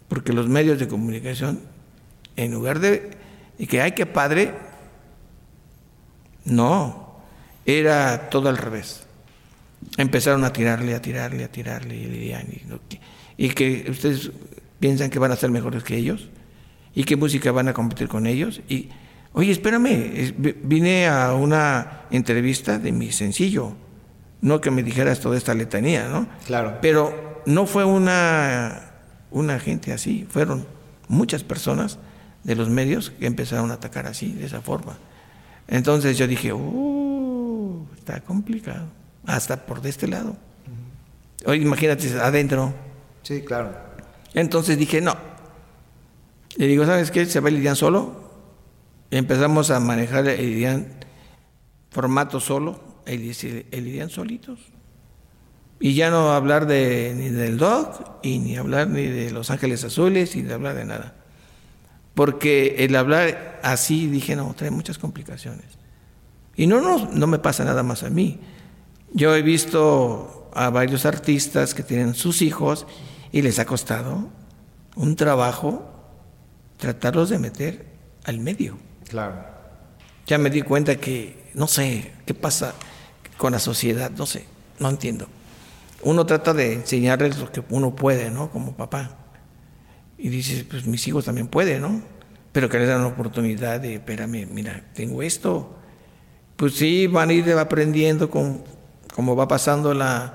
Porque 0.08 0.34
los 0.34 0.46
medios 0.46 0.78
de 0.78 0.88
comunicación, 0.88 1.60
en 2.36 2.52
lugar 2.52 2.80
de 2.80 3.12
y 3.58 3.66
que 3.66 3.80
hay 3.80 3.92
que 3.92 4.04
padre, 4.04 4.52
no, 6.44 7.22
era 7.64 8.28
todo 8.28 8.50
al 8.50 8.58
revés. 8.58 9.04
Empezaron 9.96 10.44
a 10.44 10.52
tirarle, 10.52 10.94
a 10.94 11.00
tirarle, 11.00 11.44
a 11.44 11.48
tirarle, 11.50 11.96
y, 11.96 12.36
y 13.38 13.48
que 13.48 13.86
ustedes 13.90 14.32
piensan 14.80 15.08
que 15.08 15.18
van 15.18 15.32
a 15.32 15.36
ser 15.36 15.50
mejores 15.50 15.82
que 15.82 15.96
ellos, 15.96 16.28
y 16.94 17.04
qué 17.04 17.16
música 17.16 17.52
van 17.52 17.68
a 17.68 17.72
competir 17.72 18.08
con 18.08 18.26
ellos. 18.26 18.60
Y, 18.68 18.88
oye, 19.32 19.52
espérame, 19.52 20.34
vine 20.62 21.08
a 21.08 21.34
una 21.34 22.02
entrevista 22.10 22.78
de 22.78 22.92
mi 22.92 23.12
sencillo, 23.12 23.74
no 24.40 24.60
que 24.60 24.70
me 24.70 24.82
dijeras 24.82 25.20
toda 25.20 25.36
esta 25.36 25.54
letanía, 25.54 26.08
¿no? 26.08 26.28
Claro. 26.46 26.78
Pero 26.80 27.42
no 27.46 27.66
fue 27.66 27.84
una, 27.84 28.92
una 29.30 29.58
gente 29.58 29.92
así, 29.92 30.26
fueron 30.28 30.66
muchas 31.08 31.44
personas 31.44 31.98
de 32.44 32.54
los 32.54 32.68
medios 32.68 33.10
que 33.10 33.26
empezaron 33.26 33.70
a 33.70 33.74
atacar 33.74 34.06
así, 34.06 34.32
de 34.32 34.46
esa 34.46 34.60
forma. 34.60 34.96
Entonces 35.66 36.16
yo 36.16 36.26
dije, 36.26 36.52
uh, 36.52 37.86
está 37.96 38.20
complicado, 38.20 38.86
hasta 39.26 39.66
por 39.66 39.82
de 39.82 39.90
este 39.90 40.08
lado. 40.08 40.36
Oye, 41.44 41.62
imagínate 41.62 42.08
adentro. 42.20 42.74
Sí, 43.22 43.42
claro. 43.42 43.72
Entonces 44.34 44.78
dije, 44.78 45.00
no. 45.00 45.16
Le 46.58 46.66
digo, 46.66 46.84
¿sabes 46.84 47.10
qué? 47.10 47.24
Se 47.24 47.40
va 47.40 47.48
el 47.48 47.56
IDIAN 47.56 47.76
solo. 47.76 48.28
Empezamos 49.10 49.70
a 49.70 49.80
manejar 49.80 50.28
el 50.28 50.46
IDIAN 50.46 50.88
formato 51.90 52.38
solo, 52.38 52.78
el, 53.06 53.22
el 53.70 54.10
solitos. 54.10 54.58
Y 55.80 55.94
ya 55.94 56.10
no 56.10 56.32
hablar 56.32 56.66
de, 56.66 57.14
ni 57.16 57.30
del 57.30 57.56
DOC, 57.56 58.18
y 58.22 58.38
ni 58.40 58.58
hablar 58.58 58.88
ni 58.88 59.06
de 59.06 59.30
Los 59.30 59.50
Ángeles 59.50 59.82
Azules, 59.84 60.36
y 60.36 60.42
de 60.42 60.52
hablar 60.52 60.74
de 60.74 60.84
nada 60.84 61.14
porque 62.18 62.74
el 62.80 62.96
hablar 62.96 63.60
así 63.62 64.08
dije, 64.08 64.34
no, 64.34 64.52
trae 64.52 64.72
muchas 64.72 64.98
complicaciones. 64.98 65.66
Y 66.56 66.66
no, 66.66 66.80
no, 66.80 67.08
no 67.12 67.28
me 67.28 67.38
pasa 67.38 67.62
nada 67.62 67.84
más 67.84 68.02
a 68.02 68.10
mí. 68.10 68.40
Yo 69.12 69.36
he 69.36 69.42
visto 69.42 70.50
a 70.52 70.68
varios 70.70 71.06
artistas 71.06 71.74
que 71.74 71.84
tienen 71.84 72.14
sus 72.14 72.42
hijos 72.42 72.88
y 73.30 73.42
les 73.42 73.60
ha 73.60 73.66
costado 73.66 74.30
un 74.96 75.14
trabajo 75.14 75.88
tratarlos 76.78 77.28
de 77.28 77.38
meter 77.38 77.84
al 78.24 78.38
medio. 78.38 78.78
Claro. 79.08 79.44
Ya 80.26 80.38
me 80.38 80.50
di 80.50 80.62
cuenta 80.62 80.96
que, 80.96 81.50
no 81.54 81.66
sé, 81.66 82.12
qué 82.24 82.34
pasa 82.34 82.74
con 83.36 83.52
la 83.52 83.58
sociedad, 83.58 84.10
no 84.10 84.26
sé, 84.26 84.46
no 84.78 84.88
entiendo. 84.88 85.28
Uno 86.02 86.26
trata 86.26 86.54
de 86.54 86.74
enseñarles 86.74 87.38
lo 87.38 87.50
que 87.50 87.62
uno 87.70 87.94
puede, 87.94 88.30
¿no? 88.30 88.50
Como 88.50 88.76
papá. 88.76 89.16
Y 90.16 90.28
dices, 90.28 90.64
pues 90.64 90.86
mis 90.86 91.06
hijos 91.08 91.24
también 91.24 91.48
pueden, 91.48 91.82
¿no? 91.82 92.02
Pero 92.52 92.68
que 92.68 92.78
les 92.78 92.88
dan 92.88 93.02
la 93.02 93.08
oportunidad 93.08 93.80
de, 93.80 93.94
espérame, 93.94 94.46
mira, 94.50 94.84
tengo 94.94 95.22
esto. 95.22 95.76
Pues 96.56 96.74
sí, 96.74 97.06
van 97.06 97.30
a 97.30 97.32
ir 97.32 97.50
aprendiendo 97.52 98.30
con, 98.30 98.62
como 99.14 99.36
va 99.36 99.48
pasando 99.48 99.94
la, 99.94 100.34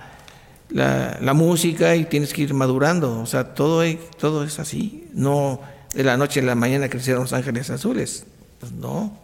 la, 0.70 1.34
música 1.34 1.96
y 1.96 2.06
tienes 2.06 2.34
que 2.34 2.44
ir 2.44 2.54
madurando. 2.54 3.20
O 3.20 3.26
sea, 3.26 3.54
todo, 3.54 3.84
todo 4.18 4.44
es 4.44 4.60
así. 4.60 5.10
No 5.14 5.60
de 5.94 6.04
la 6.04 6.18
noche 6.18 6.40
a 6.40 6.44
la 6.44 6.56
mañana 6.56 6.90
crecieron 6.90 7.24
los 7.24 7.34
ángeles 7.34 7.70
azules. 7.70 8.26
Pues 8.60 8.72
no. 8.72 9.18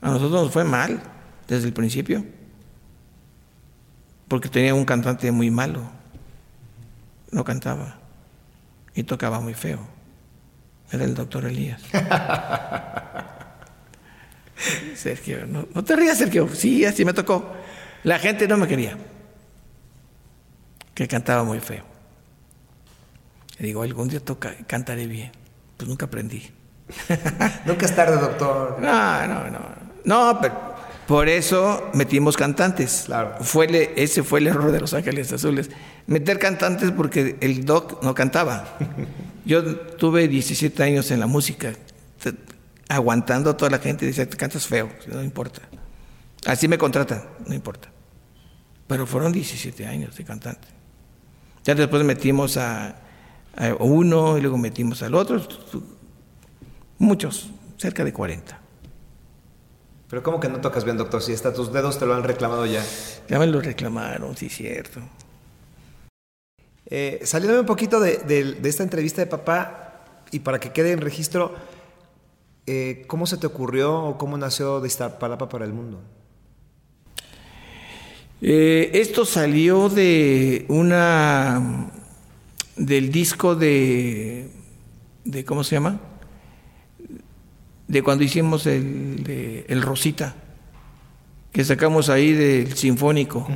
A 0.00 0.10
nosotros 0.10 0.42
nos 0.44 0.52
fue 0.52 0.64
mal 0.64 1.02
desde 1.48 1.66
el 1.66 1.72
principio. 1.72 2.24
Porque 4.28 4.48
tenía 4.48 4.74
un 4.74 4.84
cantante 4.84 5.30
muy 5.32 5.50
malo. 5.50 5.80
No 7.30 7.44
cantaba 7.44 7.98
y 8.94 9.02
tocaba 9.04 9.40
muy 9.40 9.54
feo. 9.54 9.80
Era 10.90 11.04
el 11.04 11.14
doctor 11.14 11.46
Elías. 11.46 11.80
Sergio, 14.94 15.46
no, 15.46 15.64
te 15.82 15.96
rías, 15.96 16.18
Sergio. 16.18 16.48
Sí, 16.54 16.84
así 16.84 17.04
me 17.04 17.14
tocó. 17.14 17.52
La 18.04 18.18
gente 18.18 18.46
no 18.46 18.56
me 18.56 18.68
quería. 18.68 18.98
Que 20.94 21.08
cantaba 21.08 21.42
muy 21.44 21.60
feo. 21.60 21.84
Le 23.58 23.66
digo, 23.68 23.82
algún 23.82 24.08
día 24.08 24.20
toca, 24.20 24.54
cantaré 24.66 25.06
bien. 25.06 25.32
Pues 25.76 25.88
nunca 25.88 26.06
aprendí. 26.06 26.50
nunca 27.64 27.86
es 27.86 27.94
tarde, 27.94 28.16
doctor. 28.16 28.78
No, 28.80 29.26
no, 29.26 29.50
no. 29.50 29.60
No, 30.04 30.38
pero 30.40 30.72
por 31.06 31.28
eso 31.28 31.90
metimos 31.94 32.36
cantantes. 32.36 33.04
Claro. 33.06 33.36
Fue 33.40 33.92
ese 33.96 34.22
fue 34.22 34.40
el 34.40 34.48
error 34.48 34.70
de 34.72 34.80
Los 34.80 34.94
Ángeles 34.94 35.32
Azules. 35.32 35.70
Meter 36.06 36.38
cantantes 36.38 36.90
porque 36.90 37.36
el 37.40 37.64
doc 37.64 38.02
no 38.02 38.14
cantaba. 38.14 38.76
Yo 39.44 39.76
tuve 39.76 40.28
17 40.28 40.82
años 40.82 41.10
en 41.10 41.18
la 41.18 41.26
música, 41.26 41.72
aguantando 42.88 43.50
a 43.50 43.56
toda 43.56 43.70
la 43.70 43.78
gente. 43.78 44.06
Dice, 44.06 44.26
te 44.26 44.36
cantas 44.36 44.66
feo, 44.66 44.88
no 45.08 45.22
importa. 45.22 45.62
Así 46.46 46.68
me 46.68 46.78
contratan, 46.78 47.24
no 47.46 47.54
importa. 47.54 47.88
Pero 48.86 49.06
fueron 49.06 49.32
17 49.32 49.86
años 49.86 50.16
de 50.16 50.24
cantante. 50.24 50.68
Ya 51.64 51.74
después 51.74 52.04
metimos 52.04 52.56
a, 52.56 52.96
a 53.56 53.74
uno 53.80 54.38
y 54.38 54.40
luego 54.40 54.58
metimos 54.58 55.02
al 55.02 55.14
otro. 55.14 55.40
Muchos, 56.98 57.50
cerca 57.76 58.04
de 58.04 58.12
40. 58.12 58.60
Pero 60.08 60.22
¿cómo 60.22 60.40
que 60.40 60.48
no 60.48 60.60
tocas 60.60 60.84
bien, 60.84 60.98
doctor? 60.98 61.22
Si 61.22 61.32
hasta 61.32 61.54
tus 61.54 61.72
dedos 61.72 61.98
te 61.98 62.04
lo 62.04 62.14
han 62.14 62.22
reclamado 62.22 62.66
ya. 62.66 62.84
Ya 63.28 63.38
me 63.38 63.46
lo 63.46 63.60
reclamaron, 63.60 64.36
sí, 64.36 64.48
cierto. 64.48 65.00
Eh, 66.84 67.20
saliéndome 67.24 67.60
un 67.60 67.66
poquito 67.66 67.98
de, 67.98 68.58
esta 68.62 68.82
entrevista 68.82 69.22
de 69.22 69.26
papá 69.26 70.04
y 70.30 70.40
para 70.40 70.60
que 70.60 70.70
quede 70.70 70.92
en 70.92 71.00
registro, 71.00 71.54
eh, 72.66 73.04
¿cómo 73.06 73.26
se 73.26 73.38
te 73.38 73.46
ocurrió 73.46 74.04
o 74.04 74.18
cómo 74.18 74.36
nació 74.36 74.80
de 74.80 74.88
Iztapalapa 74.88 75.48
para 75.48 75.64
el 75.64 75.72
mundo? 75.72 76.02
Eh, 78.42 78.90
esto 78.92 79.24
salió 79.24 79.88
de 79.88 80.66
una 80.68 81.90
del 82.76 83.10
disco 83.10 83.54
de, 83.54 84.48
de 85.24 85.44
¿cómo 85.44 85.64
se 85.64 85.76
llama? 85.76 86.00
de 87.92 88.02
cuando 88.02 88.24
hicimos 88.24 88.66
el, 88.66 89.64
el 89.68 89.82
Rosita, 89.82 90.34
que 91.52 91.62
sacamos 91.62 92.08
ahí 92.08 92.32
del 92.32 92.74
Sinfónico, 92.74 93.46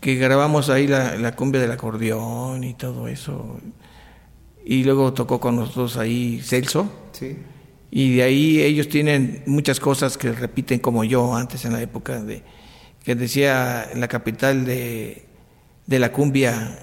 que 0.00 0.16
grabamos 0.16 0.70
ahí 0.70 0.88
la, 0.88 1.16
la, 1.16 1.36
cumbia 1.36 1.60
del 1.60 1.70
acordeón 1.70 2.64
y 2.64 2.74
todo 2.74 3.06
eso. 3.06 3.60
Y 4.64 4.82
luego 4.82 5.12
tocó 5.12 5.38
con 5.38 5.54
nosotros 5.54 5.96
ahí 5.96 6.40
Celso. 6.42 6.90
Sí. 7.12 7.36
Y 7.92 8.16
de 8.16 8.22
ahí 8.24 8.60
ellos 8.60 8.88
tienen 8.88 9.44
muchas 9.46 9.78
cosas 9.78 10.18
que 10.18 10.32
repiten 10.32 10.80
como 10.80 11.04
yo 11.04 11.36
antes 11.36 11.64
en 11.64 11.74
la 11.74 11.80
época 11.80 12.20
de 12.24 12.42
que 13.04 13.14
decía 13.14 13.88
en 13.92 14.00
la 14.00 14.08
capital 14.08 14.64
de, 14.64 15.26
de 15.86 15.98
la 16.00 16.10
cumbia 16.10 16.76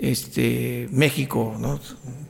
este, 0.00 0.88
México, 0.90 1.56
¿no? 1.58 1.78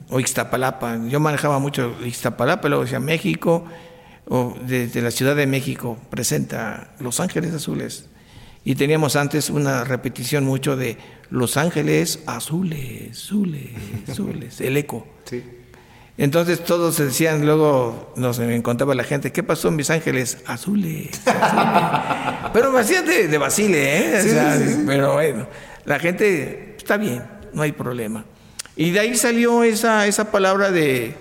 o 0.09 0.19
Ixtapalapa. 0.19 0.99
Yo 1.07 1.19
manejaba 1.19 1.59
mucho 1.59 1.95
Ixtapalapa, 2.05 2.67
luego 2.67 2.83
decía 2.83 2.99
México, 2.99 3.65
o 4.27 4.55
desde 4.67 5.01
la 5.01 5.09
Ciudad 5.09 5.35
de 5.35 5.47
México 5.47 5.97
presenta 6.09 6.93
Los 6.99 7.19
Ángeles 7.19 7.53
Azules. 7.53 8.05
Y 8.63 8.75
teníamos 8.75 9.15
antes 9.15 9.49
una 9.49 9.83
repetición 9.83 10.43
mucho 10.43 10.75
de 10.75 10.97
Los 11.29 11.57
Ángeles 11.57 12.19
Azules, 12.27 13.09
Azules, 13.09 13.71
Azules, 14.07 14.61
el 14.61 14.77
eco. 14.77 15.07
Sí. 15.23 15.41
Entonces 16.17 16.63
todos 16.63 16.97
decían, 16.97 17.45
luego 17.45 18.13
nos 18.17 18.37
encontraba 18.37 18.93
la 18.93 19.03
gente, 19.03 19.31
¿qué 19.31 19.41
pasó 19.41 19.71
mis 19.71 19.89
ángeles 19.89 20.37
azules? 20.45 21.21
pero 22.53 22.71
me 22.71 22.81
hacían 22.81 23.05
de, 23.05 23.27
de 23.27 23.37
Basile, 23.39 24.19
¿eh? 24.19 24.83
Pero 24.85 25.13
bueno, 25.13 25.47
la 25.85 25.97
gente 25.97 26.75
está 26.77 26.97
bien, 26.97 27.23
no 27.53 27.61
hay 27.61 27.71
problema. 27.71 28.25
Y 28.75 28.91
de 28.91 28.99
ahí 28.99 29.15
salió 29.15 29.63
esa, 29.63 30.07
esa 30.07 30.31
palabra 30.31 30.71
de, 30.71 31.15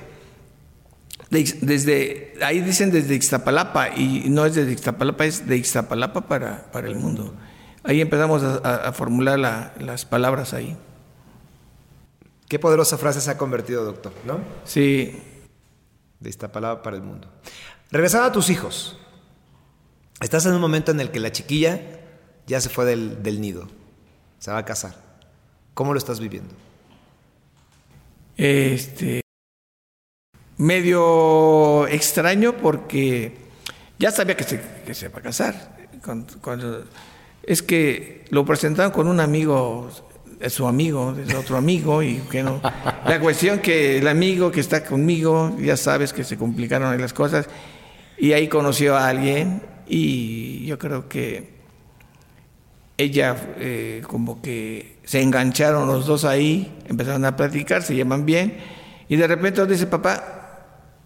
desde, 1.31 2.35
ahí 2.43 2.61
dicen 2.61 2.91
desde 2.91 3.15
Ixtapalapa, 3.15 3.97
y 3.97 4.29
no 4.29 4.45
es 4.45 4.55
desde 4.55 4.73
Ixtapalapa, 4.73 5.25
es 5.27 5.47
de 5.47 5.57
Ixtapalapa 5.57 6.23
para, 6.23 6.71
para 6.73 6.89
el 6.89 6.97
mundo. 6.97 7.35
Ahí 7.83 8.01
empezamos 8.01 8.43
a, 8.43 8.93
formular 8.93 9.39
las 9.39 10.05
palabras 10.05 10.53
ahí. 10.53 10.77
Qué 12.49 12.59
poderosa 12.59 12.99
frase 12.99 13.21
se 13.21 13.31
ha 13.31 13.39
convertido, 13.39 13.85
doctor, 13.85 14.13
¿no? 14.25 14.41
Sí. 14.65 15.23
De 16.19 16.29
Ixtapalapa 16.29 16.83
para 16.83 16.97
el 16.97 17.03
mundo. 17.03 17.29
Regresando 17.91 18.27
a 18.27 18.33
tus 18.33 18.51
hijos. 18.51 18.99
Estás 20.21 20.45
en 20.47 20.53
un 20.53 20.61
momento 20.61 20.91
en 20.91 21.01
el 21.01 21.11
que 21.11 21.21
la 21.21 21.33
chiquilla 21.33 21.81
ya 22.47 22.61
se 22.61 22.69
fue 22.69 22.85
del, 22.85 23.23
del 23.23 23.41
nido, 23.41 23.69
se 24.39 24.51
va 24.51 24.59
a 24.59 24.65
casar. 24.65 25.10
¿Cómo 25.75 25.93
lo 25.93 25.99
estás 25.99 26.21
viviendo? 26.21 26.55
Este 28.37 29.21
medio 30.57 31.87
extraño 31.87 32.57
porque 32.57 33.33
ya 33.99 34.11
sabía 34.11 34.37
que 34.37 34.45
se, 34.45 34.61
que 34.85 34.95
se 34.95 35.09
va 35.09 35.19
a 35.19 35.23
casar. 35.23 35.79
Cuando, 36.41 36.85
es 37.43 37.63
que 37.63 38.25
lo 38.31 38.45
presentaron 38.45 38.93
con 38.93 39.09
un 39.09 39.21
amigo, 39.21 39.91
su 40.49 40.67
amigo, 40.67 41.15
es 41.17 41.35
otro 41.35 41.57
amigo, 41.57 42.03
y 42.03 42.17
que 42.31 42.43
no. 42.43 42.61
La 43.07 43.21
cuestión 43.21 43.59
que 43.61 43.99
el 43.99 44.09
amigo 44.09 44.51
que 44.51 44.61
está 44.61 44.85
conmigo, 44.85 45.57
ya 45.59 45.77
sabes 45.77 46.13
que 46.13 46.25
se 46.25 46.37
complicaron 46.37 46.99
las 47.01 47.13
cosas, 47.13 47.49
y 48.17 48.33
ahí 48.33 48.49
conoció 48.49 48.97
a 48.97 49.09
alguien, 49.09 49.63
y 49.87 50.65
yo 50.67 50.79
creo 50.79 51.09
que 51.09 51.61
ella 52.97 53.37
eh, 53.59 54.03
como 54.07 54.41
que 54.43 54.99
se 55.11 55.21
engancharon 55.21 55.89
los 55.89 56.07
dos 56.07 56.25
ahí, 56.25 56.73
empezaron 56.87 57.25
a 57.25 57.35
platicar, 57.35 57.83
se 57.83 57.97
llaman 57.97 58.25
bien, 58.25 58.59
y 59.09 59.17
de 59.17 59.27
repente 59.27 59.67
dice, 59.67 59.89
papá, 59.89 60.61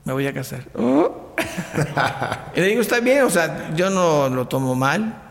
me 0.05 0.13
voy 0.13 0.27
a 0.27 0.35
casar. 0.35 0.67
Oh. 0.75 1.35
y 2.55 2.61
le 2.61 2.67
digo, 2.67 2.83
está 2.83 3.01
bien, 3.01 3.23
o 3.23 3.31
sea, 3.31 3.75
yo 3.75 3.89
no 3.89 4.29
lo 4.29 4.47
tomo 4.47 4.75
mal. 4.75 5.23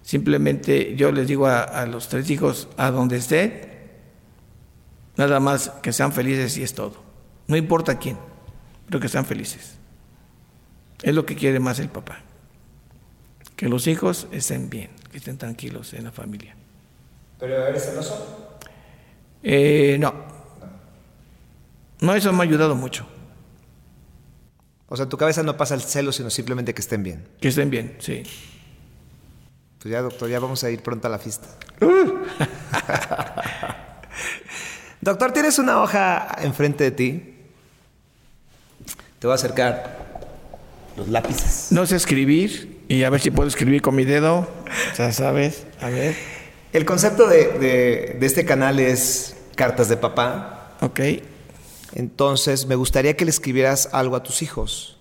Simplemente 0.00 0.94
yo 0.94 1.10
les 1.10 1.26
digo 1.26 1.48
a, 1.48 1.86
los 1.86 2.08
tres 2.08 2.30
hijos, 2.30 2.68
a 2.76 2.92
donde 2.92 3.16
estén, 3.16 3.68
nada 5.16 5.40
más 5.40 5.70
que 5.82 5.92
sean 5.92 6.12
felices 6.12 6.56
y 6.56 6.62
es 6.62 6.74
todo. 6.74 7.02
No 7.48 7.56
importa 7.56 7.98
quién, 7.98 8.16
pero 8.86 9.00
que 9.00 9.08
sean 9.08 9.26
felices. 9.26 9.76
Es 11.02 11.16
lo 11.16 11.26
que 11.26 11.34
quiere 11.34 11.58
más 11.58 11.80
el 11.80 11.88
papá. 11.88 12.20
Que 13.56 13.68
los 13.68 13.88
hijos 13.88 14.28
estén 14.30 14.70
bien, 14.70 14.90
que 15.10 15.18
estén 15.18 15.36
tranquilos 15.36 15.94
en 15.94 16.04
la 16.04 16.12
familia. 16.12 16.57
¿Pero 17.38 17.66
eres 17.66 17.84
celoso? 17.84 18.56
Eh, 19.42 19.96
no. 19.98 20.14
No, 22.00 22.14
eso 22.14 22.32
me 22.32 22.40
ha 22.40 22.42
ayudado 22.42 22.74
mucho. 22.74 23.06
O 24.88 24.96
sea, 24.96 25.06
tu 25.06 25.16
cabeza 25.16 25.42
no 25.42 25.56
pasa 25.56 25.74
el 25.74 25.82
celo, 25.82 26.12
sino 26.12 26.30
simplemente 26.30 26.74
que 26.74 26.80
estén 26.80 27.02
bien. 27.02 27.28
Que 27.40 27.48
estén 27.48 27.70
bien, 27.70 27.96
sí. 28.00 28.22
Pues 29.78 29.92
ya, 29.92 30.02
doctor, 30.02 30.28
ya 30.28 30.40
vamos 30.40 30.64
a 30.64 30.70
ir 30.70 30.82
pronto 30.82 31.06
a 31.06 31.10
la 31.10 31.18
fiesta. 31.18 31.48
doctor, 35.00 35.32
tienes 35.32 35.58
una 35.58 35.80
hoja 35.82 36.36
enfrente 36.40 36.84
de 36.84 36.90
ti. 36.90 37.34
Te 39.18 39.26
voy 39.26 39.32
a 39.32 39.34
acercar 39.34 39.98
los 40.96 41.08
lápices. 41.08 41.68
No 41.70 41.86
sé 41.86 41.96
escribir 41.96 42.84
y 42.88 43.02
a 43.04 43.10
ver 43.10 43.20
si 43.20 43.30
puedo 43.30 43.48
escribir 43.48 43.82
con 43.82 43.94
mi 43.94 44.04
dedo. 44.04 44.48
Ya 44.96 45.12
sabes, 45.12 45.66
a 45.80 45.90
ver. 45.90 46.37
El 46.72 46.84
concepto 46.84 47.26
de, 47.26 48.16
de 48.18 48.26
este 48.26 48.44
canal 48.44 48.78
es 48.78 49.36
cartas 49.54 49.88
de 49.88 49.96
papá. 49.96 50.76
Ok. 50.80 51.00
Entonces, 51.94 52.66
me 52.66 52.74
gustaría 52.74 53.16
que 53.16 53.24
le 53.24 53.30
escribieras 53.30 53.88
algo 53.92 54.16
a 54.16 54.22
tus 54.22 54.42
hijos. 54.42 54.98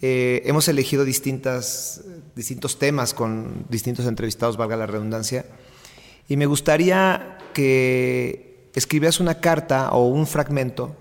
Eh, 0.00 0.42
hemos 0.44 0.68
elegido 0.68 1.04
distintas, 1.04 2.02
distintos 2.36 2.78
temas 2.78 3.14
con 3.14 3.66
distintos 3.68 4.06
entrevistados, 4.06 4.56
valga 4.56 4.76
la 4.76 4.86
redundancia, 4.86 5.44
y 6.28 6.36
me 6.36 6.46
gustaría 6.46 7.38
que 7.52 8.70
escribieras 8.74 9.18
una 9.18 9.40
carta 9.40 9.90
o 9.90 10.06
un 10.06 10.26
fragmento, 10.28 10.94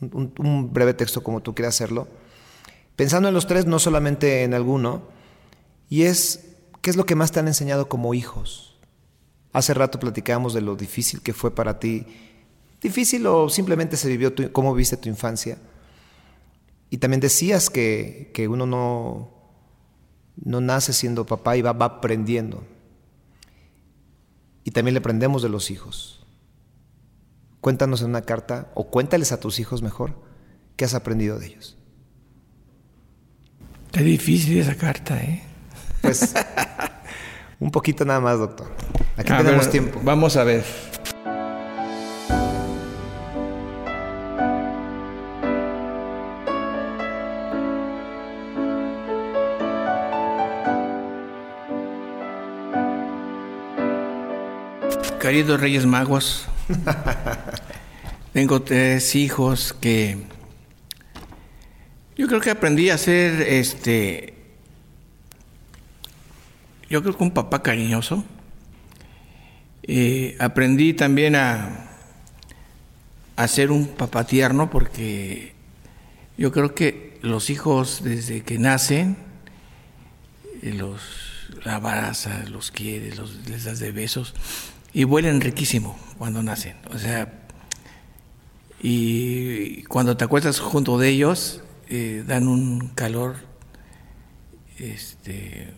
un, 0.00 0.32
un 0.38 0.72
breve 0.72 0.94
texto 0.94 1.24
como 1.24 1.42
tú 1.42 1.56
quieras 1.56 1.74
hacerlo, 1.74 2.06
pensando 2.94 3.26
en 3.26 3.34
los 3.34 3.48
tres, 3.48 3.66
no 3.66 3.80
solamente 3.80 4.44
en 4.44 4.54
alguno, 4.54 5.02
y 5.90 6.02
es, 6.02 6.44
¿qué 6.82 6.90
es 6.90 6.96
lo 6.96 7.04
que 7.04 7.16
más 7.16 7.32
te 7.32 7.40
han 7.40 7.48
enseñado 7.48 7.88
como 7.88 8.14
hijos? 8.14 8.75
Hace 9.56 9.72
rato 9.72 9.98
platicábamos 9.98 10.52
de 10.52 10.60
lo 10.60 10.76
difícil 10.76 11.22
que 11.22 11.32
fue 11.32 11.54
para 11.54 11.78
ti 11.78 12.04
difícil 12.82 13.26
o 13.26 13.48
simplemente 13.48 13.96
se 13.96 14.06
vivió 14.06 14.34
cómo 14.52 14.74
viste 14.74 14.98
tu 14.98 15.08
infancia. 15.08 15.56
Y 16.90 16.98
también 16.98 17.22
decías 17.22 17.70
que, 17.70 18.46
uno 18.50 18.66
no, 18.66 19.30
no 20.44 20.60
nace 20.60 20.92
siendo 20.92 21.24
papá 21.24 21.56
y 21.56 21.62
va, 21.62 21.72
va 21.72 21.86
aprendiendo. 21.86 22.64
Y 24.62 24.72
también 24.72 24.92
le 24.92 24.98
aprendemos 24.98 25.42
de 25.42 25.48
los 25.48 25.70
hijos. 25.70 26.26
Cuéntanos 27.62 28.02
en 28.02 28.10
una 28.10 28.20
carta, 28.20 28.70
o 28.74 28.90
cuéntales 28.90 29.32
a 29.32 29.40
tus 29.40 29.58
hijos 29.58 29.80
mejor, 29.80 30.20
qué 30.76 30.84
has 30.84 30.92
aprendido 30.92 31.38
de 31.38 31.46
ellos. 31.46 31.78
Está 33.86 34.02
difícil 34.02 34.58
esa 34.58 34.74
carta, 34.74 35.18
¿eh? 35.18 35.42
Pues 36.02 36.34
un 37.58 37.70
poquito 37.70 38.04
nada 38.04 38.20
más, 38.20 38.38
doctor. 38.38 38.70
Aquí 39.16 39.32
tenemos 39.32 39.70
tiempo. 39.70 40.00
Vamos 40.02 40.36
a 40.36 40.44
ver. 40.44 40.64
Queridos 55.20 55.60
Reyes 55.60 55.86
Magos, 55.86 56.46
tengo 58.32 58.62
tres 58.62 59.16
hijos 59.16 59.72
que 59.72 60.18
yo 62.16 62.28
creo 62.28 62.40
que 62.40 62.50
aprendí 62.50 62.90
a 62.90 62.98
ser 62.98 63.42
este 63.42 64.34
yo 66.88 67.02
creo 67.02 67.16
que 67.16 67.24
un 67.24 67.32
papá 67.32 67.60
cariñoso. 67.60 68.24
Eh, 69.88 70.36
aprendí 70.40 70.94
también 70.94 71.36
a, 71.36 71.90
a 73.36 73.48
ser 73.48 73.70
un 73.70 73.86
papá 73.86 74.24
tierno 74.24 74.68
porque 74.68 75.54
yo 76.36 76.50
creo 76.50 76.74
que 76.74 77.18
los 77.22 77.50
hijos 77.50 78.00
desde 78.02 78.42
que 78.42 78.58
nacen 78.58 79.16
eh, 80.62 80.72
los 80.72 81.00
abrazas, 81.64 82.50
los 82.50 82.70
quieres, 82.70 83.16
los, 83.16 83.46
les 83.46 83.64
das 83.64 83.78
de 83.78 83.92
besos 83.92 84.34
y 84.92 85.04
huelen 85.04 85.40
riquísimo 85.40 85.98
cuando 86.18 86.42
nacen. 86.42 86.76
O 86.90 86.98
sea, 86.98 87.46
y 88.80 89.82
cuando 89.84 90.16
te 90.16 90.24
acuestas 90.24 90.60
junto 90.60 90.98
de 90.98 91.08
ellos, 91.10 91.62
eh, 91.88 92.24
dan 92.26 92.48
un 92.48 92.88
calor 92.88 93.36
este, 94.78 95.72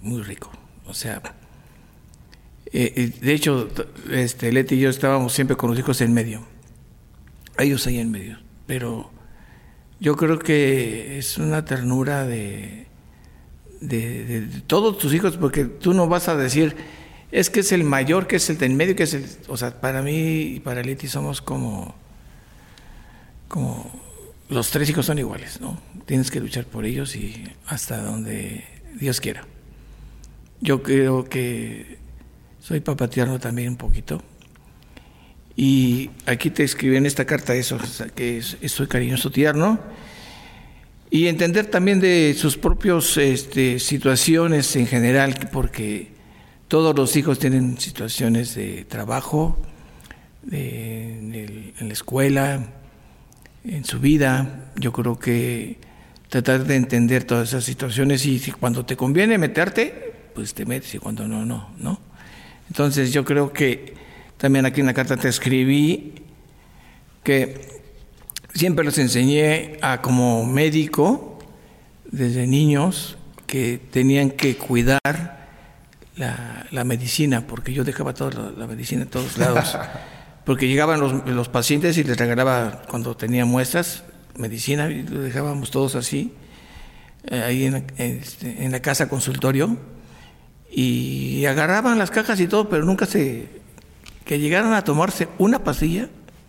muy 0.00 0.22
rico. 0.22 0.50
O 0.86 0.94
sea, 0.94 1.22
eh, 2.72 3.12
de 3.20 3.32
hecho, 3.32 3.68
este, 4.10 4.52
Leti 4.52 4.76
y 4.76 4.80
yo 4.80 4.90
estábamos 4.90 5.32
siempre 5.32 5.56
con 5.56 5.70
los 5.70 5.78
hijos 5.78 6.00
en 6.00 6.12
medio, 6.12 6.46
ellos 7.58 7.86
ahí 7.86 7.98
en 7.98 8.10
medio, 8.10 8.38
pero 8.66 9.10
yo 9.98 10.16
creo 10.16 10.38
que 10.38 11.18
es 11.18 11.38
una 11.38 11.64
ternura 11.64 12.26
de, 12.26 12.86
de, 13.80 14.24
de 14.24 14.60
todos 14.66 14.98
tus 14.98 15.12
hijos, 15.12 15.36
porque 15.36 15.64
tú 15.64 15.94
no 15.94 16.08
vas 16.08 16.28
a 16.28 16.36
decir, 16.36 16.76
es 17.32 17.48
que 17.50 17.60
es 17.60 17.72
el 17.72 17.84
mayor, 17.84 18.26
que 18.26 18.36
es 18.36 18.50
el 18.50 18.58
de 18.58 18.66
en 18.66 18.76
medio, 18.76 18.96
que 18.96 19.04
es 19.04 19.14
el, 19.14 19.24
o 19.48 19.56
sea, 19.56 19.80
para 19.80 20.02
mí 20.02 20.42
y 20.42 20.60
para 20.60 20.82
Leti 20.82 21.06
somos 21.06 21.40
como, 21.40 21.94
como, 23.46 23.90
los 24.48 24.70
tres 24.70 24.90
hijos 24.90 25.06
son 25.06 25.18
iguales, 25.18 25.60
¿no? 25.60 25.80
Tienes 26.06 26.30
que 26.30 26.40
luchar 26.40 26.64
por 26.64 26.84
ellos 26.84 27.14
y 27.14 27.44
hasta 27.66 28.02
donde 28.02 28.64
Dios 28.98 29.20
quiera. 29.20 29.46
Yo 30.60 30.82
creo 30.82 31.24
que 31.24 31.99
soy 32.70 32.78
papá 32.78 33.10
tierno 33.10 33.40
también 33.40 33.70
un 33.70 33.76
poquito. 33.76 34.22
Y 35.56 36.08
aquí 36.24 36.50
te 36.50 36.62
escribí 36.62 36.96
en 36.96 37.04
esta 37.04 37.24
carta 37.24 37.52
eso, 37.52 37.76
que 38.14 38.40
soy 38.40 38.86
cariñoso 38.86 39.32
tierno. 39.32 39.80
Y 41.10 41.26
entender 41.26 41.66
también 41.66 41.98
de 41.98 42.32
sus 42.38 42.56
propias 42.56 43.16
este, 43.16 43.80
situaciones 43.80 44.76
en 44.76 44.86
general, 44.86 45.48
porque 45.50 46.12
todos 46.68 46.96
los 46.96 47.16
hijos 47.16 47.40
tienen 47.40 47.76
situaciones 47.76 48.54
de 48.54 48.84
trabajo, 48.84 49.58
en, 50.52 51.76
la 51.80 51.92
escuela, 51.92 52.66
en 53.64 53.84
su 53.84 53.98
vida. 53.98 54.70
Yo 54.76 54.92
creo 54.92 55.18
que 55.18 55.80
tratar 56.28 56.64
de 56.66 56.76
entender 56.76 57.24
todas 57.24 57.48
esas 57.48 57.64
situaciones 57.64 58.24
y 58.26 58.38
si 58.38 58.52
cuando 58.52 58.86
te 58.86 58.96
conviene 58.96 59.38
meterte, 59.38 60.30
pues 60.36 60.54
te 60.54 60.64
metes 60.64 60.94
y 60.94 60.98
cuando 60.98 61.26
no, 61.26 61.44
no, 61.44 61.70
¿no? 61.76 62.09
Entonces 62.70 63.12
yo 63.12 63.24
creo 63.24 63.52
que 63.52 63.94
también 64.38 64.64
aquí 64.64 64.80
en 64.80 64.86
la 64.86 64.94
carta 64.94 65.16
te 65.16 65.28
escribí 65.28 66.14
que 67.22 67.82
siempre 68.54 68.84
los 68.84 68.96
enseñé 68.98 69.78
a 69.82 70.00
como 70.00 70.46
médico 70.46 71.38
desde 72.10 72.46
niños 72.46 73.18
que 73.46 73.80
tenían 73.90 74.30
que 74.30 74.56
cuidar 74.56 75.48
la, 76.16 76.84
medicina, 76.84 77.46
porque 77.46 77.72
yo 77.72 77.82
dejaba 77.82 78.14
toda 78.14 78.52
la, 78.56 78.66
medicina 78.66 79.02
en 79.02 79.08
todos 79.08 79.38
lados. 79.38 79.76
Porque 80.44 80.66
llegaban 80.66 80.98
los, 81.00 81.26
los, 81.26 81.48
pacientes 81.48 81.98
y 81.98 82.02
les 82.02 82.16
regalaba, 82.16 82.82
cuando 82.88 83.14
tenía 83.14 83.44
muestras, 83.44 84.04
medicina, 84.36 84.90
y 84.90 85.02
lo 85.02 85.20
dejábamos 85.20 85.70
todos 85.70 85.94
así, 85.94 86.32
eh, 87.24 87.42
ahí 87.42 87.66
en, 87.66 87.84
este, 87.98 88.64
en 88.64 88.72
la 88.72 88.80
casa 88.80 89.08
consultorio, 89.08 89.76
y 90.70 91.44
agarraban 91.46 91.98
las 91.98 92.10
cajas 92.10 92.38
y 92.40 92.46
todo, 92.46 92.68
pero 92.68 92.84
nunca 92.84 93.06
se... 93.06 93.48
que 94.24 94.38
llegaran 94.38 94.72
a 94.72 94.84
tomarse 94.84 95.28
una 95.38 95.64
pastilla, 95.64 96.08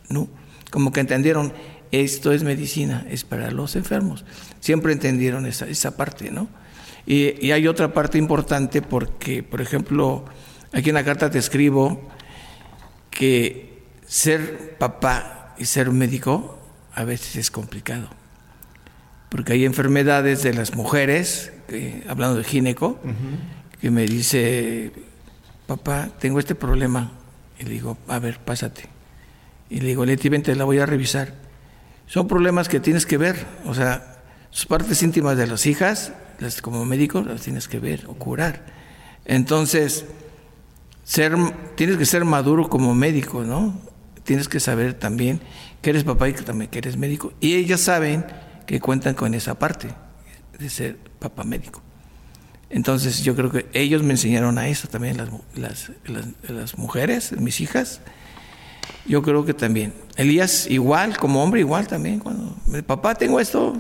no, 0.10 0.30
como 0.70 0.92
que 0.92 1.00
entendieron, 1.00 1.54
esto 1.92 2.32
es 2.32 2.44
medicina, 2.44 3.06
es 3.10 3.24
para 3.24 3.52
los 3.52 3.76
enfermos. 3.76 4.26
Siempre 4.60 4.94
entendieron 4.94 5.46
esa, 5.46 5.68
esa 5.68 5.98
parte, 5.98 6.32
¿no? 6.32 6.48
Y, 7.06 7.52
hay 7.52 7.68
otra 7.68 7.94
parte 7.94 8.18
importante 8.18 8.82
porque, 8.82 9.44
por 9.44 9.62
ejemplo, 9.62 10.26
aquí 10.72 10.90
en 10.90 10.96
la 10.96 11.04
carta 11.04 11.30
te 11.30 11.40
escribo 11.40 12.02
que 13.10 13.84
ser 14.06 14.78
papá 14.78 15.56
y 15.58 15.66
ser 15.66 15.92
médico 15.92 16.60
a 16.94 17.04
veces 17.04 17.36
es 17.36 17.52
complicado. 17.52 18.10
Porque 19.30 19.54
hay 19.54 19.66
enfermedades 19.66 20.44
de 20.44 20.54
las 20.54 20.76
mujeres, 20.76 21.52
hablando 22.08 22.38
de 22.38 22.44
gineco, 22.44 23.00
que 23.82 23.90
me 23.90 24.06
dice, 24.06 24.92
papá, 25.66 26.10
tengo 26.20 26.40
este 26.40 26.54
problema. 26.54 27.12
Y 27.60 27.64
le 27.64 27.72
digo, 27.72 27.98
a 28.08 28.20
ver, 28.20 28.38
pásate. 28.40 28.84
Y 29.70 29.80
le 29.80 29.88
digo, 29.88 30.06
Leti, 30.06 30.30
vente, 30.30 30.56
la 30.56 30.66
voy 30.66 30.78
a 30.78 30.86
revisar. 30.86 31.34
Son 32.06 32.28
problemas 32.28 32.70
que 32.70 32.80
tienes 32.80 33.06
que 33.06 33.18
ver, 33.18 33.48
o 33.66 33.74
sea, 33.74 34.22
sus 34.52 34.66
partes 34.66 35.02
íntimas 35.02 35.38
de 35.38 35.48
las 35.48 35.66
hijas, 35.66 36.12
las, 36.40 36.62
como 36.62 36.86
médico, 36.86 37.22
las 37.22 37.42
tienes 37.42 37.68
que 37.68 37.80
ver 37.80 38.06
o 38.08 38.14
curar. 38.14 38.66
Entonces, 39.26 40.06
ser, 41.04 41.36
tienes 41.76 41.98
que 41.98 42.06
ser 42.06 42.26
maduro 42.26 42.70
como 42.70 42.94
médico, 42.94 43.44
¿no? 43.44 43.80
Tienes 44.24 44.48
que 44.48 44.60
saber 44.60 44.94
también 44.94 45.42
que 45.82 45.90
eres 45.90 46.04
papá 46.04 46.30
y 46.30 46.34
que 46.34 46.44
también 46.44 46.70
que 46.70 46.80
eres 46.80 46.98
médico. 46.98 47.34
Y 47.40 47.56
ellas 47.56 47.82
saben 47.82 48.26
que 48.68 48.80
cuentan 48.80 49.16
con 49.16 49.34
esa 49.34 49.58
parte 49.58 49.88
de 50.60 50.70
ser 50.70 50.98
papá 51.18 51.44
médico. 51.44 51.82
Entonces 52.72 53.24
yo 53.24 53.36
creo 53.36 53.52
que 53.52 53.68
ellos 53.74 54.02
me 54.02 54.12
enseñaron 54.12 54.58
a 54.58 54.68
eso 54.68 54.88
también, 54.88 55.18
las, 55.18 55.30
las, 55.56 55.92
las 56.50 56.78
mujeres, 56.78 57.34
mis 57.34 57.60
hijas, 57.60 58.00
yo 59.06 59.22
creo 59.22 59.46
que 59.46 59.54
también. 59.54 59.94
Elías 60.16 60.68
igual, 60.70 61.18
como 61.18 61.44
hombre 61.44 61.60
igual 61.60 61.88
también. 61.88 62.20
Cuando, 62.20 62.56
papá, 62.86 63.16
tengo 63.16 63.40
esto. 63.40 63.78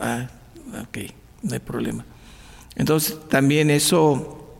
Ah, 0.00 0.28
ok, 0.82 0.98
no 1.42 1.54
hay 1.54 1.60
problema. 1.60 2.04
Entonces 2.74 3.16
también 3.28 3.70
eso, 3.70 4.54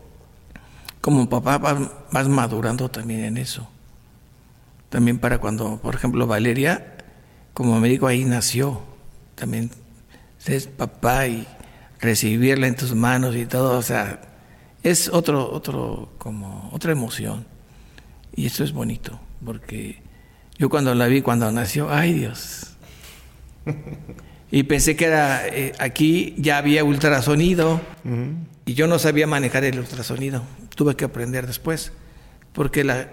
como 1.01 1.29
papá 1.29 1.57
vas, 1.57 2.27
madurando 2.27 2.89
también 2.89 3.25
en 3.25 3.37
eso. 3.37 3.67
También 4.89 5.19
para 5.19 5.39
cuando, 5.39 5.77
por 5.77 5.95
ejemplo, 5.95 6.25
Valeria, 6.25 6.95
como 7.53 7.79
médico 7.79 8.07
ahí 8.07 8.25
nació. 8.25 8.81
También 9.35 9.69
es 10.45 10.65
papá 10.67 11.27
y 11.27 11.45
recibirla 11.99 12.67
en 12.67 12.75
tus 12.75 12.93
manos 12.95 13.35
y 13.35 13.45
todo, 13.45 13.77
o 13.77 13.81
sea, 13.81 14.21
es 14.83 15.09
otro, 15.09 15.51
otro, 15.51 16.13
como 16.17 16.69
otra 16.71 16.91
emoción. 16.91 17.45
Y 18.35 18.45
eso 18.45 18.63
es 18.63 18.71
bonito 18.71 19.19
porque 19.43 20.01
yo 20.57 20.69
cuando 20.69 20.93
la 20.95 21.07
vi, 21.07 21.21
cuando 21.21 21.51
nació, 21.51 21.91
ay 21.91 22.13
Dios. 22.13 22.73
Y 24.49 24.63
pensé 24.63 24.95
que 24.95 25.05
era, 25.05 25.45
eh, 25.45 25.73
aquí 25.77 26.33
ya 26.37 26.57
había 26.57 26.85
ultrasonido 26.85 27.81
y 28.65 28.75
yo 28.75 28.87
no 28.87 28.97
sabía 28.97 29.27
manejar 29.27 29.65
el 29.65 29.77
ultrasonido. 29.77 30.41
Tuve 30.73 30.95
que 30.95 31.03
aprender 31.03 31.45
después, 31.45 31.91
porque 32.53 32.85
la, 32.85 33.09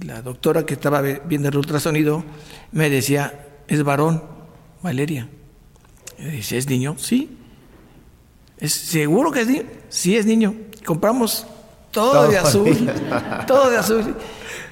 la, 0.00 0.22
doctora 0.22 0.64
que 0.64 0.74
estaba 0.74 1.02
viendo 1.02 1.48
el 1.48 1.56
ultrasonido 1.56 2.24
me 2.70 2.90
decía, 2.90 3.44
es 3.66 3.82
varón, 3.82 4.22
Valeria. 4.84 5.28
Y 6.16 6.26
dice, 6.26 6.58
¿es 6.58 6.68
niño? 6.68 6.94
Sí. 6.96 7.37
¿Es 8.60 8.72
seguro 8.72 9.30
que 9.30 9.40
es 9.40 9.46
niño? 9.48 9.64
Sí, 9.88 10.16
es 10.16 10.26
niño. 10.26 10.54
Compramos 10.84 11.46
todo 11.90 12.28
de 12.28 12.38
azul, 12.38 12.90
todo 13.46 13.70
de 13.70 13.78
azul. 13.78 14.16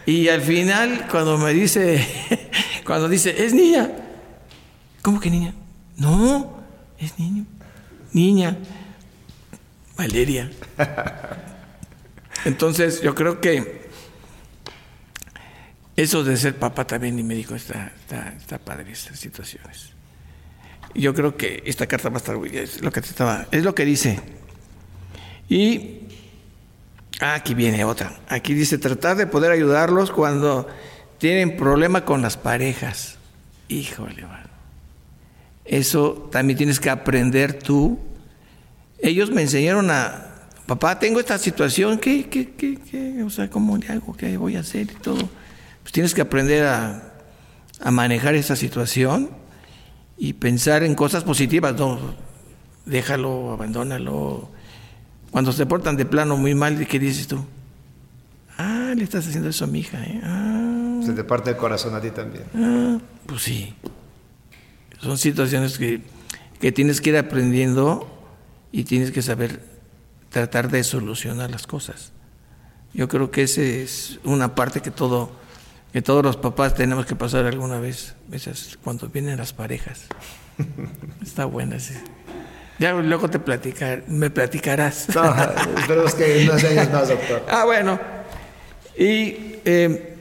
Y 0.06 0.28
al 0.28 0.40
final, 0.40 1.08
cuando 1.10 1.36
me 1.38 1.52
dice, 1.52 2.06
cuando 2.86 3.08
dice, 3.08 3.44
es 3.44 3.52
niña, 3.52 3.90
¿cómo 5.02 5.20
que 5.20 5.30
niña? 5.30 5.54
No, 5.96 6.62
es 6.98 7.18
niño, 7.18 7.44
niña, 8.12 8.56
Valeria. 9.96 10.50
Entonces, 12.44 13.00
yo 13.02 13.14
creo 13.14 13.40
que 13.40 13.86
eso 15.96 16.22
de 16.22 16.36
ser 16.36 16.56
papá 16.58 16.86
también 16.86 17.18
y 17.18 17.22
médico 17.22 17.54
está, 17.54 17.92
está, 17.98 18.34
está 18.36 18.58
padre, 18.58 18.92
estas 18.92 19.18
situaciones. 19.18 19.95
Yo 20.96 21.14
creo 21.14 21.36
que 21.36 21.62
esta 21.66 21.86
carta 21.86 22.08
va 22.08 22.16
a 22.16 22.18
estar, 22.18 22.36
es 22.52 22.80
lo 22.82 22.90
que 22.90 23.00
te 23.00 23.08
estaba, 23.08 23.46
es 23.50 23.64
lo 23.64 23.74
que 23.74 23.84
dice. 23.84 24.20
Y 25.48 26.06
Ah, 27.20 27.34
aquí 27.34 27.54
viene 27.54 27.84
otra. 27.84 28.12
Aquí 28.28 28.52
dice 28.52 28.78
tratar 28.78 29.16
de 29.16 29.26
poder 29.26 29.50
ayudarlos 29.50 30.10
cuando 30.10 30.68
tienen 31.18 31.56
problema 31.56 32.04
con 32.04 32.20
las 32.20 32.36
parejas. 32.36 33.16
Híjole. 33.68 34.26
Eso 35.64 36.28
también 36.30 36.58
tienes 36.58 36.78
que 36.78 36.90
aprender 36.90 37.54
tú. 37.54 37.98
Ellos 38.98 39.30
me 39.30 39.42
enseñaron 39.42 39.90
a, 39.90 40.26
papá, 40.66 40.98
tengo 40.98 41.18
esta 41.18 41.38
situación, 41.38 41.98
¿qué, 41.98 42.28
qué, 42.28 42.52
qué, 42.52 42.78
qué? 42.78 43.22
O 43.22 43.30
sea, 43.30 43.48
¿cómo 43.50 43.76
le 43.76 43.88
hago? 43.88 44.14
¿Qué 44.16 44.36
voy 44.36 44.56
a 44.56 44.60
hacer? 44.60 44.82
Y 44.82 45.00
todo. 45.02 45.28
Pues 45.82 45.92
tienes 45.92 46.14
que 46.14 46.20
aprender 46.20 46.66
a, 46.66 47.14
a 47.80 47.90
manejar 47.90 48.34
esa 48.34 48.56
situación 48.56 49.30
y 50.18 50.34
pensar 50.34 50.82
en 50.82 50.94
cosas 50.94 51.24
positivas. 51.24 51.74
No, 51.76 51.98
déjalo, 52.84 53.52
abandónalo 53.52 54.50
cuando 55.36 55.52
se 55.52 55.66
portan 55.66 55.96
de 55.96 56.06
plano 56.06 56.36
muy 56.38 56.54
mal, 56.54 56.86
¿qué 56.86 56.98
dices 56.98 57.26
tú? 57.26 57.44
Ah, 58.56 58.94
le 58.96 59.04
estás 59.04 59.28
haciendo 59.28 59.50
eso 59.50 59.64
a 59.64 59.66
mi 59.66 59.80
hija, 59.80 60.02
¿eh? 60.02 60.20
Ah. 60.24 61.00
Se 61.04 61.12
te 61.12 61.24
parte 61.24 61.50
el 61.50 61.56
corazón 61.56 61.94
a 61.94 62.00
ti 62.00 62.10
también. 62.10 62.44
Ah, 62.54 62.98
pues 63.26 63.42
sí. 63.42 63.74
Son 64.98 65.18
situaciones 65.18 65.76
que, 65.76 66.00
que 66.58 66.72
tienes 66.72 67.02
que 67.02 67.10
ir 67.10 67.18
aprendiendo 67.18 68.08
y 68.72 68.84
tienes 68.84 69.10
que 69.10 69.20
saber 69.20 69.62
tratar 70.30 70.70
de 70.70 70.82
solucionar 70.84 71.50
las 71.50 71.66
cosas. 71.66 72.12
Yo 72.94 73.08
creo 73.08 73.30
que 73.30 73.42
esa 73.42 73.60
es 73.60 74.18
una 74.24 74.54
parte 74.54 74.80
que 74.80 74.90
todo 74.90 75.30
que 75.92 76.02
todos 76.02 76.24
los 76.24 76.36
papás 76.36 76.74
tenemos 76.74 77.06
que 77.06 77.16
pasar 77.16 77.46
alguna 77.46 77.78
vez, 77.78 78.14
veces 78.28 78.78
cuando 78.82 79.08
vienen 79.08 79.38
las 79.38 79.52
parejas. 79.52 80.06
Está 81.22 81.44
buena 81.44 81.76
ese. 81.76 82.00
Ya 82.78 82.92
luego 82.92 83.30
te 83.30 83.38
platicar, 83.38 84.04
me 84.06 84.28
platicarás. 84.28 85.08
No, 85.14 85.24
esperemos 85.78 86.14
que 86.14 86.44
no 86.44 86.52
años 86.52 86.92
más, 86.92 87.08
doctor. 87.08 87.42
Ah, 87.48 87.64
bueno. 87.64 87.98
Y 88.98 89.56
eh, 89.64 90.16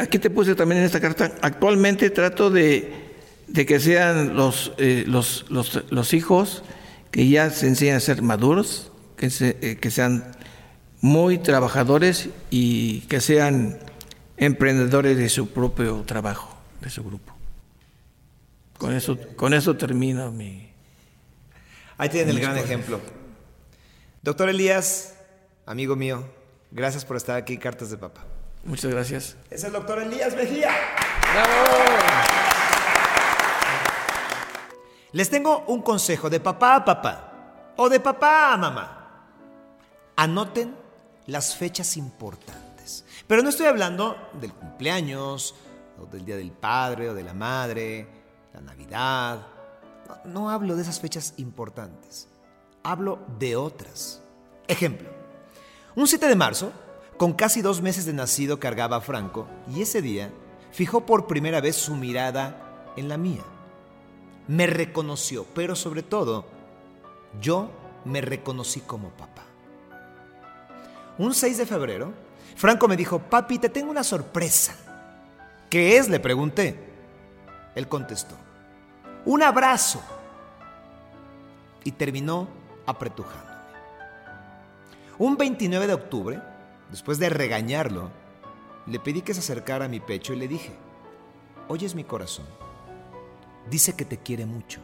aquí 0.00 0.18
te 0.18 0.30
puse 0.30 0.54
también 0.54 0.80
en 0.80 0.86
esta 0.86 1.00
carta, 1.00 1.32
actualmente 1.42 2.10
trato 2.10 2.50
de, 2.50 2.92
que 3.54 3.80
sean 3.80 4.36
los, 4.36 4.72
eh, 4.78 5.04
los, 5.06 5.46
los, 5.48 5.84
los, 5.90 6.14
hijos 6.14 6.62
que 7.10 7.28
ya 7.28 7.50
se 7.50 7.66
enseñan 7.66 7.96
a 7.96 8.00
ser 8.00 8.22
maduros, 8.22 8.92
que, 9.16 9.28
eh, 9.40 9.78
que 9.80 9.90
sean 9.90 10.36
muy 11.00 11.38
trabajadores 11.38 12.28
y 12.50 13.00
que 13.02 13.20
sean 13.20 13.78
emprendedores 14.36 15.16
de 15.16 15.28
su 15.28 15.50
propio 15.50 16.02
trabajo, 16.02 16.56
de 16.80 16.90
su 16.90 17.04
grupo. 17.04 17.32
Con 18.78 18.94
eso, 18.94 19.18
con 19.36 19.54
eso 19.54 19.76
termino 19.76 20.30
mi. 20.30 20.70
Ahí 21.96 22.08
tienen 22.08 22.36
el 22.36 22.40
gran 22.40 22.56
ejemplo. 22.56 23.00
Doctor 24.22 24.48
Elías, 24.48 25.14
amigo 25.66 25.96
mío, 25.96 26.24
gracias 26.70 27.04
por 27.04 27.16
estar 27.16 27.36
aquí, 27.36 27.58
Cartas 27.58 27.90
de 27.90 27.96
Papá. 27.96 28.24
Muchas 28.64 28.90
gracias. 28.90 29.36
Es 29.50 29.64
el 29.64 29.72
doctor 29.72 30.02
Elías 30.02 30.34
Mejía. 30.34 30.70
Les 35.12 35.30
tengo 35.30 35.64
un 35.66 35.82
consejo 35.82 36.28
de 36.28 36.38
papá 36.38 36.76
a 36.76 36.84
papá 36.84 37.72
o 37.76 37.88
de 37.88 37.98
papá 37.98 38.52
a 38.52 38.56
mamá. 38.56 38.94
Anoten 40.16 40.74
las 41.28 41.54
fechas 41.54 41.96
importantes. 41.96 43.04
Pero 43.26 43.42
no 43.42 43.50
estoy 43.50 43.66
hablando 43.66 44.16
del 44.40 44.52
cumpleaños 44.52 45.54
o 46.00 46.06
del 46.06 46.24
Día 46.24 46.36
del 46.36 46.50
Padre 46.50 47.10
o 47.10 47.14
de 47.14 47.22
la 47.22 47.34
Madre, 47.34 48.08
la 48.54 48.62
Navidad. 48.62 49.46
No, 50.24 50.50
hablo 50.50 50.74
de 50.74 50.82
esas 50.82 50.98
fechas 50.98 51.34
importantes, 51.36 52.28
hablo 52.82 53.20
de 53.38 53.56
otras. 53.56 54.22
Ejemplo, 54.66 55.10
un 55.94 56.08
7 56.08 56.26
de 56.26 56.34
marzo, 56.34 56.72
con 57.18 57.34
casi 57.34 57.60
dos 57.60 57.82
meses 57.82 58.06
de 58.06 58.14
nacido, 58.14 58.58
cargaba 58.58 58.96
a 58.96 59.00
Franco 59.02 59.46
y 59.74 59.82
ese 59.82 60.00
día 60.00 60.32
fijó 60.72 61.04
por 61.04 61.26
primera 61.26 61.60
vez 61.60 61.76
su 61.76 61.94
mirada 61.94 62.92
en 62.96 63.08
la 63.08 63.18
mía. 63.18 63.44
Me 64.46 64.66
reconoció, 64.66 65.44
pero 65.54 65.76
sobre 65.76 66.02
todo, 66.02 66.46
yo 67.38 67.68
me 68.06 68.22
reconocí 68.22 68.80
como 68.80 69.10
papá. 69.10 69.47
Un 71.18 71.34
6 71.34 71.58
de 71.58 71.66
febrero, 71.66 72.12
Franco 72.56 72.88
me 72.88 72.96
dijo, 72.96 73.18
papi, 73.18 73.58
te 73.58 73.68
tengo 73.68 73.90
una 73.90 74.04
sorpresa. 74.04 74.74
¿Qué 75.68 75.98
es? 75.98 76.08
Le 76.08 76.20
pregunté. 76.20 76.78
Él 77.74 77.88
contestó, 77.88 78.34
un 79.24 79.42
abrazo. 79.42 80.02
Y 81.84 81.92
terminó 81.92 82.48
apretujándome. 82.86 83.56
Un 85.18 85.36
29 85.36 85.86
de 85.86 85.94
octubre, 85.94 86.40
después 86.90 87.18
de 87.18 87.28
regañarlo, 87.28 88.10
le 88.86 88.98
pedí 88.98 89.22
que 89.22 89.34
se 89.34 89.40
acercara 89.40 89.84
a 89.84 89.88
mi 89.88 90.00
pecho 90.00 90.32
y 90.32 90.36
le 90.36 90.48
dije, 90.48 90.72
oyes 91.68 91.94
mi 91.94 92.04
corazón, 92.04 92.46
dice 93.70 93.94
que 93.94 94.04
te 94.04 94.18
quiere 94.18 94.46
mucho. 94.46 94.80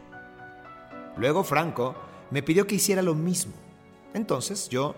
Luego 1.17 1.43
Franco 1.43 1.95
me 2.31 2.43
pidió 2.43 2.67
que 2.67 2.75
hiciera 2.75 3.01
lo 3.01 3.15
mismo. 3.15 3.53
Entonces 4.13 4.69
yo 4.69 4.95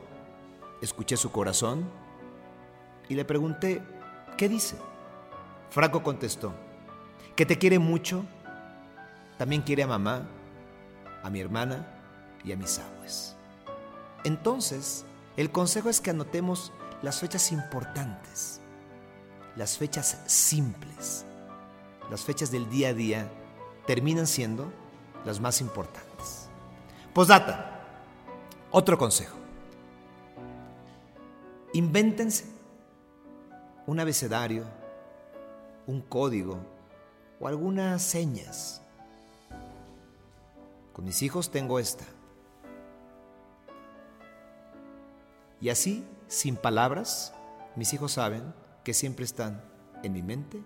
escuché 0.81 1.17
su 1.17 1.31
corazón 1.31 1.89
y 3.09 3.15
le 3.15 3.25
pregunté, 3.25 3.81
¿qué 4.37 4.49
dice? 4.49 4.77
Franco 5.69 6.03
contestó, 6.03 6.53
que 7.35 7.45
te 7.45 7.57
quiere 7.57 7.79
mucho, 7.79 8.25
también 9.37 9.61
quiere 9.61 9.83
a 9.83 9.87
mamá, 9.87 10.27
a 11.23 11.29
mi 11.29 11.39
hermana 11.39 11.87
y 12.43 12.51
a 12.51 12.57
mis 12.57 12.79
abuelos. 12.79 13.35
Entonces, 14.23 15.05
el 15.35 15.51
consejo 15.51 15.89
es 15.89 16.01
que 16.01 16.09
anotemos 16.09 16.71
las 17.01 17.19
fechas 17.19 17.51
importantes, 17.51 18.59
las 19.55 19.77
fechas 19.77 20.21
simples, 20.25 21.25
las 22.09 22.21
fechas 22.21 22.51
del 22.51 22.69
día 22.69 22.89
a 22.89 22.93
día 22.93 23.31
terminan 23.85 24.27
siendo 24.27 24.71
las 25.25 25.39
más 25.39 25.61
importantes. 25.61 26.49
Posdata, 27.13 27.81
otro 28.71 28.97
consejo. 28.97 29.36
Invéntense 31.77 32.45
un 33.85 33.99
abecedario, 33.99 34.65
un 35.85 36.01
código 36.01 36.57
o 37.39 37.47
algunas 37.47 38.01
señas. 38.01 38.81
Con 40.91 41.05
mis 41.05 41.21
hijos 41.21 41.51
tengo 41.51 41.77
esta. 41.77 42.03
Y 45.61 45.69
así, 45.69 46.03
sin 46.27 46.55
palabras, 46.55 47.35
mis 47.75 47.93
hijos 47.93 48.13
saben 48.13 48.55
que 48.83 48.95
siempre 48.95 49.25
están 49.25 49.63
en 50.01 50.13
mi 50.13 50.23
mente 50.23 50.59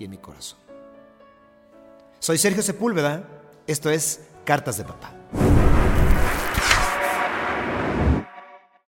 y 0.00 0.06
en 0.06 0.10
mi 0.10 0.18
corazón. 0.18 0.58
Soy 2.18 2.38
Sergio 2.38 2.64
Sepúlveda, 2.64 3.28
esto 3.68 3.90
es 3.90 4.26
Cartas 4.44 4.76
de 4.76 4.82
Papá. 4.86 5.21